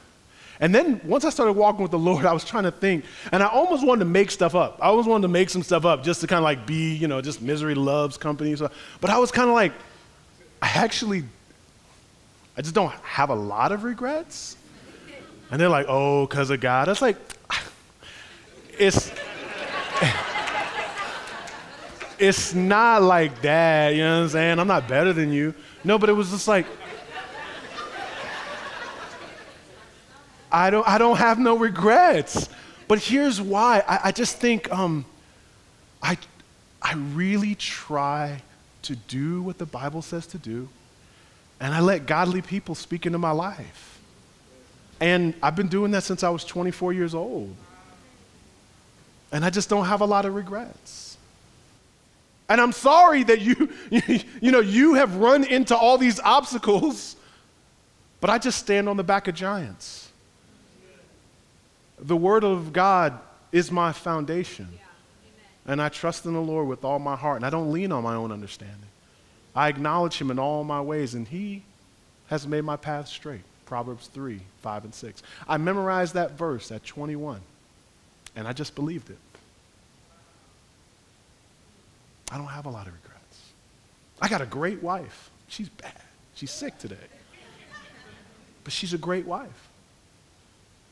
and 0.60 0.74
then 0.74 1.00
once 1.04 1.24
I 1.24 1.30
started 1.30 1.54
walking 1.54 1.82
with 1.82 1.90
the 1.90 1.98
Lord, 1.98 2.24
I 2.26 2.32
was 2.32 2.44
trying 2.44 2.64
to 2.64 2.70
think, 2.70 3.04
and 3.32 3.42
I 3.42 3.46
almost 3.46 3.84
wanted 3.84 4.00
to 4.00 4.10
make 4.10 4.30
stuff 4.30 4.54
up. 4.54 4.78
I 4.80 4.86
always 4.86 5.06
wanted 5.06 5.22
to 5.22 5.28
make 5.28 5.50
some 5.50 5.62
stuff 5.62 5.84
up 5.84 6.04
just 6.04 6.20
to 6.20 6.26
kind 6.26 6.38
of 6.38 6.44
like 6.44 6.66
be, 6.66 6.94
you 6.94 7.08
know, 7.08 7.20
just 7.20 7.42
misery 7.42 7.74
loves 7.74 8.16
company. 8.16 8.54
So, 8.54 8.70
but 9.00 9.10
I 9.10 9.18
was 9.18 9.32
kind 9.32 9.48
of 9.48 9.54
like, 9.54 9.72
I 10.60 10.68
actually, 10.68 11.24
I 12.56 12.62
just 12.62 12.74
don't 12.74 12.92
have 13.02 13.30
a 13.30 13.34
lot 13.34 13.72
of 13.72 13.84
regrets. 13.84 14.56
And 15.50 15.60
they're 15.60 15.68
like, 15.68 15.86
oh, 15.88 16.26
because 16.26 16.50
of 16.50 16.60
God. 16.60 16.88
It's 16.88 17.02
like, 17.02 17.16
it's 18.78 19.12
it's 22.22 22.54
not 22.54 23.02
like 23.02 23.42
that, 23.42 23.94
you 23.94 24.02
know 24.02 24.18
what 24.18 24.22
I'm 24.22 24.28
saying? 24.28 24.58
I'm 24.60 24.68
not 24.68 24.86
better 24.86 25.12
than 25.12 25.32
you. 25.32 25.54
No, 25.82 25.98
but 25.98 26.08
it 26.08 26.12
was 26.12 26.30
just 26.30 26.46
like, 26.46 26.66
I 30.52 30.70
don't, 30.70 30.86
I 30.86 30.98
don't 30.98 31.16
have 31.16 31.40
no 31.40 31.56
regrets. 31.56 32.48
But 32.86 33.00
here's 33.00 33.40
why. 33.40 33.82
I, 33.88 34.00
I 34.04 34.12
just 34.12 34.36
think 34.36 34.70
um, 34.70 35.04
I, 36.00 36.16
I 36.80 36.94
really 36.94 37.56
try 37.56 38.42
to 38.82 38.94
do 38.94 39.42
what 39.42 39.58
the 39.58 39.66
Bible 39.66 40.02
says 40.02 40.26
to 40.28 40.38
do, 40.38 40.68
and 41.62 41.72
I 41.72 41.78
let 41.78 42.06
godly 42.06 42.42
people 42.42 42.74
speak 42.74 43.06
into 43.06 43.18
my 43.18 43.30
life. 43.30 44.00
And 45.00 45.32
I've 45.40 45.54
been 45.54 45.68
doing 45.68 45.92
that 45.92 46.02
since 46.02 46.24
I 46.24 46.28
was 46.28 46.44
24 46.44 46.92
years 46.92 47.14
old. 47.14 47.54
And 49.30 49.44
I 49.44 49.50
just 49.50 49.68
don't 49.68 49.86
have 49.86 50.00
a 50.00 50.04
lot 50.04 50.24
of 50.24 50.34
regrets. 50.34 51.16
And 52.48 52.60
I'm 52.60 52.72
sorry 52.72 53.22
that 53.22 53.40
you, 53.40 53.70
you, 53.90 54.20
you 54.40 54.50
know, 54.50 54.58
you 54.58 54.94
have 54.94 55.14
run 55.16 55.44
into 55.44 55.76
all 55.76 55.98
these 55.98 56.18
obstacles, 56.18 57.14
but 58.20 58.28
I 58.28 58.38
just 58.38 58.58
stand 58.58 58.88
on 58.88 58.96
the 58.96 59.04
back 59.04 59.28
of 59.28 59.36
giants. 59.36 60.10
The 61.96 62.16
Word 62.16 62.42
of 62.42 62.72
God 62.72 63.20
is 63.52 63.70
my 63.70 63.92
foundation. 63.92 64.68
And 65.64 65.80
I 65.80 65.90
trust 65.90 66.26
in 66.26 66.32
the 66.32 66.40
Lord 66.40 66.66
with 66.66 66.84
all 66.84 66.98
my 66.98 67.14
heart, 67.14 67.36
and 67.36 67.46
I 67.46 67.50
don't 67.50 67.70
lean 67.70 67.92
on 67.92 68.02
my 68.02 68.16
own 68.16 68.32
understanding. 68.32 68.88
I 69.54 69.68
acknowledge 69.68 70.18
Him 70.18 70.30
in 70.30 70.38
all 70.38 70.64
my 70.64 70.80
ways, 70.80 71.14
and 71.14 71.26
He 71.26 71.62
has 72.28 72.46
made 72.46 72.64
my 72.64 72.76
path 72.76 73.08
straight. 73.08 73.42
Proverbs 73.66 74.08
3, 74.08 74.40
5, 74.60 74.84
and 74.84 74.94
6. 74.94 75.22
I 75.48 75.56
memorized 75.56 76.14
that 76.14 76.32
verse 76.32 76.70
at 76.70 76.84
21, 76.84 77.40
and 78.36 78.46
I 78.46 78.52
just 78.52 78.74
believed 78.74 79.10
it. 79.10 79.18
I 82.30 82.38
don't 82.38 82.46
have 82.46 82.66
a 82.66 82.70
lot 82.70 82.86
of 82.86 82.94
regrets. 82.94 83.52
I 84.20 84.28
got 84.28 84.40
a 84.40 84.46
great 84.46 84.82
wife. 84.82 85.30
She's 85.48 85.68
bad. 85.68 86.00
She's 86.34 86.50
sick 86.50 86.78
today. 86.78 86.96
But 88.64 88.72
she's 88.72 88.94
a 88.94 88.98
great 88.98 89.26
wife. 89.26 89.68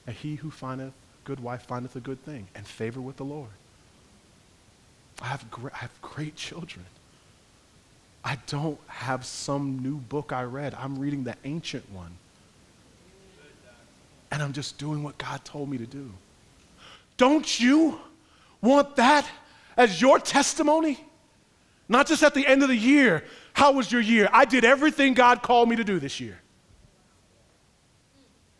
And 0.06 0.14
he 0.14 0.34
who 0.34 0.50
findeth 0.50 0.92
good 1.24 1.40
wife 1.40 1.62
findeth 1.62 1.96
a 1.96 2.00
good 2.00 2.22
thing 2.24 2.48
and 2.54 2.66
favor 2.66 3.00
with 3.00 3.16
the 3.16 3.24
Lord. 3.24 3.50
I 5.22 5.26
have, 5.26 5.44
I 5.72 5.76
have 5.76 6.02
great 6.02 6.36
children. 6.36 6.84
I 8.24 8.38
don't 8.46 8.78
have 8.86 9.24
some 9.24 9.78
new 9.78 9.96
book 9.96 10.32
I 10.32 10.42
read. 10.42 10.74
I'm 10.74 10.98
reading 10.98 11.24
the 11.24 11.34
ancient 11.44 11.90
one. 11.92 12.12
And 14.30 14.42
I'm 14.42 14.52
just 14.52 14.78
doing 14.78 15.02
what 15.02 15.18
God 15.18 15.44
told 15.44 15.68
me 15.68 15.78
to 15.78 15.86
do. 15.86 16.10
Don't 17.16 17.60
you 17.60 17.98
want 18.60 18.96
that 18.96 19.28
as 19.76 20.00
your 20.00 20.18
testimony? 20.18 20.98
Not 21.88 22.06
just 22.06 22.22
at 22.22 22.34
the 22.34 22.46
end 22.46 22.62
of 22.62 22.68
the 22.68 22.76
year. 22.76 23.24
How 23.52 23.72
was 23.72 23.90
your 23.90 24.00
year? 24.00 24.28
I 24.32 24.44
did 24.44 24.64
everything 24.64 25.14
God 25.14 25.42
called 25.42 25.68
me 25.68 25.76
to 25.76 25.84
do 25.84 25.98
this 25.98 26.20
year. 26.20 26.38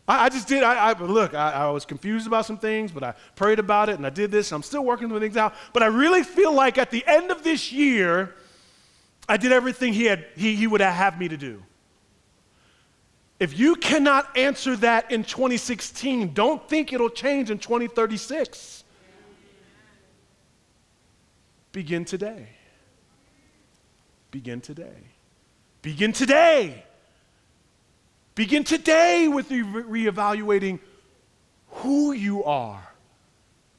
I, 0.07 0.25
I 0.25 0.29
just 0.29 0.47
did. 0.47 0.63
I, 0.63 0.89
I 0.89 0.99
look. 0.99 1.33
I, 1.33 1.51
I, 1.51 1.69
was 1.69 1.85
confused 1.85 2.27
about 2.27 2.45
some 2.45 2.57
things, 2.57 2.91
but 2.91 3.03
I 3.03 3.13
prayed 3.35 3.59
about 3.59 3.87
it 3.87 3.95
and 3.95 4.05
I 4.05 4.09
did 4.09 4.31
this. 4.31 4.51
I'm 4.51 4.63
still 4.63 4.83
working 4.83 5.07
with 5.07 5.21
things 5.21 5.37
out. 5.37 5.53
But 5.71 5.83
I 5.83 5.85
really 5.85 6.23
feel 6.23 6.53
like 6.53 6.77
at 6.77 6.91
the 6.91 7.05
end 7.07 7.31
of 7.31 7.43
this 7.43 7.71
year, 7.71 8.35
I 9.27 9.37
did 9.37 9.51
everything 9.51 9.93
he, 9.93 10.05
had, 10.05 10.25
he, 10.35 10.55
he 10.55 10.67
would 10.67 10.81
have 10.81 11.19
me 11.19 11.27
to 11.27 11.37
do. 11.37 11.63
If 13.39 13.57
you 13.57 13.75
cannot 13.75 14.37
answer 14.37 14.75
that 14.77 15.11
in 15.11 15.23
2016, 15.23 16.33
don't 16.33 16.67
think 16.69 16.93
it'll 16.93 17.09
change 17.09 17.49
in 17.49 17.57
2036. 17.57 18.83
Begin 21.71 22.05
today. 22.05 22.49
Begin 24.29 24.61
today. 24.61 24.93
Begin 25.81 26.13
today. 26.13 26.85
Begin 28.35 28.63
today 28.63 29.27
with 29.27 29.49
re- 29.49 30.05
reevaluating 30.05 30.79
who 31.67 32.11
you 32.11 32.43
are 32.43 32.91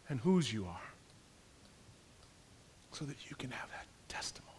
and 0.09 0.21
whose 0.21 0.53
you 0.53 0.67
are 0.67 0.81
so 2.91 3.05
that 3.05 3.17
you 3.31 3.37
can 3.37 3.51
have 3.51 3.69
that 3.71 3.87
testimony. 4.09 4.52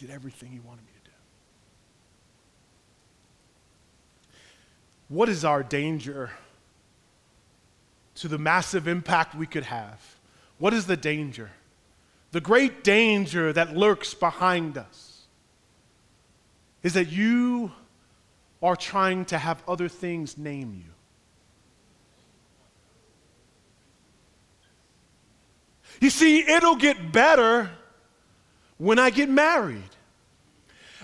Did 0.00 0.10
everything 0.10 0.50
He 0.50 0.60
wanted 0.60 0.80
me 0.80 0.92
to 1.04 1.10
do. 1.10 1.16
What 5.08 5.28
is 5.28 5.44
our 5.44 5.62
danger 5.62 6.30
to 8.14 8.26
the 8.26 8.38
massive 8.38 8.88
impact 8.88 9.34
we 9.34 9.46
could 9.46 9.64
have? 9.64 10.00
What 10.58 10.72
is 10.72 10.86
the 10.86 10.96
danger? 10.96 11.50
The 12.32 12.40
great 12.40 12.82
danger 12.82 13.52
that 13.52 13.76
lurks 13.76 14.14
behind 14.14 14.78
us 14.78 15.26
is 16.82 16.94
that 16.94 17.12
you 17.12 17.70
are 18.62 18.76
trying 18.76 19.26
to 19.26 19.36
have 19.36 19.62
other 19.68 19.88
things 19.88 20.38
name 20.38 20.72
you. 20.78 20.94
You 26.00 26.08
see, 26.08 26.38
it'll 26.48 26.76
get 26.76 27.12
better 27.12 27.70
when 28.80 28.98
I 28.98 29.10
get 29.10 29.28
married. 29.28 29.82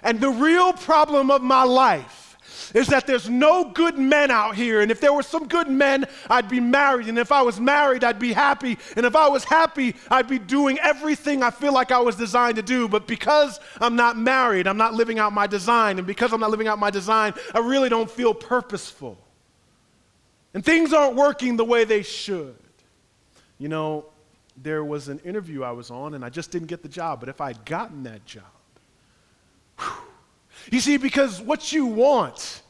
And 0.02 0.18
the 0.18 0.30
real 0.30 0.72
problem 0.72 1.30
of 1.30 1.42
my 1.42 1.62
life 1.62 2.36
is 2.74 2.88
that 2.88 3.06
there's 3.06 3.28
no 3.28 3.70
good 3.70 3.98
men 3.98 4.30
out 4.30 4.56
here. 4.56 4.80
And 4.80 4.90
if 4.90 4.98
there 4.98 5.12
were 5.12 5.22
some 5.22 5.46
good 5.46 5.68
men, 5.68 6.06
I'd 6.28 6.48
be 6.48 6.58
married. 6.58 7.08
And 7.08 7.18
if 7.18 7.30
I 7.30 7.42
was 7.42 7.60
married, 7.60 8.02
I'd 8.02 8.18
be 8.18 8.32
happy. 8.32 8.78
And 8.96 9.04
if 9.04 9.14
I 9.14 9.28
was 9.28 9.44
happy, 9.44 9.94
I'd 10.10 10.26
be 10.26 10.38
doing 10.38 10.78
everything 10.80 11.42
I 11.42 11.50
feel 11.50 11.72
like 11.72 11.92
I 11.92 12.00
was 12.00 12.16
designed 12.16 12.56
to 12.56 12.62
do. 12.62 12.88
But 12.88 13.06
because 13.06 13.60
I'm 13.78 13.94
not 13.94 14.16
married, 14.16 14.66
I'm 14.66 14.78
not 14.78 14.94
living 14.94 15.18
out 15.18 15.34
my 15.34 15.46
design. 15.46 15.98
And 15.98 16.06
because 16.06 16.32
I'm 16.32 16.40
not 16.40 16.50
living 16.50 16.68
out 16.68 16.78
my 16.78 16.90
design, 16.90 17.34
I 17.54 17.58
really 17.58 17.90
don't 17.90 18.10
feel 18.10 18.32
purposeful. 18.32 19.18
And 20.54 20.64
things 20.64 20.94
aren't 20.94 21.14
working 21.14 21.56
the 21.56 21.64
way 21.64 21.84
they 21.84 22.02
should. 22.02 22.56
You 23.58 23.68
know, 23.68 24.06
there 24.62 24.84
was 24.84 25.08
an 25.08 25.18
interview 25.20 25.62
I 25.62 25.72
was 25.72 25.90
on, 25.90 26.14
and 26.14 26.24
I 26.24 26.28
just 26.28 26.50
didn't 26.50 26.68
get 26.68 26.82
the 26.82 26.88
job. 26.88 27.20
But 27.20 27.28
if 27.28 27.40
I'd 27.40 27.64
gotten 27.64 28.02
that 28.04 28.24
job, 28.24 28.44
whew, 29.78 29.88
you 30.70 30.80
see, 30.80 30.96
because 30.96 31.40
what 31.40 31.72
you 31.72 31.86
want 31.86 32.62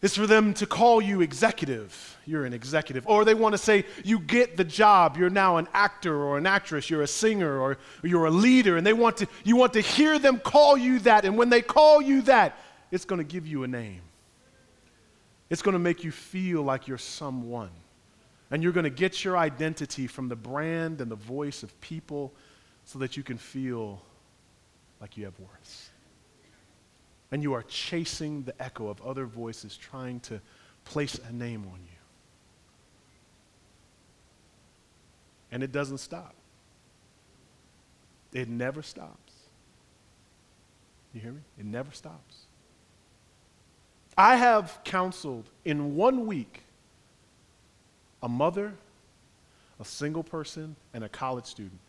is 0.00 0.14
for 0.14 0.26
them 0.26 0.54
to 0.54 0.66
call 0.66 1.02
you 1.02 1.20
executive. 1.22 2.16
You're 2.24 2.44
an 2.44 2.52
executive. 2.52 3.06
Or 3.08 3.24
they 3.24 3.34
want 3.34 3.54
to 3.54 3.58
say, 3.58 3.84
you 4.04 4.20
get 4.20 4.56
the 4.56 4.64
job. 4.64 5.16
You're 5.16 5.30
now 5.30 5.56
an 5.56 5.66
actor 5.72 6.22
or 6.22 6.38
an 6.38 6.46
actress. 6.46 6.88
You're 6.88 7.02
a 7.02 7.08
singer 7.08 7.58
or 7.58 7.78
you're 8.02 8.26
a 8.26 8.30
leader. 8.30 8.76
And 8.76 8.86
they 8.86 8.92
want 8.92 9.16
to, 9.18 9.26
you 9.42 9.56
want 9.56 9.72
to 9.72 9.80
hear 9.80 10.18
them 10.18 10.38
call 10.38 10.76
you 10.76 11.00
that. 11.00 11.24
And 11.24 11.36
when 11.36 11.50
they 11.50 11.62
call 11.62 12.00
you 12.00 12.22
that, 12.22 12.56
it's 12.92 13.04
going 13.04 13.18
to 13.18 13.24
give 13.24 13.46
you 13.46 13.64
a 13.64 13.68
name. 13.68 14.02
It's 15.50 15.62
going 15.62 15.72
to 15.72 15.80
make 15.80 16.04
you 16.04 16.12
feel 16.12 16.62
like 16.62 16.86
you're 16.86 16.98
someone. 16.98 17.70
And 18.50 18.62
you're 18.62 18.72
going 18.72 18.84
to 18.84 18.90
get 18.90 19.24
your 19.24 19.36
identity 19.36 20.06
from 20.06 20.28
the 20.28 20.36
brand 20.36 21.00
and 21.00 21.10
the 21.10 21.16
voice 21.16 21.62
of 21.62 21.78
people 21.80 22.32
so 22.84 22.98
that 23.00 23.16
you 23.16 23.22
can 23.22 23.36
feel 23.36 24.00
like 25.00 25.16
you 25.16 25.24
have 25.26 25.38
worth. 25.38 25.90
And 27.30 27.42
you 27.42 27.52
are 27.52 27.62
chasing 27.64 28.42
the 28.44 28.54
echo 28.62 28.88
of 28.88 29.02
other 29.02 29.26
voices 29.26 29.76
trying 29.76 30.20
to 30.20 30.40
place 30.84 31.20
a 31.28 31.32
name 31.32 31.66
on 31.70 31.78
you. 31.80 31.98
And 35.52 35.62
it 35.62 35.72
doesn't 35.72 35.98
stop. 35.98 36.34
It 38.32 38.48
never 38.48 38.82
stops. 38.82 39.32
You 41.12 41.20
hear 41.20 41.32
me? 41.32 41.40
It 41.58 41.64
never 41.66 41.92
stops. 41.92 42.46
I 44.16 44.36
have 44.36 44.80
counseled 44.84 45.48
in 45.64 45.94
one 45.94 46.26
week 46.26 46.62
a 48.22 48.28
mother, 48.28 48.72
a 49.80 49.84
single 49.84 50.22
person, 50.22 50.76
and 50.94 51.04
a 51.04 51.08
college 51.08 51.46
student. 51.46 51.80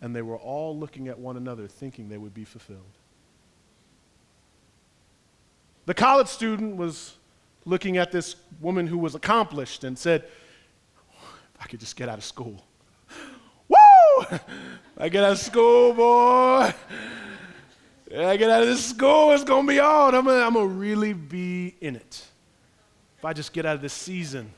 And 0.00 0.14
they 0.14 0.22
were 0.22 0.36
all 0.36 0.76
looking 0.78 1.08
at 1.08 1.18
one 1.18 1.36
another 1.36 1.66
thinking 1.66 2.08
they 2.08 2.18
would 2.18 2.34
be 2.34 2.44
fulfilled. 2.44 2.80
The 5.86 5.94
college 5.94 6.28
student 6.28 6.76
was 6.76 7.16
looking 7.64 7.96
at 7.96 8.12
this 8.12 8.36
woman 8.60 8.86
who 8.86 8.98
was 8.98 9.14
accomplished 9.14 9.84
and 9.84 9.98
said, 9.98 10.24
I 11.60 11.66
could 11.66 11.80
just 11.80 11.96
get 11.96 12.08
out 12.08 12.18
of 12.18 12.24
school. 12.24 12.64
Woo! 13.68 14.38
I 14.96 15.08
get 15.08 15.24
out 15.24 15.32
of 15.32 15.38
school, 15.38 15.92
boy. 15.92 16.72
I 18.16 18.36
get 18.36 18.50
out 18.50 18.62
of 18.62 18.68
this 18.68 18.84
school, 18.84 19.32
it's 19.32 19.44
going 19.44 19.66
to 19.66 19.72
be 19.72 19.78
on. 19.78 20.14
I'm 20.14 20.24
going 20.24 20.52
to 20.54 20.66
really 20.66 21.12
be 21.12 21.74
in 21.80 21.96
it. 21.96 22.24
If 23.18 23.24
I 23.24 23.32
just 23.32 23.52
get 23.52 23.66
out 23.66 23.76
of 23.76 23.82
this 23.82 23.92
season. 23.92 24.52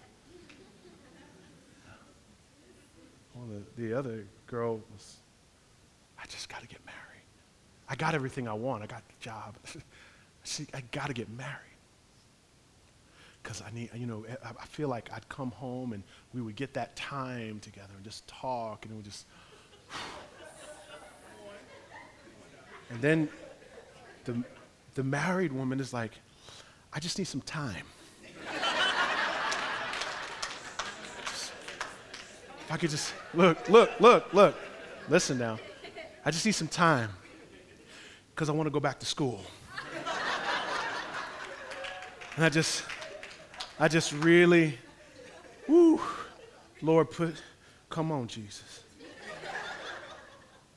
Well, 3.43 3.61
the, 3.77 3.83
the 3.83 3.99
other 3.99 4.25
girl 4.47 4.81
was, 4.93 5.17
I 6.19 6.27
just 6.27 6.49
got 6.49 6.61
to 6.61 6.69
get 6.69 6.85
married. 6.87 6.99
I 7.89 7.97
got 7.97 8.15
everything 8.15 8.47
I 8.47 8.53
want. 8.53 8.83
I 8.83 8.87
got 8.87 9.03
the 9.07 9.15
job. 9.21 9.57
See, 10.45 10.67
I 10.73 10.83
got 10.93 11.09
to 11.09 11.13
get 11.13 11.29
married. 11.31 11.51
Because 13.43 13.61
I 13.63 13.71
need, 13.75 13.91
you 13.95 14.07
know, 14.07 14.25
eh, 14.29 14.37
I 14.43 14.65
feel 14.67 14.89
like 14.89 15.11
I'd 15.13 15.29
come 15.29 15.51
home 15.51 15.93
and 15.93 16.05
we 16.33 16.41
would 16.41 16.55
get 16.55 16.75
that 16.75 16.95
time 16.95 17.59
together 17.59 17.93
and 17.97 18.05
just 18.05 18.27
talk 18.29 18.87
and 18.87 18.95
would 18.95 19.05
just. 19.05 19.27
and 22.91 23.01
then 23.01 23.29
the, 24.25 24.43
the 24.95 25.03
married 25.03 25.53
woman 25.53 25.81
is 25.81 25.93
like, 25.93 26.13
I 26.93 27.01
just 27.01 27.19
need 27.19 27.25
some 27.25 27.43
time. 27.43 27.87
I 32.73 32.79
could 32.79 32.89
just, 32.89 33.13
look, 33.35 33.69
look, 33.69 33.91
look, 34.01 34.33
look, 34.33 34.57
listen 35.11 35.37
now. 35.37 35.59
I 36.25 36.31
just 36.31 36.47
need 36.47 36.53
some 36.53 36.69
time 36.69 37.11
because 38.35 38.49
I 38.49 38.53
want 38.53 38.67
to 38.67 38.71
go 38.71 38.81
back 38.81 38.99
to 39.01 39.05
school. 39.05 39.43
And 42.35 42.47
I 42.47 42.49
just, 42.49 42.85
I 43.79 43.89
just 43.89 44.15
really, 44.15 44.79
whoo, 45.69 46.01
Lord, 46.81 47.11
put, 47.11 47.35
come 47.91 48.11
on, 48.11 48.27
Jesus. 48.27 48.85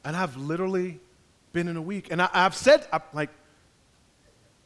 And 0.04 0.18
I've 0.18 0.36
literally 0.36 1.00
been 1.54 1.70
in 1.70 1.78
a 1.78 1.82
week. 1.82 2.12
And 2.12 2.22
I, 2.22 2.28
have 2.34 2.58
said, 2.58 2.86
I'm 2.92 3.04
like, 3.14 3.30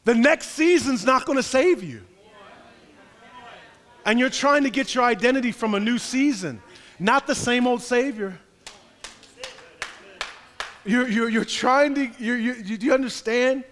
the 0.03 0.15
next 0.15 0.47
season's 0.47 1.05
not 1.05 1.27
going 1.27 1.37
to 1.37 1.43
save 1.43 1.83
you. 1.83 2.01
And 4.03 4.17
you're 4.17 4.31
trying 4.31 4.63
to 4.63 4.71
get 4.71 4.95
your 4.95 5.03
identity 5.03 5.51
from 5.51 5.75
a 5.75 5.79
new 5.79 5.99
season, 5.99 6.59
not 6.99 7.27
the 7.27 7.35
same 7.35 7.67
old 7.67 7.81
Savior. 7.81 8.37
You're, 10.85 11.07
you're, 11.07 11.29
you're 11.29 11.45
trying 11.45 11.95
to, 11.95 12.09
you're, 12.19 12.37
you 12.37 12.77
do 12.77 12.85
you 12.85 12.93
understand? 12.93 13.63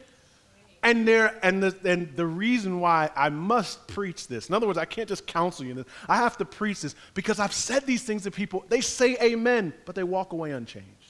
And, 0.83 1.07
there, 1.07 1.37
and, 1.43 1.61
the, 1.61 1.75
and 1.83 2.15
the 2.15 2.25
reason 2.25 2.79
why 2.79 3.09
I 3.15 3.29
must 3.29 3.87
preach 3.87 4.27
this, 4.27 4.47
in 4.47 4.55
other 4.55 4.67
words, 4.67 4.77
I 4.77 4.85
can't 4.85 5.09
just 5.09 5.25
counsel 5.25 5.65
you, 5.65 5.83
I 6.07 6.17
have 6.17 6.37
to 6.37 6.45
preach 6.45 6.81
this 6.81 6.95
because 7.13 7.39
I've 7.39 7.51
said 7.51 7.85
these 7.85 8.03
things 8.03 8.23
to 8.23 8.31
people. 8.31 8.63
They 8.69 8.81
say 8.81 9.17
amen, 9.21 9.73
but 9.85 9.95
they 9.95 10.03
walk 10.03 10.33
away 10.33 10.51
unchanged. 10.51 11.07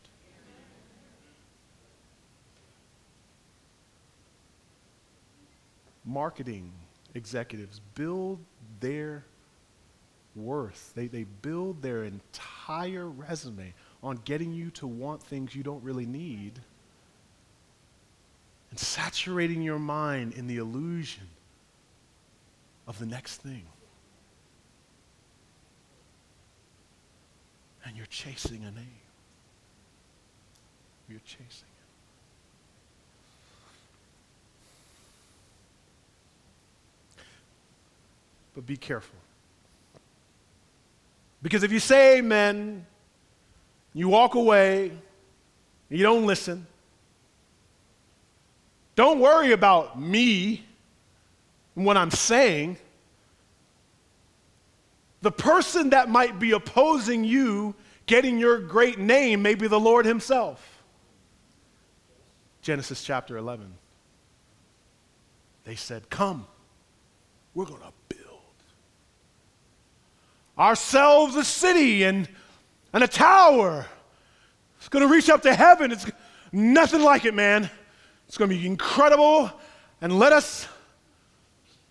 marketing 6.07 6.71
executives 7.13 7.81
build 7.93 8.39
their 8.79 9.25
worth, 10.37 10.93
they, 10.95 11.07
they 11.07 11.23
build 11.23 11.81
their 11.81 12.03
entire 12.03 13.09
resume 13.09 13.73
on 14.03 14.21
getting 14.23 14.53
you 14.53 14.69
to 14.71 14.87
want 14.87 15.23
things 15.23 15.55
you 15.55 15.63
don't 15.63 15.83
really 15.83 16.05
need 16.05 16.59
and 18.69 18.79
saturating 18.79 19.61
your 19.61 19.79
mind 19.79 20.33
in 20.33 20.47
the 20.47 20.57
illusion 20.57 21.27
of 22.87 22.99
the 22.99 23.05
next 23.05 23.37
thing. 23.37 23.63
And 27.85 27.95
you're 27.95 28.05
chasing 28.07 28.63
a 28.63 28.71
name. 28.71 28.87
You're 31.09 31.21
chasing 31.21 31.47
it. 31.47 31.63
But 38.53 38.65
be 38.65 38.75
careful. 38.75 39.17
Because 41.41 41.63
if 41.63 41.71
you 41.71 41.79
say 41.79 42.17
amen, 42.17 42.85
you 43.93 44.09
walk 44.09 44.35
away, 44.35 44.91
you 45.89 46.03
don't 46.03 46.25
listen, 46.25 46.67
don't 48.95 49.19
worry 49.19 49.51
about 49.51 49.99
me 49.99 50.65
and 51.75 51.85
what 51.85 51.97
I'm 51.97 52.11
saying. 52.11 52.77
The 55.21 55.31
person 55.31 55.91
that 55.91 56.09
might 56.09 56.39
be 56.39 56.51
opposing 56.51 57.23
you 57.23 57.75
getting 58.07 58.39
your 58.39 58.59
great 58.59 58.97
name 58.97 59.41
may 59.41 59.53
be 59.53 59.67
the 59.67 59.79
Lord 59.79 60.05
Himself. 60.05 60.81
Genesis 62.61 63.03
chapter 63.03 63.37
11. 63.37 63.73
They 65.63 65.75
said, 65.75 66.09
Come, 66.09 66.47
we're 67.53 67.65
going 67.65 67.81
to 67.81 68.16
ourselves 70.57 71.35
a 71.35 71.43
city 71.43 72.03
and, 72.03 72.27
and 72.93 73.03
a 73.03 73.07
tower. 73.07 73.85
It's 74.77 74.89
going 74.89 75.07
to 75.07 75.13
reach 75.13 75.29
up 75.29 75.41
to 75.43 75.53
heaven. 75.53 75.91
It's 75.91 76.09
nothing 76.51 77.01
like 77.01 77.25
it, 77.25 77.33
man. 77.33 77.69
It's 78.27 78.37
going 78.37 78.49
to 78.49 78.55
be 78.55 78.65
incredible. 78.65 79.51
And 80.01 80.17
let 80.19 80.33
us 80.33 80.67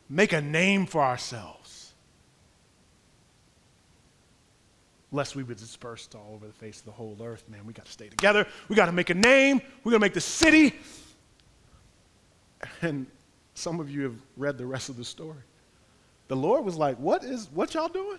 make 0.09 0.33
a 0.33 0.41
name 0.41 0.87
for 0.87 1.03
ourselves. 1.03 1.93
Lest 5.13 5.37
we 5.37 5.43
be 5.43 5.55
dispersed 5.55 6.15
all 6.15 6.33
over 6.35 6.47
the 6.47 6.53
face 6.53 6.81
of 6.81 6.87
the 6.87 6.91
whole 6.91 7.17
earth, 7.23 7.45
man. 7.49 7.65
We 7.65 7.73
got 7.73 7.87
to 7.87 7.93
stay 7.93 8.09
together. 8.09 8.47
We 8.69 8.77
got 8.77 8.87
to 8.87 8.93
make 8.93 9.11
a 9.11 9.15
name. 9.15 9.61
We're 9.83 9.93
going 9.93 10.01
to 10.01 10.05
make 10.05 10.15
the 10.15 10.21
city. 10.21 10.75
And 12.83 13.07
some 13.55 13.81
of 13.81 13.91
you 13.91 14.03
have 14.03 14.17
read 14.37 14.59
the 14.59 14.67
rest 14.67 14.89
of 14.89 14.97
the 14.97 15.05
story. 15.05 15.43
The 16.29 16.37
Lord 16.37 16.65
was 16.65 16.77
like, 16.77 16.97
What 16.99 17.25
is 17.25 17.49
what 17.53 17.75
y'all 17.75 17.89
doing? 17.89 18.19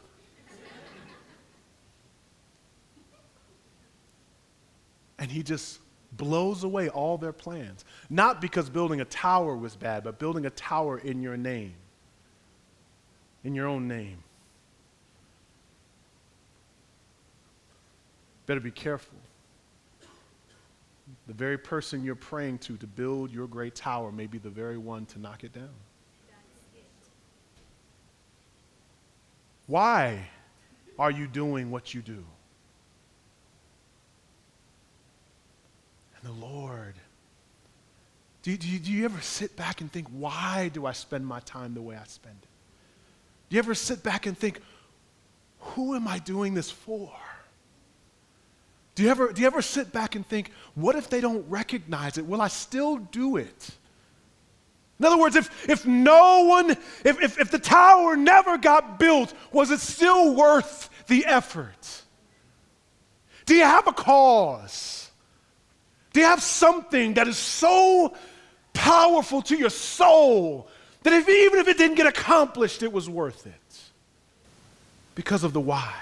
And 5.19 5.31
he 5.31 5.43
just 5.43 5.79
blows 6.13 6.63
away 6.63 6.89
all 6.89 7.17
their 7.17 7.33
plans. 7.33 7.85
Not 8.09 8.41
because 8.41 8.69
building 8.69 9.01
a 9.01 9.05
tower 9.05 9.55
was 9.55 9.75
bad, 9.75 10.03
but 10.03 10.19
building 10.19 10.45
a 10.45 10.49
tower 10.51 10.97
in 10.99 11.21
your 11.21 11.37
name, 11.37 11.73
in 13.43 13.55
your 13.55 13.67
own 13.67 13.87
name. 13.87 14.23
Better 18.45 18.61
be 18.61 18.71
careful. 18.71 19.17
The 21.27 21.33
very 21.33 21.57
person 21.57 22.03
you're 22.03 22.15
praying 22.15 22.59
to 22.59 22.77
to 22.77 22.87
build 22.87 23.31
your 23.31 23.47
great 23.47 23.75
tower 23.75 24.11
may 24.11 24.27
be 24.27 24.37
the 24.37 24.49
very 24.49 24.77
one 24.77 25.05
to 25.07 25.19
knock 25.19 25.43
it 25.43 25.53
down. 25.53 25.69
Why 29.67 30.29
are 30.97 31.11
you 31.11 31.27
doing 31.27 31.69
what 31.69 31.93
you 31.93 32.01
do? 32.01 32.23
The 36.27 36.45
Lord. 36.45 36.95
Do 38.43 38.55
do, 38.55 38.79
do 38.79 38.91
you 38.91 39.05
ever 39.05 39.19
sit 39.21 39.55
back 39.55 39.81
and 39.81 39.91
think, 39.91 40.07
why 40.09 40.69
do 40.73 40.85
I 40.85 40.91
spend 40.91 41.25
my 41.25 41.39
time 41.41 41.73
the 41.73 41.81
way 41.81 41.95
I 41.95 42.05
spend 42.05 42.37
it? 42.41 42.49
Do 43.49 43.55
you 43.55 43.59
ever 43.59 43.73
sit 43.73 44.03
back 44.03 44.25
and 44.25 44.37
think, 44.37 44.61
who 45.59 45.95
am 45.95 46.07
I 46.07 46.19
doing 46.19 46.53
this 46.53 46.69
for? 46.69 47.11
Do 48.95 49.03
you, 49.03 49.09
ever, 49.09 49.31
do 49.31 49.41
you 49.41 49.47
ever 49.47 49.61
sit 49.61 49.93
back 49.93 50.15
and 50.15 50.25
think, 50.25 50.51
what 50.73 50.95
if 50.95 51.07
they 51.09 51.21
don't 51.21 51.47
recognize 51.49 52.17
it? 52.17 52.25
Will 52.25 52.41
I 52.41 52.47
still 52.47 52.97
do 52.97 53.37
it? 53.37 53.69
In 54.99 55.05
other 55.05 55.17
words, 55.17 55.35
if, 55.35 55.69
if 55.69 55.85
no 55.85 56.45
one, 56.45 56.71
if, 56.71 57.21
if, 57.21 57.39
if 57.39 57.51
the 57.51 57.59
tower 57.59 58.15
never 58.15 58.57
got 58.57 58.97
built, 58.97 59.33
was 59.51 59.69
it 59.69 59.79
still 59.79 60.33
worth 60.33 60.89
the 61.07 61.25
effort? 61.25 62.01
Do 63.45 63.53
you 63.53 63.63
have 63.63 63.87
a 63.87 63.93
cause? 63.93 64.96
You 66.17 66.23
have 66.23 66.41
something 66.41 67.13
that 67.13 67.27
is 67.27 67.37
so 67.37 68.15
powerful 68.73 69.43
to 69.43 69.55
your 69.55 69.69
soul 69.69 70.67
that 71.03 71.13
if, 71.13 71.29
even 71.29 71.59
if 71.59 71.67
it 71.67 71.77
didn't 71.77 71.95
get 71.95 72.07
accomplished, 72.07 72.81
it 72.81 72.91
was 72.91 73.07
worth 73.07 73.45
it? 73.45 73.79
Because 75.13 75.43
of 75.43 75.53
the 75.53 75.61
why. 75.61 75.93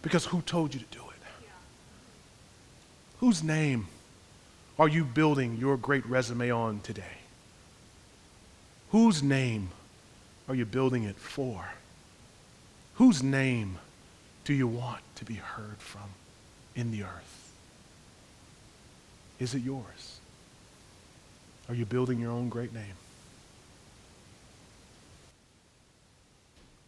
Because 0.00 0.24
who 0.26 0.42
told 0.42 0.74
you 0.74 0.78
to 0.78 0.86
do 0.96 1.00
it? 1.00 1.16
Yeah. 1.42 1.48
Whose 3.18 3.42
name 3.42 3.88
are 4.78 4.86
you 4.86 5.04
building 5.04 5.56
your 5.56 5.76
great 5.76 6.06
resume 6.06 6.52
on 6.52 6.78
today? 6.80 7.18
Whose 8.92 9.24
name 9.24 9.70
are 10.48 10.54
you 10.54 10.66
building 10.66 11.02
it 11.02 11.16
for? 11.16 11.64
Whose 12.94 13.24
name 13.24 13.78
do 14.44 14.54
you 14.54 14.68
want 14.68 15.02
to 15.16 15.24
be 15.24 15.34
heard 15.34 15.78
from 15.78 16.10
in 16.76 16.92
the 16.92 17.02
earth? 17.02 17.33
Is 19.44 19.54
it 19.54 19.60
yours? 19.62 20.20
Are 21.68 21.74
you 21.74 21.84
building 21.84 22.18
your 22.18 22.32
own 22.32 22.48
great 22.48 22.72
name? 22.72 22.94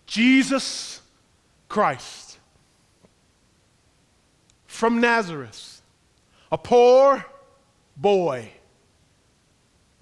Jesus 0.07 1.03
Christ 1.69 2.38
from 4.66 5.03
Nazareth, 5.03 5.83
a 6.51 6.57
poor 6.57 7.27
boy, 7.95 8.51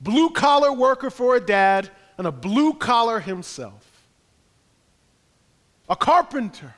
blue 0.01 0.31
collar 0.31 0.73
worker 0.73 1.11
for 1.11 1.35
a 1.35 1.41
dad, 1.41 1.91
and 2.19 2.25
a 2.25 2.33
blue 2.33 2.75
collar 2.75 3.19
himself, 3.19 4.07
a 5.89 5.97
carpenter. 5.97 6.73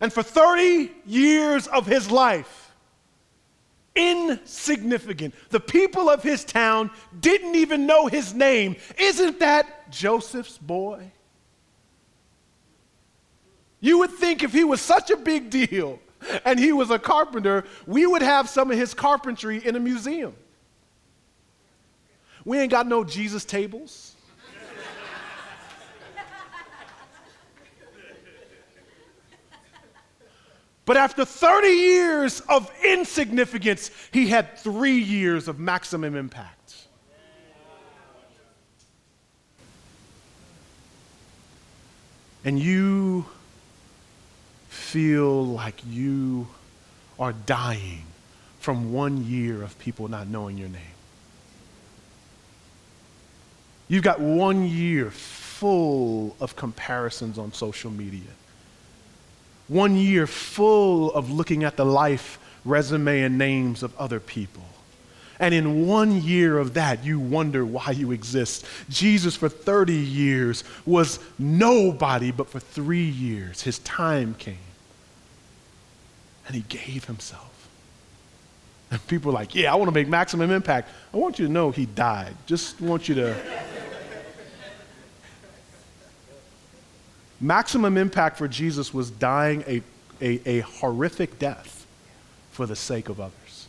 And 0.00 0.10
for 0.10 0.22
30 0.22 0.90
years 1.04 1.66
of 1.66 1.84
his 1.84 2.10
life, 2.10 2.71
insignificant. 3.94 5.34
The 5.50 5.60
people 5.60 6.08
of 6.08 6.22
his 6.22 6.44
town 6.44 6.90
didn't 7.20 7.54
even 7.54 7.86
know 7.86 8.06
his 8.06 8.34
name. 8.34 8.76
Isn't 8.98 9.40
that 9.40 9.90
Joseph's 9.90 10.58
boy? 10.58 11.12
You 13.80 13.98
would 13.98 14.12
think 14.12 14.42
if 14.42 14.52
he 14.52 14.64
was 14.64 14.80
such 14.80 15.10
a 15.10 15.16
big 15.16 15.50
deal 15.50 15.98
and 16.44 16.58
he 16.58 16.72
was 16.72 16.90
a 16.90 16.98
carpenter, 16.98 17.64
we 17.86 18.06
would 18.06 18.22
have 18.22 18.48
some 18.48 18.70
of 18.70 18.78
his 18.78 18.94
carpentry 18.94 19.58
in 19.64 19.74
a 19.74 19.80
museum. 19.80 20.34
We 22.44 22.58
ain't 22.58 22.70
got 22.70 22.86
no 22.86 23.04
Jesus 23.04 23.44
tables. 23.44 24.11
But 30.84 30.96
after 30.96 31.24
30 31.24 31.68
years 31.68 32.40
of 32.48 32.70
insignificance, 32.84 33.90
he 34.12 34.28
had 34.28 34.58
three 34.58 34.98
years 34.98 35.46
of 35.46 35.58
maximum 35.58 36.16
impact. 36.16 36.58
And 42.44 42.58
you 42.58 43.26
feel 44.68 45.46
like 45.46 45.80
you 45.88 46.48
are 47.18 47.32
dying 47.32 48.04
from 48.58 48.92
one 48.92 49.24
year 49.24 49.62
of 49.62 49.78
people 49.78 50.08
not 50.08 50.26
knowing 50.26 50.58
your 50.58 50.68
name. 50.68 50.82
You've 53.86 54.02
got 54.02 54.20
one 54.20 54.66
year 54.66 55.10
full 55.10 56.34
of 56.40 56.56
comparisons 56.56 57.38
on 57.38 57.52
social 57.52 57.90
media 57.90 58.30
one 59.68 59.96
year 59.96 60.26
full 60.26 61.12
of 61.14 61.30
looking 61.30 61.64
at 61.64 61.76
the 61.76 61.84
life, 61.84 62.38
resume, 62.64 63.22
and 63.22 63.38
names 63.38 63.82
of 63.82 63.96
other 63.98 64.20
people. 64.20 64.62
And 65.38 65.52
in 65.52 65.88
one 65.88 66.22
year 66.22 66.58
of 66.58 66.74
that, 66.74 67.04
you 67.04 67.18
wonder 67.18 67.64
why 67.64 67.90
you 67.90 68.12
exist. 68.12 68.64
Jesus, 68.88 69.34
for 69.34 69.48
30 69.48 69.92
years, 69.92 70.62
was 70.86 71.18
nobody, 71.38 72.30
but 72.30 72.48
for 72.48 72.60
three 72.60 73.08
years, 73.08 73.62
his 73.62 73.80
time 73.80 74.34
came. 74.34 74.56
And 76.46 76.54
he 76.54 76.62
gave 76.62 77.06
himself. 77.06 77.48
And 78.92 79.04
people 79.06 79.30
are 79.30 79.34
like, 79.34 79.54
yeah, 79.54 79.72
I 79.72 79.76
want 79.76 79.88
to 79.88 79.94
make 79.94 80.06
maximum 80.06 80.50
impact. 80.50 80.90
I 81.12 81.16
want 81.16 81.38
you 81.38 81.46
to 81.46 81.52
know 81.52 81.70
he 81.70 81.86
died. 81.86 82.34
Just 82.46 82.80
want 82.80 83.08
you 83.08 83.14
to. 83.16 83.36
Maximum 87.42 87.98
impact 87.98 88.38
for 88.38 88.48
Jesus 88.48 88.94
was 88.94 89.10
dying 89.10 89.64
a, 89.66 89.82
a, 90.20 90.48
a 90.48 90.60
horrific 90.60 91.38
death 91.38 91.84
for 92.52 92.64
the 92.66 92.76
sake 92.76 93.08
of 93.08 93.20
others. 93.20 93.66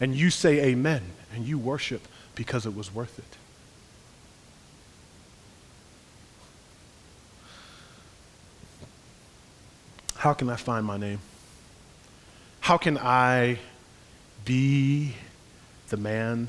And 0.00 0.14
you 0.14 0.30
say 0.30 0.64
amen 0.64 1.02
and 1.34 1.46
you 1.46 1.58
worship 1.58 2.08
because 2.34 2.66
it 2.66 2.74
was 2.74 2.92
worth 2.92 3.18
it. 3.18 3.36
How 10.16 10.32
can 10.32 10.48
I 10.48 10.56
find 10.56 10.84
my 10.84 10.96
name? 10.96 11.20
How 12.60 12.78
can 12.78 12.98
I 12.98 13.58
be 14.44 15.14
the 15.88 15.96
man, 15.96 16.48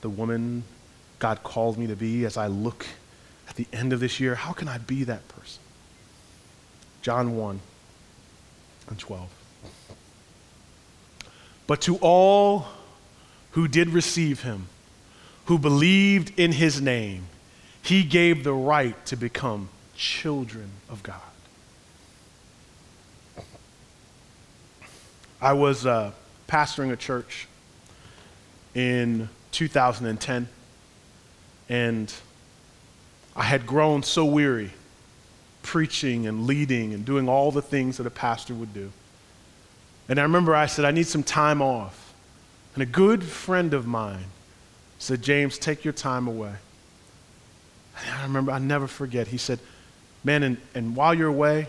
the 0.00 0.08
woman 0.08 0.62
God 1.18 1.42
called 1.42 1.76
me 1.76 1.88
to 1.88 1.96
be 1.96 2.24
as 2.24 2.36
I 2.36 2.46
look 2.46 2.86
at 3.48 3.56
the 3.56 3.66
end 3.72 3.92
of 3.92 4.00
this 4.00 4.20
year? 4.20 4.34
How 4.34 4.52
can 4.52 4.68
I 4.68 4.78
be 4.78 5.04
that 5.04 5.26
person? 5.28 5.62
John 7.02 7.36
1 7.36 7.60
and 8.88 8.98
12. 8.98 9.28
But 11.66 11.80
to 11.82 11.96
all 11.96 12.66
who 13.52 13.68
did 13.68 13.90
receive 13.90 14.42
him, 14.42 14.66
who 15.46 15.58
believed 15.58 16.38
in 16.38 16.52
his 16.52 16.80
name, 16.80 17.26
he 17.82 18.02
gave 18.02 18.44
the 18.44 18.52
right 18.52 19.04
to 19.06 19.16
become 19.16 19.68
children 19.94 20.70
of 20.88 21.02
God. 21.02 21.20
I 25.40 25.52
was 25.52 25.86
uh, 25.86 26.12
pastoring 26.48 26.90
a 26.90 26.96
church 26.96 27.46
in 28.74 29.28
2010, 29.52 30.48
and 31.68 32.12
I 33.36 33.44
had 33.44 33.66
grown 33.66 34.02
so 34.02 34.24
weary 34.24 34.72
preaching 35.62 36.26
and 36.26 36.46
leading 36.46 36.94
and 36.94 37.04
doing 37.04 37.28
all 37.28 37.50
the 37.50 37.60
things 37.60 37.98
that 37.98 38.06
a 38.06 38.10
pastor 38.10 38.54
would 38.54 38.72
do. 38.72 38.90
And 40.08 40.18
I 40.18 40.22
remember 40.22 40.54
I 40.54 40.66
said, 40.66 40.84
I 40.84 40.92
need 40.92 41.06
some 41.06 41.24
time 41.24 41.60
off. 41.60 42.14
And 42.74 42.82
a 42.82 42.86
good 42.86 43.24
friend 43.24 43.74
of 43.74 43.86
mine 43.86 44.26
said, 44.98 45.22
James, 45.22 45.58
take 45.58 45.84
your 45.84 45.92
time 45.92 46.28
away. 46.28 46.52
And 47.98 48.14
I 48.14 48.22
remember, 48.22 48.52
I 48.52 48.58
never 48.58 48.86
forget, 48.86 49.26
he 49.28 49.38
said, 49.38 49.58
Man, 50.22 50.42
and, 50.42 50.56
and 50.74 50.96
while 50.96 51.14
you're 51.14 51.28
away, 51.28 51.68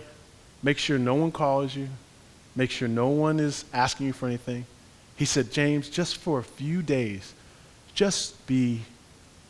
make 0.64 0.78
sure 0.78 0.98
no 0.98 1.16
one 1.16 1.32
calls 1.32 1.76
you, 1.76 1.90
make 2.56 2.72
sure 2.72 2.88
no 2.88 3.08
one 3.08 3.40
is 3.40 3.66
asking 3.72 4.08
you 4.08 4.14
for 4.14 4.28
anything. 4.28 4.66
He 5.16 5.26
said, 5.26 5.52
James, 5.52 5.90
just 5.90 6.18
for 6.18 6.40
a 6.40 6.44
few 6.44 6.82
days, 6.82 7.34
just 7.94 8.46
be 8.48 8.82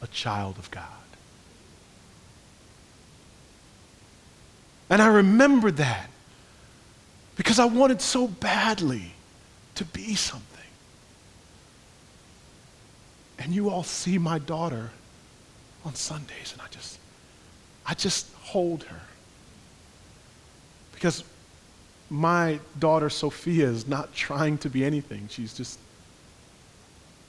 a 0.01 0.07
child 0.07 0.57
of 0.57 0.69
God. 0.71 0.96
And 4.89 5.01
I 5.01 5.07
remembered 5.07 5.77
that 5.77 6.09
because 7.35 7.59
I 7.59 7.65
wanted 7.65 8.01
so 8.01 8.27
badly 8.27 9.13
to 9.75 9.85
be 9.85 10.15
something. 10.15 10.43
And 13.39 13.53
you 13.53 13.69
all 13.69 13.83
see 13.83 14.17
my 14.17 14.39
daughter 14.39 14.89
on 15.85 15.93
Sundays, 15.95 16.53
and 16.53 16.61
I 16.61 16.67
just, 16.71 16.99
I 17.85 17.93
just 17.93 18.33
hold 18.41 18.83
her. 18.85 19.01
Because 20.93 21.23
my 22.09 22.59
daughter 22.79 23.09
Sophia 23.09 23.67
is 23.67 23.87
not 23.87 24.13
trying 24.15 24.57
to 24.59 24.69
be 24.69 24.83
anything. 24.83 25.27
She's 25.29 25.53
just, 25.53 25.77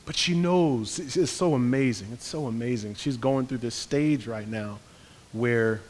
but 0.07 0.17
she 0.17 0.35
knows. 0.35 0.99
It's 0.99 1.31
so 1.31 1.55
amazing. 1.55 2.09
It's 2.13 2.27
so 2.27 2.47
amazing. 2.47 2.95
She's 2.95 3.17
going 3.17 3.47
through 3.47 3.59
this 3.59 3.75
stage 3.75 4.27
right 4.27 4.49
now 4.49 4.79
where 5.33 5.83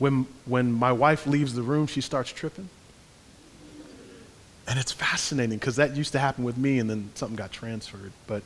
when, 0.00 0.26
when 0.46 0.72
my 0.72 0.90
wife 0.90 1.26
leaves 1.26 1.54
the 1.54 1.62
room, 1.62 1.86
she 1.86 2.00
starts 2.00 2.32
tripping. 2.32 2.68
And 4.66 4.78
it's 4.78 4.92
fascinating 4.92 5.58
because 5.58 5.76
that 5.76 5.94
used 5.94 6.12
to 6.12 6.18
happen 6.18 6.42
with 6.42 6.56
me 6.56 6.78
and 6.78 6.88
then 6.88 7.10
something 7.14 7.36
got 7.36 7.52
transferred. 7.52 8.12
But 8.26 8.42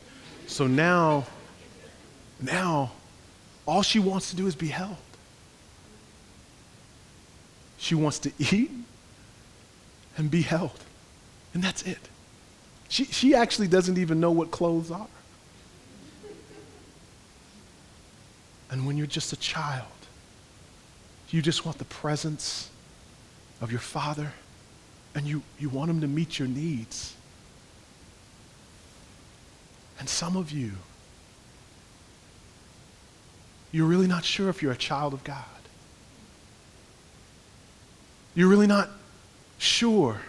so 0.48 0.66
now, 0.66 1.26
now, 2.42 2.90
all 3.66 3.82
she 3.82 4.00
wants 4.00 4.30
to 4.30 4.36
do 4.36 4.48
is 4.48 4.56
be 4.56 4.66
held. 4.66 4.96
She 7.78 7.94
wants 7.94 8.18
to 8.20 8.32
eat 8.38 8.72
and 10.16 10.28
be 10.30 10.42
held. 10.42 10.80
And 11.54 11.62
that's 11.62 11.82
it. 11.82 11.98
She, 12.88 13.04
she 13.04 13.34
actually 13.34 13.68
doesn't 13.68 13.96
even 13.96 14.18
know 14.18 14.32
what 14.32 14.50
clothes 14.50 14.90
are. 14.90 15.06
And 18.70 18.86
when 18.86 18.96
you're 18.96 19.06
just 19.06 19.32
a 19.32 19.36
child, 19.36 19.86
you 21.30 21.42
just 21.42 21.64
want 21.64 21.78
the 21.78 21.84
presence 21.84 22.70
of 23.60 23.70
your 23.70 23.80
Father 23.80 24.32
and 25.14 25.26
you, 25.26 25.42
you 25.58 25.68
want 25.68 25.90
Him 25.90 26.00
to 26.00 26.06
meet 26.06 26.38
your 26.38 26.48
needs. 26.48 27.14
And 29.98 30.08
some 30.08 30.36
of 30.36 30.50
you, 30.50 30.72
you're 33.72 33.86
really 33.86 34.06
not 34.06 34.24
sure 34.24 34.48
if 34.48 34.62
you're 34.62 34.72
a 34.72 34.76
child 34.76 35.14
of 35.14 35.24
God. 35.24 35.44
You're 38.34 38.48
really 38.48 38.66
not 38.66 38.90
sure. 39.58 40.20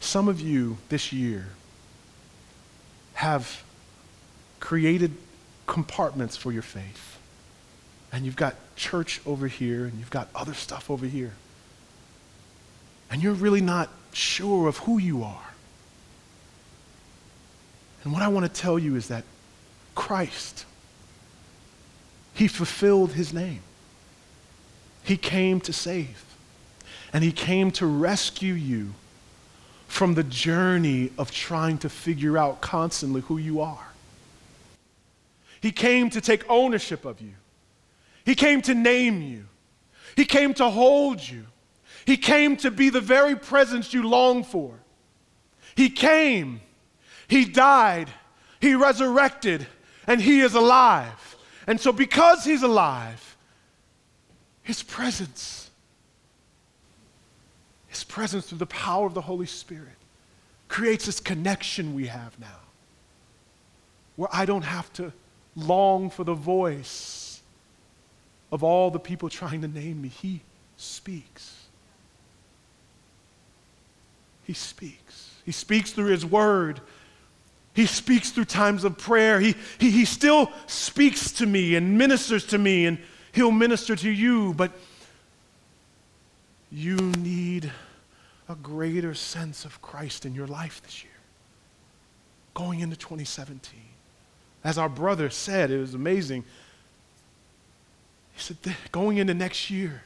Some 0.00 0.28
of 0.28 0.40
you 0.40 0.78
this 0.88 1.12
year 1.12 1.48
have 3.14 3.62
created 4.60 5.12
compartments 5.66 6.36
for 6.36 6.52
your 6.52 6.62
faith. 6.62 7.19
And 8.12 8.24
you've 8.24 8.36
got 8.36 8.56
church 8.76 9.20
over 9.24 9.46
here, 9.46 9.84
and 9.84 9.98
you've 9.98 10.10
got 10.10 10.28
other 10.34 10.54
stuff 10.54 10.90
over 10.90 11.06
here. 11.06 11.32
And 13.10 13.22
you're 13.22 13.34
really 13.34 13.60
not 13.60 13.88
sure 14.12 14.68
of 14.68 14.78
who 14.78 14.98
you 14.98 15.22
are. 15.22 15.50
And 18.02 18.12
what 18.12 18.22
I 18.22 18.28
want 18.28 18.52
to 18.52 18.60
tell 18.60 18.78
you 18.78 18.96
is 18.96 19.08
that 19.08 19.24
Christ, 19.94 20.64
He 22.34 22.48
fulfilled 22.48 23.12
His 23.12 23.32
name. 23.32 23.60
He 25.02 25.16
came 25.16 25.60
to 25.62 25.72
save. 25.72 26.24
And 27.12 27.22
He 27.22 27.32
came 27.32 27.70
to 27.72 27.86
rescue 27.86 28.54
you 28.54 28.94
from 29.86 30.14
the 30.14 30.22
journey 30.22 31.10
of 31.18 31.30
trying 31.30 31.76
to 31.78 31.88
figure 31.88 32.38
out 32.38 32.60
constantly 32.60 33.20
who 33.22 33.38
you 33.38 33.60
are. 33.60 33.88
He 35.60 35.72
came 35.72 36.08
to 36.10 36.20
take 36.20 36.48
ownership 36.48 37.04
of 37.04 37.20
you. 37.20 37.32
He 38.24 38.34
came 38.34 38.62
to 38.62 38.74
name 38.74 39.22
you. 39.22 39.46
He 40.16 40.24
came 40.24 40.54
to 40.54 40.68
hold 40.68 41.26
you. 41.26 41.46
He 42.04 42.16
came 42.16 42.56
to 42.58 42.70
be 42.70 42.90
the 42.90 43.00
very 43.00 43.36
presence 43.36 43.94
you 43.94 44.08
long 44.08 44.44
for. 44.44 44.80
He 45.74 45.90
came, 45.90 46.60
He 47.28 47.44
died, 47.44 48.10
He 48.60 48.74
resurrected, 48.74 49.66
and 50.06 50.20
He 50.20 50.40
is 50.40 50.54
alive. 50.54 51.36
And 51.66 51.80
so, 51.80 51.92
because 51.92 52.44
He's 52.44 52.62
alive, 52.62 53.36
His 54.62 54.82
presence, 54.82 55.70
His 57.86 58.02
presence 58.04 58.46
through 58.46 58.58
the 58.58 58.66
power 58.66 59.06
of 59.06 59.14
the 59.14 59.20
Holy 59.20 59.46
Spirit 59.46 59.96
creates 60.68 61.06
this 61.06 61.20
connection 61.20 61.94
we 61.94 62.06
have 62.06 62.38
now 62.40 62.60
where 64.20 64.28
I 64.32 64.44
don't 64.44 64.62
have 64.62 64.92
to 64.94 65.12
long 65.56 66.10
for 66.10 66.24
the 66.24 66.34
voice 66.34 67.29
of 68.52 68.62
all 68.64 68.90
the 68.90 68.98
people 68.98 69.28
trying 69.28 69.60
to 69.62 69.68
name 69.68 70.02
me, 70.02 70.08
he 70.08 70.40
speaks. 70.76 71.66
He 74.44 74.52
speaks. 74.52 75.34
He 75.44 75.52
speaks 75.52 75.92
through 75.92 76.06
his 76.06 76.26
word. 76.26 76.80
He 77.74 77.86
speaks 77.86 78.30
through 78.30 78.46
times 78.46 78.84
of 78.84 78.98
prayer. 78.98 79.40
He, 79.40 79.54
he, 79.78 79.90
he 79.90 80.04
still 80.04 80.50
speaks 80.66 81.32
to 81.32 81.46
me 81.46 81.76
and 81.76 81.96
ministers 81.96 82.44
to 82.46 82.58
me, 82.58 82.86
and 82.86 82.98
he'll 83.32 83.52
minister 83.52 83.94
to 83.94 84.10
you, 84.10 84.54
but 84.54 84.72
you 86.72 86.96
need 86.96 87.70
a 88.48 88.54
greater 88.56 89.14
sense 89.14 89.64
of 89.64 89.80
Christ 89.80 90.26
in 90.26 90.34
your 90.34 90.48
life 90.48 90.82
this 90.82 91.04
year, 91.04 91.12
going 92.54 92.80
into 92.80 92.96
2017. 92.96 93.80
As 94.64 94.76
our 94.76 94.88
brother 94.88 95.30
said, 95.30 95.70
it 95.70 95.78
was 95.78 95.94
amazing. 95.94 96.44
He 98.40 98.54
said, 98.54 98.76
going 98.90 99.18
into 99.18 99.34
next 99.34 99.68
year, 99.68 100.02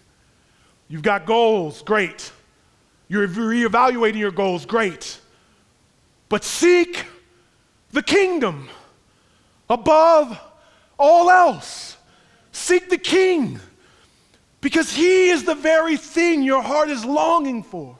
you've 0.88 1.02
got 1.02 1.24
goals, 1.24 1.82
great. 1.82 2.32
You're 3.06 3.28
reevaluating 3.28 4.18
your 4.18 4.32
goals, 4.32 4.66
great. 4.66 5.20
But 6.28 6.42
seek 6.42 7.06
the 7.92 8.02
kingdom 8.02 8.68
above 9.70 10.40
all 10.98 11.30
else. 11.30 11.96
Seek 12.50 12.90
the 12.90 12.98
king 12.98 13.60
because 14.60 14.92
he 14.92 15.28
is 15.28 15.44
the 15.44 15.54
very 15.54 15.96
thing 15.96 16.42
your 16.42 16.62
heart 16.62 16.90
is 16.90 17.04
longing 17.04 17.62
for. 17.62 17.96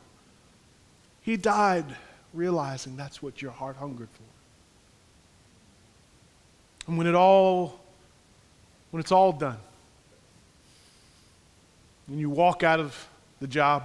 He 1.23 1.37
died 1.37 1.85
realizing 2.33 2.97
that's 2.97 3.23
what 3.23 3.41
your 3.41 3.53
heart 3.53 3.77
hungered 3.77 4.09
for. 4.11 4.23
And 6.89 6.99
when 6.99 7.07
it 7.07 7.15
all 7.15 7.79
when 8.91 9.01
it's 9.01 9.13
all 9.13 9.33
done, 9.33 9.59
when 12.07 12.19
you 12.19 12.31
walk 12.31 12.63
out 12.63 12.81
of 12.81 13.09
the 13.41 13.47
job, 13.47 13.83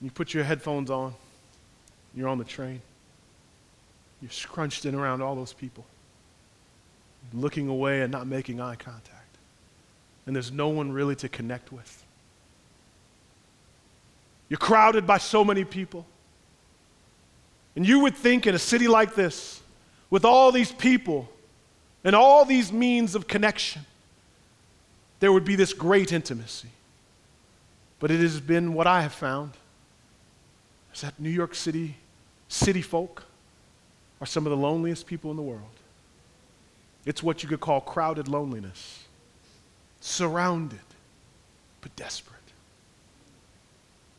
and 0.00 0.06
you 0.06 0.10
put 0.10 0.34
your 0.34 0.44
headphones 0.44 0.90
on, 0.90 1.14
you're 2.14 2.28
on 2.28 2.38
the 2.38 2.44
train, 2.44 2.80
you're 4.20 4.30
scrunched 4.30 4.84
in 4.84 4.94
around 4.94 5.22
all 5.22 5.34
those 5.34 5.52
people, 5.52 5.84
looking 7.32 7.68
away 7.68 8.02
and 8.02 8.12
not 8.12 8.26
making 8.26 8.60
eye 8.60 8.76
contact. 8.76 9.36
And 10.26 10.34
there's 10.34 10.52
no 10.52 10.68
one 10.68 10.92
really 10.92 11.16
to 11.16 11.28
connect 11.28 11.72
with. 11.72 12.04
You're 14.48 14.58
crowded 14.58 15.06
by 15.06 15.18
so 15.18 15.44
many 15.44 15.64
people. 15.64 16.06
And 17.76 17.86
you 17.86 18.00
would 18.00 18.16
think 18.16 18.46
in 18.46 18.54
a 18.54 18.58
city 18.58 18.88
like 18.88 19.14
this, 19.14 19.62
with 20.10 20.24
all 20.24 20.52
these 20.52 20.72
people 20.72 21.28
and 22.02 22.16
all 22.16 22.44
these 22.44 22.72
means 22.72 23.14
of 23.14 23.28
connection, 23.28 23.82
there 25.20 25.32
would 25.32 25.44
be 25.44 25.54
this 25.54 25.72
great 25.72 26.12
intimacy. 26.12 26.68
But 28.00 28.10
it 28.10 28.20
has 28.20 28.40
been 28.40 28.74
what 28.74 28.86
I 28.86 29.02
have 29.02 29.12
found 29.12 29.52
is 30.94 31.00
that 31.00 31.18
New 31.18 31.30
York 31.30 31.54
City 31.54 31.96
city 32.48 32.82
folk 32.82 33.24
are 34.20 34.26
some 34.26 34.46
of 34.46 34.50
the 34.50 34.56
loneliest 34.56 35.06
people 35.06 35.30
in 35.30 35.36
the 35.36 35.42
world. 35.42 35.62
It's 37.04 37.22
what 37.22 37.42
you 37.42 37.48
could 37.48 37.60
call 37.60 37.80
crowded 37.80 38.28
loneliness, 38.28 39.04
surrounded, 40.00 40.80
but 41.80 41.94
desperate. 41.96 42.36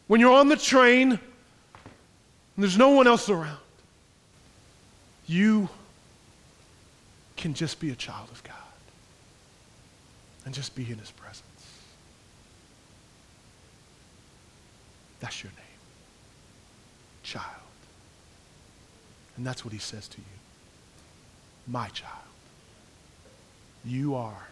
When 0.07 0.19
you're 0.19 0.33
on 0.33 0.47
the 0.47 0.55
train 0.55 1.11
and 1.11 1.19
there's 2.57 2.77
no 2.77 2.89
one 2.89 3.07
else 3.07 3.29
around, 3.29 3.57
you 5.27 5.69
can 7.37 7.53
just 7.53 7.79
be 7.79 7.91
a 7.91 7.95
child 7.95 8.29
of 8.31 8.43
God 8.43 8.55
and 10.45 10.53
just 10.53 10.75
be 10.75 10.83
in 10.89 10.97
His 10.97 11.11
presence. 11.11 11.43
That's 15.19 15.43
your 15.43 15.51
name. 15.51 15.65
Child. 17.23 17.45
And 19.37 19.45
that's 19.45 19.63
what 19.63 19.73
he 19.73 19.79
says 19.79 20.07
to 20.09 20.17
you. 20.17 20.23
My 21.67 21.87
child. 21.89 22.13
You 23.85 24.15
are 24.15 24.47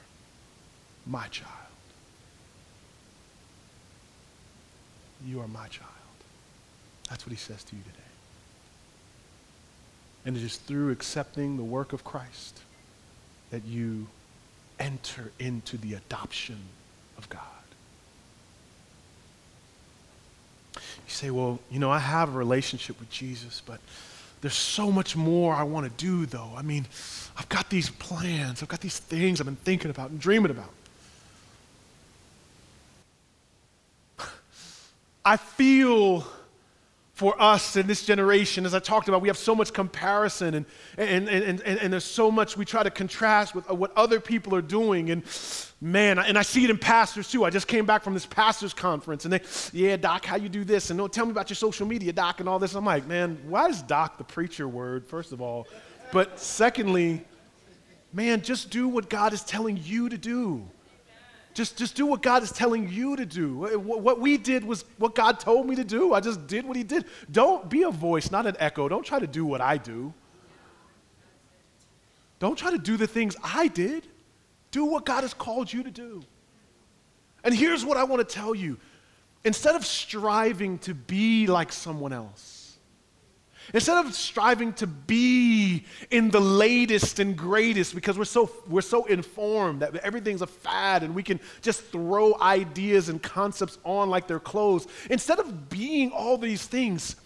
my 1.05 1.27
child. 1.27 1.51
You 5.25 5.41
are 5.41 5.47
my 5.47 5.67
child. 5.67 5.89
That's 7.09 7.25
what 7.25 7.31
he 7.31 7.37
says 7.37 7.63
to 7.65 7.75
you 7.75 7.81
today. 7.81 7.97
And 10.25 10.35
it 10.35 10.43
is 10.43 10.57
through 10.57 10.91
accepting 10.91 11.57
the 11.57 11.63
work 11.63 11.93
of 11.93 12.03
Christ 12.03 12.59
that 13.49 13.65
you 13.65 14.07
enter 14.79 15.31
into 15.39 15.77
the 15.77 15.93
adoption 15.93 16.59
of 17.17 17.29
God. 17.29 17.41
You 21.07 21.11
say, 21.13 21.31
well, 21.31 21.59
you 21.71 21.79
know, 21.79 21.89
I 21.89 21.99
have 21.99 22.35
a 22.35 22.37
relationship 22.37 22.99
with 22.99 23.09
Jesus, 23.09 23.61
but 23.65 23.79
there's 24.41 24.53
so 24.53 24.91
much 24.91 25.15
more 25.15 25.53
I 25.53 25.63
want 25.63 25.85
to 25.85 26.05
do, 26.05 26.25
though. 26.25 26.51
I 26.55 26.61
mean, 26.61 26.85
I've 27.37 27.49
got 27.49 27.69
these 27.69 27.89
plans, 27.89 28.61
I've 28.61 28.69
got 28.69 28.81
these 28.81 28.99
things 28.99 29.39
I've 29.39 29.45
been 29.45 29.55
thinking 29.55 29.89
about 29.89 30.09
and 30.09 30.19
dreaming 30.19 30.51
about. 30.51 30.71
I 35.25 35.37
feel 35.37 36.27
for 37.17 37.33
us 37.41 37.75
in 37.75 37.87
this 37.87 38.05
generation, 38.05 38.63
as 38.63 38.75
I 38.75 38.79
talked 38.79 39.09
about, 39.09 39.21
we 39.21 39.27
have 39.27 39.39
so 39.39 39.55
much 39.55 39.73
comparison 39.73 40.53
and, 40.53 40.65
and, 40.99 41.27
and, 41.27 41.59
and, 41.61 41.79
and 41.79 41.91
there's 41.91 42.05
so 42.05 42.29
much 42.29 42.55
we 42.55 42.63
try 42.63 42.83
to 42.83 42.91
contrast 42.91 43.55
with 43.55 43.67
uh, 43.67 43.73
what 43.73 43.91
other 43.97 44.19
people 44.19 44.53
are 44.53 44.61
doing. 44.61 45.09
And 45.09 45.23
man, 45.81 46.19
and 46.19 46.37
I 46.37 46.43
see 46.43 46.63
it 46.63 46.69
in 46.69 46.77
pastors 46.77 47.31
too. 47.31 47.43
I 47.43 47.49
just 47.49 47.67
came 47.67 47.87
back 47.87 48.03
from 48.03 48.13
this 48.13 48.27
pastors 48.27 48.71
conference 48.71 49.25
and 49.25 49.33
they, 49.33 49.41
yeah, 49.73 49.97
Doc, 49.97 50.25
how 50.25 50.35
you 50.35 50.47
do 50.47 50.63
this? 50.63 50.91
And 50.91 50.97
no, 50.99 51.07
tell 51.07 51.25
me 51.25 51.31
about 51.31 51.49
your 51.49 51.55
social 51.55 51.87
media, 51.87 52.13
Doc, 52.13 52.39
and 52.39 52.47
all 52.47 52.59
this. 52.59 52.75
I'm 52.75 52.85
like, 52.85 53.07
man, 53.07 53.39
why 53.47 53.67
is 53.67 53.81
Doc 53.81 54.19
the 54.19 54.23
preacher 54.23 54.67
word, 54.67 55.07
first 55.07 55.31
of 55.31 55.41
all? 55.41 55.67
But 56.11 56.39
secondly, 56.39 57.25
man, 58.13 58.43
just 58.43 58.69
do 58.69 58.87
what 58.87 59.09
God 59.09 59.33
is 59.33 59.41
telling 59.41 59.79
you 59.81 60.07
to 60.09 60.19
do. 60.19 60.69
Just, 61.57 61.75
just 61.75 61.95
do 61.95 62.05
what 62.05 62.21
God 62.21 62.43
is 62.43 62.51
telling 62.51 62.87
you 62.87 63.15
to 63.15 63.25
do. 63.25 63.79
What 63.79 64.21
we 64.21 64.37
did 64.37 64.63
was 64.63 64.85
what 64.99 65.15
God 65.15 65.39
told 65.39 65.65
me 65.65 65.75
to 65.77 65.83
do. 65.83 66.13
I 66.13 66.19
just 66.19 66.45
did 66.45 66.67
what 66.67 66.77
He 66.77 66.83
did. 66.83 67.05
Don't 67.31 67.67
be 67.67 67.81
a 67.81 67.89
voice, 67.89 68.29
not 68.29 68.45
an 68.45 68.55
echo. 68.59 68.87
Don't 68.87 69.03
try 69.03 69.17
to 69.17 69.25
do 69.25 69.43
what 69.43 69.59
I 69.59 69.77
do. 69.77 70.13
Don't 72.37 72.59
try 72.59 72.69
to 72.69 72.77
do 72.77 72.95
the 72.95 73.07
things 73.07 73.35
I 73.43 73.69
did. 73.69 74.05
Do 74.69 74.85
what 74.85 75.03
God 75.03 75.23
has 75.23 75.33
called 75.33 75.73
you 75.73 75.81
to 75.81 75.89
do. 75.89 76.21
And 77.43 77.55
here's 77.55 77.83
what 77.83 77.97
I 77.97 78.03
want 78.03 78.19
to 78.19 78.35
tell 78.35 78.53
you 78.53 78.77
instead 79.43 79.73
of 79.73 79.83
striving 79.83 80.77
to 80.77 80.93
be 80.93 81.47
like 81.47 81.73
someone 81.73 82.13
else, 82.13 82.56
Instead 83.73 84.05
of 84.05 84.13
striving 84.13 84.71
to 84.73 84.87
be 84.87 85.85
in 86.09 86.29
the 86.29 86.39
latest 86.39 87.19
and 87.19 87.37
greatest 87.37 87.93
because 87.93 88.17
we're 88.17 88.23
so, 88.25 88.49
we're 88.67 88.81
so 88.81 89.05
informed 89.05 89.81
that 89.81 89.95
everything's 89.97 90.41
a 90.41 90.47
fad 90.47 91.03
and 91.03 91.13
we 91.13 91.21
can 91.21 91.39
just 91.61 91.83
throw 91.85 92.39
ideas 92.39 93.09
and 93.09 93.21
concepts 93.21 93.77
on 93.83 94.09
like 94.09 94.25
they're 94.27 94.39
clothes, 94.39 94.87
instead 95.09 95.39
of 95.39 95.69
being 95.69 96.11
all 96.11 96.37
these 96.37 96.65
things, 96.65 97.17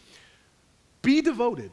be 1.02 1.22
devoted. 1.22 1.72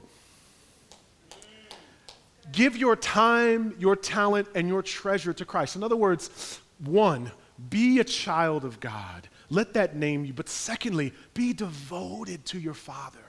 Give 2.53 2.77
your 2.77 2.97
time, 2.97 3.75
your 3.79 3.97
talent, 3.97 4.49
and 4.55 4.69
your 4.69 4.83
treasure 4.83 5.33
to 5.33 5.45
Christ. 5.45 5.77
In 5.77 5.83
other 5.83 5.97
words, 5.97 6.61
one, 6.79 7.31
be 7.71 8.01
a 8.01 8.05
child 8.05 8.65
of 8.65 8.81
God. 8.81 9.29
Let 9.51 9.75
that 9.75 9.97
name 9.97 10.25
you. 10.25 10.33
But 10.33 10.49
secondly, 10.49 11.13
be 11.35 11.53
devoted 11.53 12.45
to 12.47 12.59
your 12.59 12.75
Father 12.75 13.28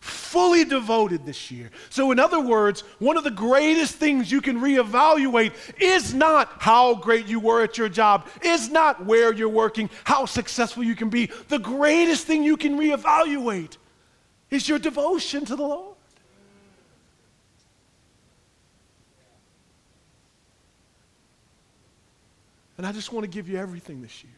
fully 0.00 0.64
devoted 0.64 1.24
this 1.24 1.50
year. 1.50 1.70
So, 1.90 2.12
in 2.12 2.20
other 2.20 2.40
words, 2.40 2.82
one 2.98 3.16
of 3.16 3.24
the 3.24 3.30
greatest 3.30 3.94
things 3.94 4.30
you 4.30 4.40
can 4.40 4.60
reevaluate 4.60 5.52
is 5.80 6.14
not 6.14 6.50
how 6.58 6.94
great 6.94 7.26
you 7.26 7.40
were 7.40 7.62
at 7.62 7.78
your 7.78 7.88
job, 7.88 8.26
is 8.42 8.70
not 8.70 9.04
where 9.04 9.32
you're 9.32 9.48
working, 9.48 9.90
how 10.04 10.26
successful 10.26 10.84
you 10.84 10.94
can 10.94 11.08
be. 11.08 11.30
The 11.48 11.58
greatest 11.58 12.26
thing 12.26 12.42
you 12.42 12.56
can 12.56 12.78
reevaluate 12.78 13.76
is 14.50 14.68
your 14.68 14.78
devotion 14.78 15.44
to 15.46 15.56
the 15.56 15.62
Lord. 15.62 15.96
And 22.76 22.86
I 22.86 22.92
just 22.92 23.12
want 23.12 23.24
to 23.24 23.28
give 23.28 23.48
you 23.48 23.58
everything 23.58 24.02
this 24.02 24.22
year. 24.22 24.32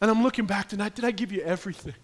And 0.00 0.10
I'm 0.10 0.22
looking 0.22 0.44
back 0.44 0.68
tonight, 0.68 0.94
did 0.96 1.04
I 1.04 1.12
give 1.12 1.30
you 1.30 1.42
everything? 1.42 1.94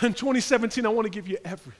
In 0.00 0.14
2017, 0.14 0.86
I 0.86 0.88
want 0.88 1.04
to 1.06 1.10
give 1.10 1.28
you 1.28 1.38
everything. 1.44 1.78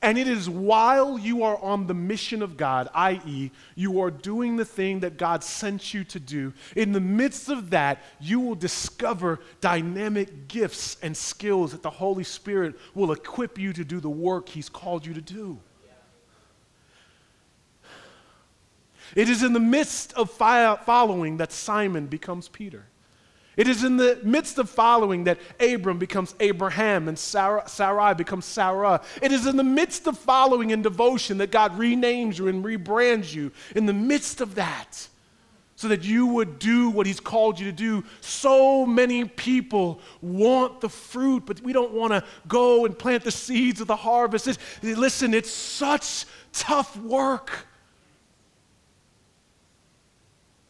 And 0.00 0.16
it 0.16 0.28
is 0.28 0.48
while 0.48 1.18
you 1.18 1.42
are 1.42 1.58
on 1.58 1.88
the 1.88 1.94
mission 1.94 2.40
of 2.40 2.56
God, 2.56 2.88
i.e., 2.94 3.50
you 3.74 4.00
are 4.00 4.12
doing 4.12 4.56
the 4.56 4.64
thing 4.64 5.00
that 5.00 5.16
God 5.16 5.42
sent 5.42 5.92
you 5.92 6.04
to 6.04 6.20
do, 6.20 6.52
in 6.76 6.92
the 6.92 7.00
midst 7.00 7.48
of 7.48 7.70
that, 7.70 8.02
you 8.20 8.38
will 8.38 8.54
discover 8.54 9.40
dynamic 9.60 10.46
gifts 10.46 10.98
and 11.02 11.16
skills 11.16 11.72
that 11.72 11.82
the 11.82 11.90
Holy 11.90 12.22
Spirit 12.22 12.78
will 12.94 13.10
equip 13.10 13.58
you 13.58 13.72
to 13.72 13.84
do 13.84 13.98
the 13.98 14.08
work 14.08 14.48
He's 14.48 14.68
called 14.68 15.04
you 15.04 15.14
to 15.14 15.20
do. 15.20 15.58
It 19.16 19.28
is 19.28 19.42
in 19.42 19.52
the 19.52 19.58
midst 19.58 20.12
of 20.12 20.30
following 20.30 21.38
that 21.38 21.50
Simon 21.50 22.06
becomes 22.06 22.46
Peter. 22.46 22.84
It 23.58 23.66
is 23.66 23.82
in 23.82 23.96
the 23.96 24.18
midst 24.22 24.56
of 24.58 24.70
following 24.70 25.24
that 25.24 25.38
Abram 25.60 25.98
becomes 25.98 26.34
Abraham 26.38 27.08
and 27.08 27.18
Sarah, 27.18 27.64
Sarai 27.66 28.14
becomes 28.14 28.44
Sarah. 28.44 29.02
It 29.20 29.32
is 29.32 29.46
in 29.46 29.56
the 29.56 29.64
midst 29.64 30.06
of 30.06 30.16
following 30.16 30.70
and 30.72 30.82
devotion 30.82 31.38
that 31.38 31.50
God 31.50 31.76
renames 31.76 32.38
you 32.38 32.46
and 32.46 32.64
rebrands 32.64 33.34
you. 33.34 33.50
In 33.74 33.84
the 33.84 33.92
midst 33.92 34.40
of 34.40 34.54
that, 34.54 35.08
so 35.74 35.86
that 35.86 36.02
you 36.02 36.26
would 36.26 36.58
do 36.58 36.90
what 36.90 37.06
He's 37.06 37.20
called 37.20 37.60
you 37.60 37.66
to 37.66 37.72
do. 37.72 38.04
So 38.20 38.84
many 38.84 39.24
people 39.24 40.00
want 40.20 40.80
the 40.80 40.88
fruit, 40.88 41.44
but 41.46 41.60
we 41.60 41.72
don't 41.72 41.92
want 41.92 42.12
to 42.12 42.24
go 42.48 42.84
and 42.84 42.98
plant 42.98 43.22
the 43.22 43.30
seeds 43.30 43.80
of 43.80 43.86
the 43.86 43.94
harvest. 43.94 44.58
Listen, 44.82 45.34
it's 45.34 45.52
such 45.52 46.26
tough 46.52 46.96
work. 46.96 47.67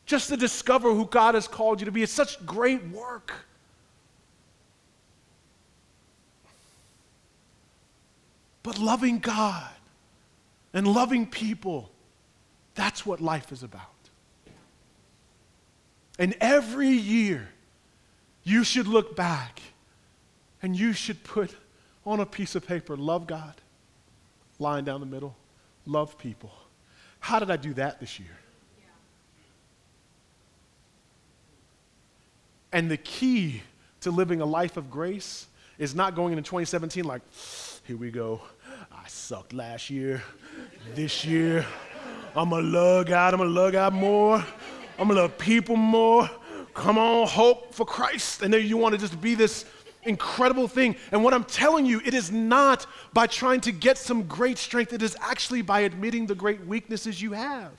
Just 0.09 0.29
to 0.31 0.37
discover 0.37 0.93
who 0.93 1.05
God 1.07 1.35
has 1.35 1.47
called 1.47 1.81
you 1.81 1.85
to 1.85 1.93
be. 1.93 2.03
It's 2.03 2.13
such 2.13 2.45
great 2.45 2.83
work. 2.89 3.33
But 8.63 8.79
loving 8.79 9.19
God 9.19 9.71
and 10.73 10.87
loving 10.87 11.27
people, 11.27 11.91
that's 12.75 13.05
what 13.05 13.21
life 13.21 13.53
is 13.53 13.63
about. 13.63 13.83
And 16.19 16.35
every 16.41 16.89
year, 16.89 17.51
you 18.43 18.65
should 18.65 18.89
look 18.89 19.15
back 19.15 19.61
And 20.63 20.77
you 20.77 20.93
should 20.93 21.23
put 21.25 21.55
on 22.05 22.21
a 22.21 22.27
piece 22.27 22.55
of 22.55 22.67
paper, 22.67 22.97
love 22.97 23.27
God, 23.27 23.55
line 24.59 24.85
down 24.85 25.01
the 25.01 25.07
middle, 25.07 25.37
love 25.87 26.19
people. 26.19 26.51
How 27.21 27.39
did 27.39 27.51
I 27.51 27.57
do 27.57 27.75
that 27.75 28.01
this 28.01 28.19
year? 28.19 28.37
And 32.73 32.91
the 32.91 32.97
key 32.97 33.63
to 34.01 34.11
living 34.11 34.41
a 34.41 34.47
life 34.47 34.77
of 34.77 34.91
grace 34.91 35.47
is 35.79 35.95
not 35.95 36.15
going 36.15 36.33
into 36.33 36.43
2017 36.43 37.05
like, 37.05 37.23
here 37.85 37.97
we 37.97 38.11
go. 38.11 38.41
I 38.93 39.07
sucked 39.09 39.53
last 39.53 39.91
year. 39.91 40.23
This 40.95 41.25
year, 41.25 41.65
I'm 42.37 42.51
going 42.51 42.65
to 42.65 42.71
love 42.71 43.07
God. 43.07 43.35
I'm 43.35 43.39
going 43.39 43.53
to 43.53 43.61
love 43.61 43.73
God 43.73 43.95
more. 43.95 44.37
I'm 44.99 45.09
going 45.09 45.17
to 45.17 45.23
love 45.23 45.39
people 45.39 45.77
more. 45.77 46.29
Come 46.75 46.99
on, 46.99 47.27
hope 47.27 47.75
for 47.75 47.87
Christ. 47.87 48.43
And 48.43 48.53
then 48.53 48.67
you 48.67 48.77
want 48.77 48.95
to 48.95 49.01
just 49.01 49.21
be 49.21 49.35
this 49.35 49.65
incredible 50.05 50.69
thing. 50.69 50.97
And 51.11 51.25
what 51.25 51.35
I'm 51.35 51.45
telling 51.45 51.87
you, 51.87 52.01
it 52.05 52.15
is 52.15 52.31
not 52.31 52.87
by 53.13 53.27
trying 53.27 53.61
to 53.63 53.73
get 53.73 53.99
some 53.99 54.25
great 54.25 54.59
strength, 54.59 54.93
it 54.93 55.03
is 55.03 55.17
actually 55.21 55.63
by 55.63 55.81
admitting 55.81 56.27
the 56.27 56.35
great 56.35 56.65
weaknesses 56.67 57.21
you 57.21 57.33
have. 57.33 57.73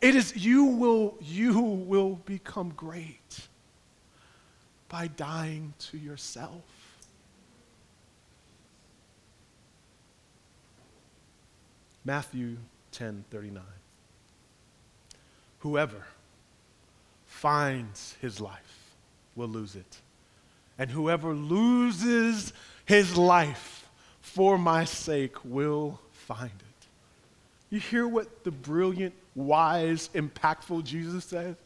It 0.00 0.14
is 0.14 0.36
you 0.36 0.64
will 0.64 1.18
you 1.20 1.60
will 1.60 2.16
become 2.24 2.72
great 2.76 3.47
by 4.88 5.08
dying 5.08 5.74
to 5.78 5.98
yourself. 5.98 6.62
Matthew 12.04 12.56
10:39 12.92 13.60
Whoever 15.60 16.06
finds 17.26 18.14
his 18.20 18.40
life 18.40 18.94
will 19.34 19.48
lose 19.48 19.74
it. 19.74 19.98
And 20.78 20.90
whoever 20.90 21.34
loses 21.34 22.52
his 22.84 23.16
life 23.16 23.88
for 24.20 24.56
my 24.56 24.84
sake 24.84 25.44
will 25.44 26.00
find 26.12 26.50
it. 26.50 26.86
You 27.70 27.80
hear 27.80 28.06
what 28.06 28.44
the 28.44 28.50
brilliant, 28.50 29.14
wise, 29.34 30.08
impactful 30.14 30.84
Jesus 30.84 31.24
says? 31.24 31.56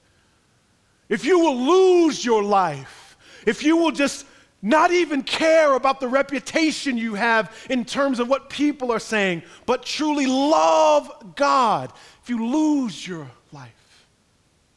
If 1.08 1.24
you 1.24 1.38
will 1.38 1.56
lose 1.56 2.24
your 2.24 2.42
life, 2.42 3.11
if 3.46 3.62
you 3.62 3.76
will 3.76 3.92
just 3.92 4.26
not 4.62 4.92
even 4.92 5.22
care 5.22 5.74
about 5.74 5.98
the 5.98 6.06
reputation 6.06 6.96
you 6.96 7.14
have 7.14 7.66
in 7.68 7.84
terms 7.84 8.20
of 8.20 8.28
what 8.28 8.48
people 8.48 8.92
are 8.92 9.00
saying, 9.00 9.42
but 9.66 9.84
truly 9.84 10.26
love 10.26 11.34
God, 11.34 11.92
if 12.22 12.30
you 12.30 12.46
lose 12.46 13.06
your 13.06 13.28
life, 13.50 14.06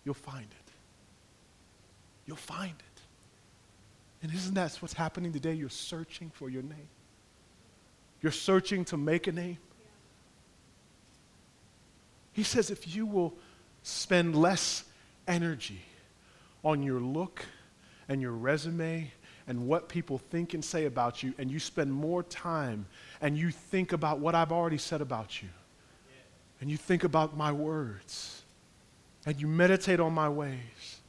you'll 0.03 0.15
find 0.15 0.45
it. 0.45 0.71
You'll 2.25 2.35
find 2.35 2.71
it. 2.71 3.01
And 4.23 4.33
isn't 4.33 4.55
that 4.55 4.75
what's 4.81 4.95
happening 4.95 5.31
today? 5.31 5.53
You're 5.53 5.69
searching 5.69 6.31
for 6.31 6.49
your 6.49 6.63
name. 6.63 6.89
You're 8.21 8.31
searching 8.31 8.85
to 8.85 8.97
make 8.97 9.27
a 9.27 9.31
name. 9.31 9.59
He 12.33 12.41
says 12.41 12.71
if 12.71 12.95
you 12.95 13.05
will 13.05 13.35
spend 13.83 14.35
less 14.35 14.83
energy 15.27 15.81
on 16.63 16.81
your 16.81 16.99
look 16.99 17.45
and 18.07 18.21
your 18.21 18.31
resume 18.31 19.11
and 19.47 19.67
what 19.67 19.89
people 19.89 20.17
think 20.17 20.53
and 20.53 20.63
say 20.63 20.85
about 20.85 21.21
you, 21.21 21.33
and 21.37 21.51
you 21.51 21.59
spend 21.59 21.93
more 21.93 22.23
time 22.23 22.85
and 23.21 23.37
you 23.37 23.51
think 23.51 23.93
about 23.93 24.19
what 24.19 24.33
I've 24.33 24.51
already 24.51 24.77
said 24.77 25.01
about 25.01 25.41
you, 25.41 25.49
and 26.61 26.69
you 26.71 26.77
think 26.77 27.03
about 27.03 27.37
my 27.37 27.51
words, 27.51 28.43
and 29.25 29.39
you 29.39 29.47
meditate 29.47 29.99
on 29.99 30.13
my 30.13 30.29
ways, 30.29 31.01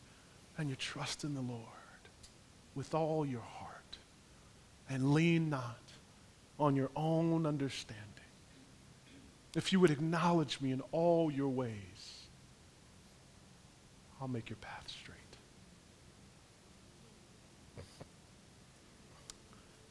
and 0.58 0.68
you 0.68 0.76
trust 0.76 1.24
in 1.24 1.34
the 1.34 1.40
Lord 1.40 1.62
with 2.74 2.94
all 2.94 3.24
your 3.24 3.40
heart 3.40 3.98
and 4.88 5.12
lean 5.12 5.50
not 5.50 5.80
on 6.58 6.76
your 6.76 6.90
own 6.94 7.46
understanding. 7.46 8.02
If 9.54 9.72
you 9.72 9.80
would 9.80 9.90
acknowledge 9.90 10.60
me 10.60 10.72
in 10.72 10.82
all 10.92 11.30
your 11.30 11.48
ways, 11.48 11.72
I'll 14.20 14.28
make 14.28 14.50
your 14.50 14.58
path 14.58 14.84
straight. 14.86 15.05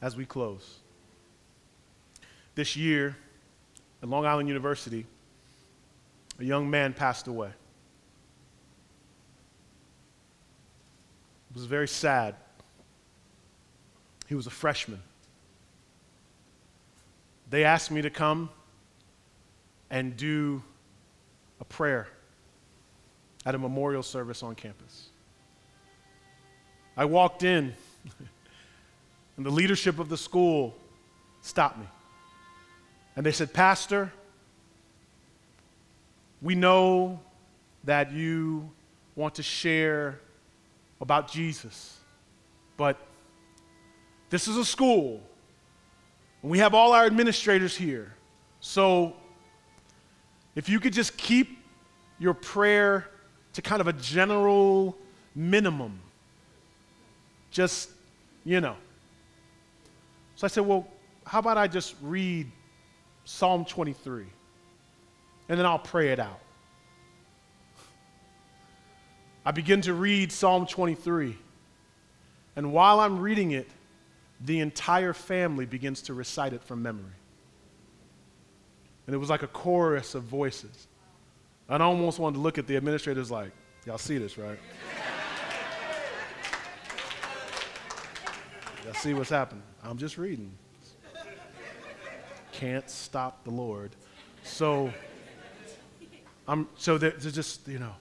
As 0.06 0.16
we 0.16 0.24
close, 0.24 0.82
this 2.54 2.76
year 2.76 3.18
at 4.04 4.08
Long 4.08 4.24
Island 4.24 4.48
University, 4.48 5.08
a 6.38 6.44
young 6.44 6.70
man 6.70 6.94
passed 6.94 7.26
away. 7.26 7.48
It 11.50 11.56
was 11.56 11.66
very 11.66 11.88
sad. 11.88 12.36
He 14.28 14.36
was 14.36 14.46
a 14.46 14.52
freshman. 14.52 15.02
They 17.50 17.64
asked 17.64 17.90
me 17.90 18.04
to 18.04 18.12
come 18.12 18.52
and 19.90 20.16
do 20.16 20.62
a 21.60 21.66
prayer 21.66 22.08
at 23.44 23.56
a 23.56 23.58
memorial 23.58 24.04
service 24.04 24.44
on 24.44 24.54
campus. 24.54 25.10
I 26.96 27.06
walked 27.06 27.42
in, 27.42 27.74
and 29.38 29.46
the 29.46 29.52
leadership 29.52 30.00
of 30.00 30.10
the 30.10 30.18
school 30.18 30.76
stopped 31.42 31.78
me. 31.78 31.88
And 33.16 33.26
they 33.26 33.32
said, 33.32 33.54
Pastor, 33.54 34.12
we 36.42 36.56
know 36.56 37.20
that 37.84 38.12
you 38.12 38.70
want 39.16 39.36
to 39.36 39.44
share 39.44 40.20
about 41.00 41.32
Jesus, 41.32 41.98
but 42.78 42.98
this 44.30 44.48
is 44.48 44.58
a 44.58 44.66
school. 44.66 45.22
And 46.42 46.52
we 46.52 46.60
have 46.60 46.74
all 46.74 46.94
our 46.94 47.06
administrators 47.06 47.76
here. 47.76 48.14
So 48.60 49.16
if 50.56 50.70
you 50.70 50.80
could 50.80 50.94
just 50.94 51.18
keep 51.18 51.58
your 52.20 52.34
prayer 52.34 53.10
to 53.54 53.62
kind 53.62 53.82
of 53.82 53.88
a 53.88 53.94
general 53.94 54.98
minimum, 55.36 56.00
just, 57.52 57.90
you 58.44 58.60
know. 58.60 58.76
So 60.36 60.46
I 60.46 60.50
said, 60.50 60.66
well, 60.66 60.88
how 61.26 61.40
about 61.40 61.58
I 61.58 61.68
just 61.68 61.96
read 62.02 62.52
Psalm 63.24 63.66
23 63.66 64.26
and 65.48 65.60
then 65.60 65.66
I'll 65.66 65.80
pray 65.80 66.10
it 66.10 66.20
out. 66.20 66.40
I 69.46 69.52
begin 69.52 69.82
to 69.82 69.94
read 69.94 70.32
Psalm 70.32 70.66
23. 70.66 71.38
And 72.56 72.74
while 72.74 73.00
I'm 73.00 73.20
reading 73.20 73.52
it, 73.52 73.70
the 74.42 74.60
entire 74.60 75.14
family 75.14 75.66
begins 75.66 76.02
to 76.04 76.14
recite 76.14 76.54
it 76.54 76.64
from 76.64 76.82
memory. 76.82 77.12
And 79.06 79.14
it 79.14 79.20
was 79.20 79.30
like 79.30 79.44
a 79.44 79.48
chorus 79.48 80.16
of 80.16 80.24
voices. 80.24 80.88
And 81.70 81.84
I 81.84 81.86
almost 81.86 82.18
wanted 82.18 82.38
to 82.38 82.42
look 82.42 82.58
at 82.58 82.66
the 82.66 82.76
administrators 82.76 83.30
like, 83.30 83.52
y'all 83.86 84.00
see 84.00 84.18
this, 84.18 84.38
right? 84.38 84.58
y'all 88.84 88.94
see 88.96 89.14
what's 89.14 89.30
happening. 89.30 89.64
I'm 89.90 89.98
just 89.98 90.18
reading. 90.18 90.52
Can't 92.52 92.90
stop 92.90 93.44
the 93.44 93.52
Lord. 93.52 93.92
So, 94.44 94.92
I'm, 96.48 96.68
so 96.78 96.98
there's 96.98 97.32
just, 97.34 97.68
you 97.68 97.80
know, 97.80 97.94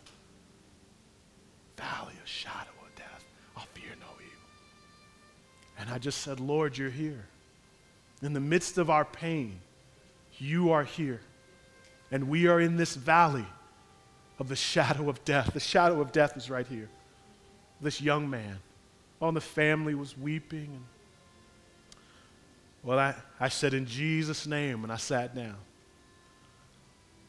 valley 1.76 2.14
of 2.22 2.28
shadow 2.28 2.70
of 2.82 2.94
death. 2.96 3.24
I'll 3.56 3.66
fear 3.74 3.90
no 4.00 4.06
evil. 4.16 5.78
and 5.78 5.90
I 5.90 5.98
just 5.98 6.22
said, 6.22 6.40
Lord, 6.40 6.78
you're 6.78 6.90
here. 6.90 7.26
In 8.22 8.32
the 8.32 8.40
midst 8.40 8.78
of 8.78 8.88
our 8.88 9.04
pain, 9.04 9.60
you 10.38 10.70
are 10.70 10.84
here. 10.84 11.20
And 12.10 12.28
we 12.28 12.46
are 12.46 12.60
in 12.60 12.76
this 12.76 12.94
valley 12.94 13.46
of 14.38 14.48
the 14.48 14.56
shadow 14.56 15.08
of 15.08 15.24
death. 15.24 15.52
The 15.52 15.60
shadow 15.60 16.00
of 16.00 16.12
death 16.12 16.36
is 16.36 16.48
right 16.48 16.66
here. 16.66 16.88
This 17.80 18.00
young 18.00 18.30
man. 18.30 18.58
All 19.20 19.32
the 19.32 19.40
family 19.40 19.94
was 19.94 20.16
weeping. 20.16 20.68
And, 20.72 20.84
well, 22.84 22.98
I, 22.98 23.14
I 23.40 23.48
said, 23.48 23.72
in 23.72 23.86
Jesus' 23.86 24.46
name, 24.46 24.84
and 24.84 24.92
I 24.92 24.96
sat 24.96 25.34
down. 25.34 25.56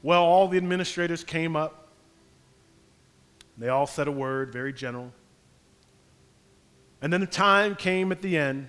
Well, 0.03 0.21
all 0.21 0.49
the 0.49 0.57
administrators 0.57 1.23
came 1.23 1.55
up. 1.55 1.87
They 3.57 3.69
all 3.69 3.87
said 3.87 4.07
a 4.07 4.11
word, 4.11 4.51
very 4.51 4.73
general. 4.73 5.13
And 7.01 7.11
then 7.11 7.21
the 7.21 7.27
time 7.27 7.75
came 7.75 8.11
at 8.11 8.21
the 8.21 8.37
end, 8.37 8.67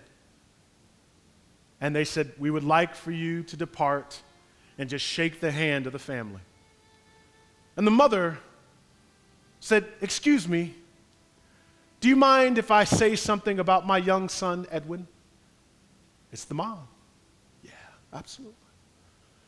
and 1.81 1.95
they 1.95 2.05
said, 2.05 2.33
We 2.39 2.51
would 2.51 2.65
like 2.65 2.95
for 2.95 3.11
you 3.11 3.43
to 3.45 3.57
depart 3.57 4.23
and 4.79 4.89
just 4.89 5.05
shake 5.05 5.41
the 5.41 5.51
hand 5.51 5.87
of 5.87 5.93
the 5.93 5.99
family. 5.99 6.41
And 7.77 7.85
the 7.85 7.91
mother 7.91 8.39
said, 9.59 9.87
Excuse 10.01 10.47
me, 10.47 10.75
do 12.01 12.09
you 12.09 12.17
mind 12.17 12.59
if 12.59 12.71
I 12.71 12.85
say 12.85 13.17
something 13.17 13.59
about 13.59 13.87
my 13.87 13.99
young 13.99 14.29
son, 14.29 14.67
Edwin? 14.71 15.09
It's 16.37 16.45
the 16.45 16.53
mom. 16.53 16.87
Yeah, 17.65 17.71
absolutely. 18.13 18.53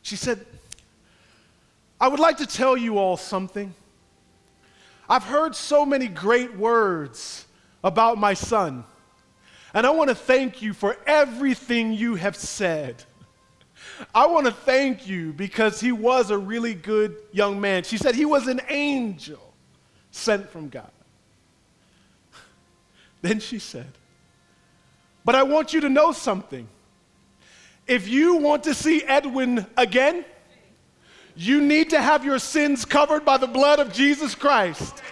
She 0.00 0.16
said, 0.16 0.46
I 2.00 2.08
would 2.08 2.18
like 2.18 2.38
to 2.38 2.46
tell 2.46 2.78
you 2.78 2.96
all 2.96 3.18
something. 3.18 3.74
I've 5.06 5.24
heard 5.24 5.54
so 5.54 5.84
many 5.84 6.08
great 6.08 6.56
words 6.56 7.44
about 7.84 8.16
my 8.16 8.32
son. 8.32 8.84
And 9.74 9.86
I 9.86 9.90
want 9.90 10.08
to 10.08 10.14
thank 10.14 10.62
you 10.62 10.72
for 10.72 10.96
everything 11.06 11.92
you 11.92 12.14
have 12.14 12.36
said. 12.36 13.04
I 14.14 14.24
want 14.24 14.46
to 14.46 14.52
thank 14.52 15.06
you 15.06 15.34
because 15.34 15.82
he 15.82 15.92
was 15.92 16.30
a 16.30 16.38
really 16.38 16.72
good 16.72 17.16
young 17.32 17.60
man. 17.60 17.82
She 17.82 17.98
said 17.98 18.14
he 18.14 18.24
was 18.24 18.48
an 18.48 18.62
angel 18.70 19.52
sent 20.10 20.48
from 20.48 20.70
God. 20.70 20.90
Then 23.20 23.40
she 23.40 23.58
said, 23.58 23.92
But 25.22 25.34
I 25.34 25.42
want 25.42 25.74
you 25.74 25.82
to 25.82 25.90
know 25.90 26.12
something. 26.12 26.66
If 27.88 28.06
you 28.06 28.36
want 28.36 28.64
to 28.64 28.74
see 28.74 29.02
Edwin 29.02 29.66
again, 29.76 30.24
you 31.34 31.62
need 31.62 31.90
to 31.90 32.00
have 32.00 32.24
your 32.24 32.38
sins 32.38 32.84
covered 32.84 33.24
by 33.24 33.38
the 33.38 33.46
blood 33.46 33.78
of 33.78 33.92
Jesus 33.92 34.34
Christ. 34.34 35.02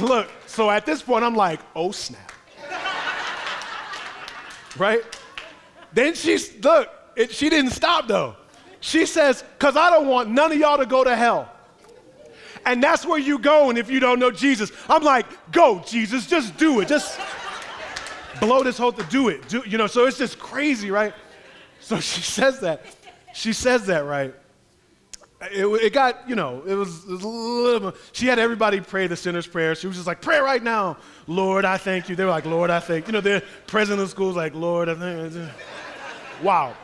Look, 0.00 0.28
so 0.46 0.70
at 0.70 0.86
this 0.86 1.02
point, 1.02 1.24
I'm 1.24 1.36
like, 1.36 1.60
oh 1.76 1.92
snap. 1.92 2.32
right? 4.76 5.02
Then 5.92 6.14
she's, 6.14 6.62
look, 6.64 6.90
it, 7.14 7.30
she 7.30 7.48
didn't 7.48 7.70
stop 7.70 8.08
though. 8.08 8.36
She 8.80 9.06
says, 9.06 9.44
because 9.56 9.76
I 9.76 9.90
don't 9.90 10.08
want 10.08 10.30
none 10.30 10.50
of 10.50 10.58
y'all 10.58 10.78
to 10.78 10.86
go 10.86 11.04
to 11.04 11.14
hell. 11.14 11.48
And 12.66 12.82
that's 12.82 13.06
where 13.06 13.18
you 13.18 13.38
go, 13.38 13.68
and 13.68 13.78
if 13.78 13.90
you 13.90 14.00
don't 14.00 14.18
know 14.18 14.30
Jesus, 14.30 14.72
I'm 14.88 15.02
like, 15.02 15.26
go, 15.52 15.82
Jesus, 15.86 16.26
just 16.26 16.56
do 16.56 16.80
it. 16.80 16.88
Just 16.88 17.20
blow 18.40 18.62
this 18.62 18.78
whole 18.78 18.92
to 18.92 19.02
do 19.04 19.28
it. 19.28 19.46
Do, 19.48 19.62
you 19.66 19.78
know, 19.78 19.86
so 19.86 20.06
it's 20.06 20.18
just 20.18 20.38
crazy, 20.38 20.90
right? 20.90 21.14
So 21.84 22.00
she 22.00 22.22
says 22.22 22.60
that. 22.60 22.82
She 23.34 23.52
says 23.52 23.86
that, 23.86 24.06
right? 24.06 24.34
It, 25.52 25.66
it 25.66 25.92
got, 25.92 26.26
you 26.26 26.34
know, 26.34 26.62
it 26.66 26.72
was, 26.72 27.04
it 27.04 27.10
was 27.10 27.22
a 27.22 27.28
little, 27.28 27.92
she 28.12 28.26
had 28.26 28.38
everybody 28.38 28.80
pray 28.80 29.06
the 29.06 29.16
sinner's 29.16 29.46
prayer. 29.46 29.74
She 29.74 29.86
was 29.86 29.96
just 29.96 30.06
like, 30.06 30.22
pray 30.22 30.38
right 30.38 30.62
now. 30.62 30.96
Lord, 31.26 31.66
I 31.66 31.76
thank 31.76 32.08
you. 32.08 32.16
They 32.16 32.24
were 32.24 32.30
like, 32.30 32.46
Lord, 32.46 32.70
I 32.70 32.80
thank 32.80 33.06
you. 33.06 33.08
You 33.08 33.12
know, 33.12 33.20
the 33.20 33.44
president 33.66 34.00
of 34.00 34.08
the 34.08 34.10
school 34.12 34.28
was 34.28 34.36
like, 34.36 34.54
Lord, 34.54 34.88
I 34.88 34.94
thank 34.94 35.34
you. 35.34 35.46
Wow. 36.42 36.74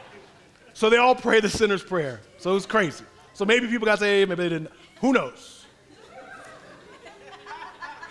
So 0.75 0.91
they 0.91 0.99
all 0.99 1.15
pray 1.15 1.41
the 1.41 1.49
sinner's 1.49 1.83
prayer. 1.83 2.21
So 2.37 2.51
it 2.51 2.55
was 2.55 2.67
crazy. 2.67 3.05
So 3.33 3.47
maybe 3.47 3.69
people 3.69 3.87
got 3.87 4.01
saved, 4.01 4.29
maybe 4.29 4.43
they 4.43 4.49
didn't. 4.51 4.71
Who 5.01 5.15
knows? 5.15 5.65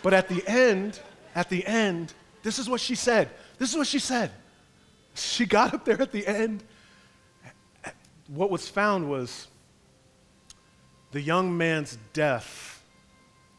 But 0.01 0.13
at 0.15 0.27
the 0.27 0.41
end, 0.47 0.99
at 1.35 1.49
the 1.49 1.63
end, 1.67 2.13
this 2.41 2.57
is 2.57 2.67
what 2.67 2.81
she 2.81 2.95
said. 2.95 3.29
This 3.59 3.69
is 3.69 3.77
what 3.77 3.85
she 3.85 3.99
said. 3.99 4.31
She 5.13 5.45
got 5.45 5.75
up 5.75 5.85
there 5.85 6.01
at 6.01 6.11
the 6.11 6.25
end. 6.25 6.63
What 8.33 8.49
was 8.49 8.67
found 8.67 9.09
was 9.09 9.47
the 11.11 11.21
young 11.21 11.57
man's 11.57 11.97
death 12.13 12.83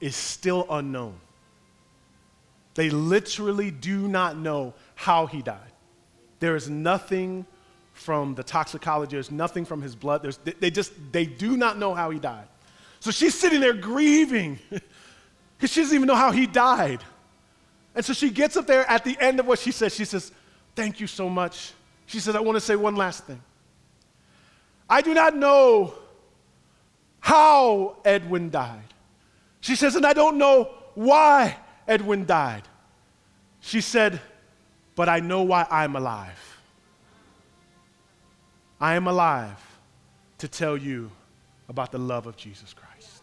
is 0.00 0.16
still 0.16 0.66
unknown. 0.70 1.18
They 2.74 2.90
literally 2.90 3.70
do 3.70 4.06
not 4.08 4.36
know 4.38 4.74
how 4.94 5.26
he 5.26 5.42
died. 5.42 5.72
There 6.38 6.56
is 6.56 6.70
nothing 6.70 7.46
from 7.92 8.34
the 8.34 8.42
toxicology, 8.42 9.16
there's 9.16 9.30
nothing 9.30 9.66
from 9.66 9.82
his 9.82 9.94
blood. 9.94 10.22
There's, 10.22 10.38
they 10.38 10.70
just, 10.70 10.92
they 11.12 11.26
do 11.26 11.56
not 11.56 11.76
know 11.76 11.92
how 11.94 12.08
he 12.10 12.18
died. 12.18 12.48
So 13.00 13.10
she's 13.10 13.34
sitting 13.34 13.60
there 13.60 13.74
grieving 13.74 14.58
because 14.70 15.70
she 15.70 15.80
doesn't 15.80 15.94
even 15.94 16.06
know 16.06 16.14
how 16.14 16.30
he 16.30 16.46
died. 16.46 17.04
And 17.94 18.04
so 18.04 18.12
she 18.12 18.30
gets 18.30 18.56
up 18.56 18.66
there 18.66 18.88
at 18.88 19.04
the 19.04 19.18
end 19.20 19.40
of 19.40 19.46
what 19.46 19.58
she 19.58 19.72
says. 19.72 19.94
She 19.94 20.04
says, 20.04 20.32
Thank 20.76 21.00
you 21.00 21.06
so 21.06 21.28
much. 21.28 21.72
She 22.06 22.20
says, 22.20 22.36
I 22.36 22.40
want 22.40 22.56
to 22.56 22.60
say 22.60 22.76
one 22.76 22.94
last 22.94 23.24
thing. 23.24 23.42
I 24.91 25.03
do 25.03 25.14
not 25.14 25.36
know 25.36 25.95
how 27.20 27.99
Edwin 28.05 28.51
died. 28.51 28.93
She 29.61 29.76
says, 29.76 29.95
and 29.95 30.05
I 30.05 30.12
don't 30.12 30.36
know 30.36 30.68
why 30.95 31.57
Edwin 31.86 32.26
died. 32.26 32.62
She 33.61 33.80
said, 33.80 34.20
but 34.97 35.09
I 35.09 35.20
know 35.20 35.43
why 35.43 35.64
I'm 35.70 35.95
alive. 35.95 36.59
I 38.80 38.95
am 38.95 39.07
alive 39.07 39.62
to 40.38 40.49
tell 40.49 40.76
you 40.76 41.11
about 41.68 41.93
the 41.93 41.99
love 41.99 42.26
of 42.26 42.36
Jesus 42.36 42.74
Christ. 42.74 43.22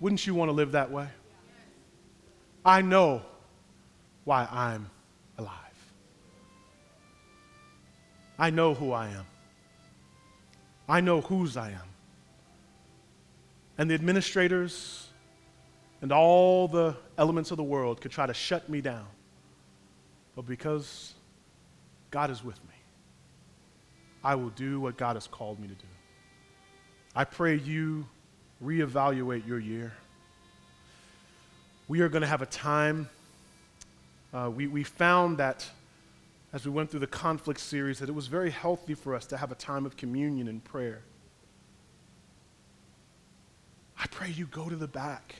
Wouldn't 0.00 0.26
you 0.26 0.34
want 0.34 0.48
to 0.48 0.52
live 0.52 0.72
that 0.72 0.90
way? 0.90 1.06
I 2.64 2.82
know 2.82 3.22
why 4.24 4.48
I'm 4.50 4.90
I 8.38 8.50
know 8.50 8.74
who 8.74 8.92
I 8.92 9.08
am. 9.08 9.24
I 10.88 11.00
know 11.00 11.20
whose 11.20 11.56
I 11.56 11.70
am. 11.70 11.88
And 13.78 13.90
the 13.90 13.94
administrators 13.94 15.08
and 16.00 16.12
all 16.12 16.68
the 16.68 16.96
elements 17.16 17.50
of 17.50 17.56
the 17.56 17.62
world 17.62 18.00
could 18.00 18.10
try 18.10 18.26
to 18.26 18.34
shut 18.34 18.68
me 18.68 18.80
down. 18.80 19.06
But 20.34 20.46
because 20.46 21.14
God 22.10 22.30
is 22.30 22.44
with 22.44 22.62
me, 22.64 22.74
I 24.24 24.34
will 24.34 24.50
do 24.50 24.80
what 24.80 24.96
God 24.96 25.16
has 25.16 25.26
called 25.26 25.58
me 25.60 25.68
to 25.68 25.74
do. 25.74 25.86
I 27.14 27.24
pray 27.24 27.56
you 27.56 28.06
reevaluate 28.64 29.46
your 29.46 29.58
year. 29.58 29.92
We 31.88 32.00
are 32.00 32.08
going 32.08 32.22
to 32.22 32.28
have 32.28 32.42
a 32.42 32.46
time. 32.46 33.08
Uh, 34.32 34.50
we, 34.54 34.66
we 34.66 34.82
found 34.82 35.38
that 35.38 35.68
as 36.52 36.64
we 36.66 36.70
went 36.70 36.90
through 36.90 37.00
the 37.00 37.06
conflict 37.06 37.60
series 37.60 37.98
that 37.98 38.08
it 38.08 38.14
was 38.14 38.26
very 38.26 38.50
healthy 38.50 38.94
for 38.94 39.14
us 39.14 39.26
to 39.26 39.36
have 39.36 39.50
a 39.50 39.54
time 39.54 39.86
of 39.86 39.96
communion 39.96 40.48
and 40.48 40.62
prayer. 40.62 41.02
I 43.98 44.06
pray 44.08 44.30
you 44.30 44.46
go 44.46 44.68
to 44.68 44.76
the 44.76 44.88
back. 44.88 45.36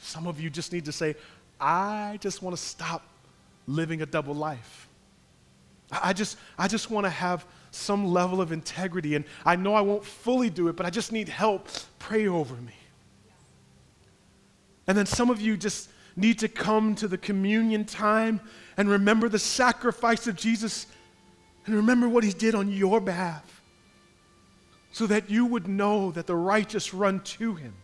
Some 0.00 0.26
of 0.26 0.40
you 0.40 0.48
just 0.50 0.72
need 0.72 0.84
to 0.84 0.92
say, 0.92 1.16
I 1.60 2.18
just 2.20 2.42
want 2.42 2.56
to 2.56 2.62
stop 2.62 3.02
living 3.66 4.02
a 4.02 4.06
double 4.06 4.34
life. 4.34 4.88
I 5.90 6.12
just, 6.12 6.38
I 6.58 6.68
just 6.68 6.90
want 6.90 7.04
to 7.04 7.10
have 7.10 7.46
some 7.70 8.06
level 8.06 8.40
of 8.40 8.52
integrity, 8.52 9.14
and 9.14 9.24
I 9.44 9.56
know 9.56 9.74
I 9.74 9.80
won't 9.80 10.04
fully 10.04 10.50
do 10.50 10.68
it, 10.68 10.76
but 10.76 10.86
I 10.86 10.90
just 10.90 11.12
need 11.12 11.28
help. 11.28 11.68
Pray 11.98 12.26
over 12.26 12.54
me. 12.54 12.74
And 14.86 14.96
then 14.96 15.06
some 15.06 15.30
of 15.30 15.40
you 15.40 15.56
just 15.56 15.90
need 16.16 16.38
to 16.38 16.48
come 16.48 16.94
to 16.96 17.06
the 17.06 17.18
communion 17.18 17.84
time 17.84 18.40
and 18.76 18.88
remember 18.88 19.28
the 19.28 19.38
sacrifice 19.38 20.26
of 20.26 20.34
Jesus 20.34 20.86
and 21.66 21.74
remember 21.74 22.08
what 22.08 22.24
he 22.24 22.32
did 22.32 22.54
on 22.54 22.70
your 22.70 23.00
behalf 23.00 23.62
so 24.92 25.06
that 25.06 25.28
you 25.28 25.44
would 25.44 25.68
know 25.68 26.10
that 26.12 26.26
the 26.26 26.34
righteous 26.34 26.94
run 26.94 27.20
to 27.20 27.54
him, 27.54 27.74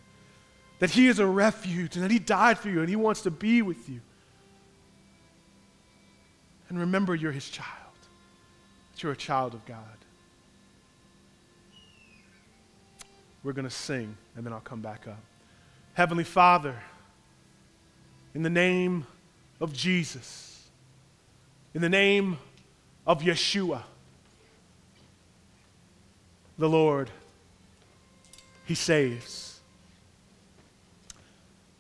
that 0.78 0.90
he 0.90 1.08
is 1.08 1.18
a 1.18 1.26
refuge, 1.26 1.94
and 1.94 2.02
that 2.02 2.10
he 2.10 2.18
died 2.18 2.58
for 2.58 2.70
you 2.70 2.80
and 2.80 2.88
he 2.88 2.96
wants 2.96 3.20
to 3.20 3.30
be 3.30 3.60
with 3.60 3.88
you. 3.88 4.00
And 6.70 6.78
remember 6.78 7.14
you're 7.14 7.32
his 7.32 7.50
child, 7.50 7.68
that 8.92 9.02
you're 9.02 9.12
a 9.12 9.16
child 9.16 9.52
of 9.52 9.64
God. 9.66 9.78
We're 13.44 13.52
going 13.52 13.68
to 13.68 13.70
sing, 13.70 14.16
and 14.36 14.46
then 14.46 14.54
I'll 14.54 14.60
come 14.60 14.80
back 14.80 15.06
up. 15.06 15.20
Heavenly 15.94 16.24
Father, 16.24 16.80
in 18.34 18.42
the 18.42 18.50
name 18.50 19.06
of 19.60 19.72
Jesus, 19.72 20.68
in 21.74 21.82
the 21.82 21.88
name 21.88 22.38
of 23.06 23.22
Yeshua, 23.22 23.82
the 26.58 26.68
Lord, 26.68 27.10
He 28.66 28.74
saves. 28.74 29.60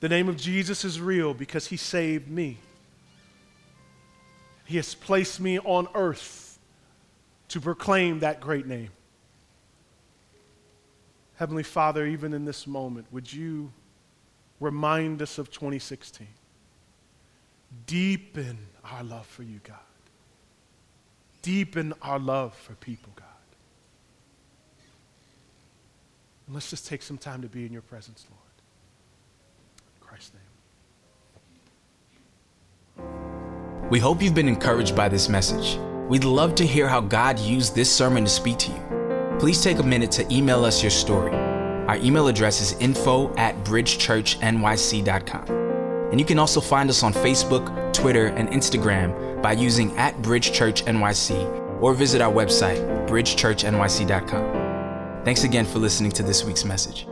The 0.00 0.08
name 0.08 0.28
of 0.28 0.36
Jesus 0.36 0.84
is 0.84 1.00
real 1.00 1.32
because 1.32 1.66
He 1.66 1.76
saved 1.76 2.28
me. 2.28 2.58
He 4.64 4.76
has 4.76 4.94
placed 4.94 5.40
me 5.40 5.58
on 5.58 5.88
earth 5.94 6.58
to 7.48 7.60
proclaim 7.60 8.20
that 8.20 8.40
great 8.40 8.66
name. 8.66 8.90
Heavenly 11.36 11.62
Father, 11.62 12.06
even 12.06 12.34
in 12.34 12.44
this 12.44 12.66
moment, 12.66 13.06
would 13.10 13.32
you 13.32 13.72
remind 14.60 15.20
us 15.20 15.38
of 15.38 15.50
2016? 15.50 16.26
Deepen 17.86 18.58
our 18.84 19.02
love 19.02 19.26
for 19.26 19.42
you, 19.42 19.60
God. 19.64 19.76
Deepen 21.42 21.92
our 22.02 22.18
love 22.18 22.54
for 22.54 22.74
people, 22.74 23.12
God. 23.16 23.26
And 26.46 26.54
let's 26.54 26.70
just 26.70 26.86
take 26.86 27.02
some 27.02 27.18
time 27.18 27.42
to 27.42 27.48
be 27.48 27.66
in 27.66 27.72
your 27.72 27.82
presence, 27.82 28.26
Lord. 28.30 28.40
In 30.00 30.06
Christ's 30.06 30.32
name. 30.34 30.42
We 33.90 33.98
hope 33.98 34.22
you've 34.22 34.34
been 34.34 34.48
encouraged 34.48 34.94
by 34.96 35.08
this 35.08 35.28
message. 35.28 35.78
We'd 36.08 36.24
love 36.24 36.54
to 36.56 36.66
hear 36.66 36.88
how 36.88 37.00
God 37.00 37.38
used 37.38 37.74
this 37.74 37.90
sermon 37.90 38.24
to 38.24 38.30
speak 38.30 38.58
to 38.58 38.70
you. 38.70 39.36
Please 39.38 39.62
take 39.62 39.78
a 39.78 39.82
minute 39.82 40.10
to 40.12 40.30
email 40.32 40.64
us 40.64 40.82
your 40.82 40.90
story. 40.90 41.34
Our 41.34 41.96
email 41.96 42.28
address 42.28 42.60
is 42.60 42.72
info 42.80 43.34
at 43.36 43.56
bridgechurchnyc.com. 43.64 45.61
And 46.12 46.20
you 46.20 46.26
can 46.26 46.38
also 46.38 46.60
find 46.60 46.88
us 46.88 47.02
on 47.02 47.12
Facebook, 47.12 47.92
Twitter, 47.92 48.26
and 48.26 48.48
Instagram 48.50 49.42
by 49.42 49.52
using 49.52 49.96
at 49.96 50.22
Bridge 50.22 50.52
Church 50.52 50.84
NYC 50.84 51.82
or 51.82 51.94
visit 51.94 52.20
our 52.20 52.32
website, 52.32 52.78
bridgechurchnyc.com. 53.08 55.24
Thanks 55.24 55.42
again 55.42 55.64
for 55.64 55.80
listening 55.80 56.12
to 56.12 56.22
this 56.22 56.44
week's 56.44 56.64
message. 56.64 57.08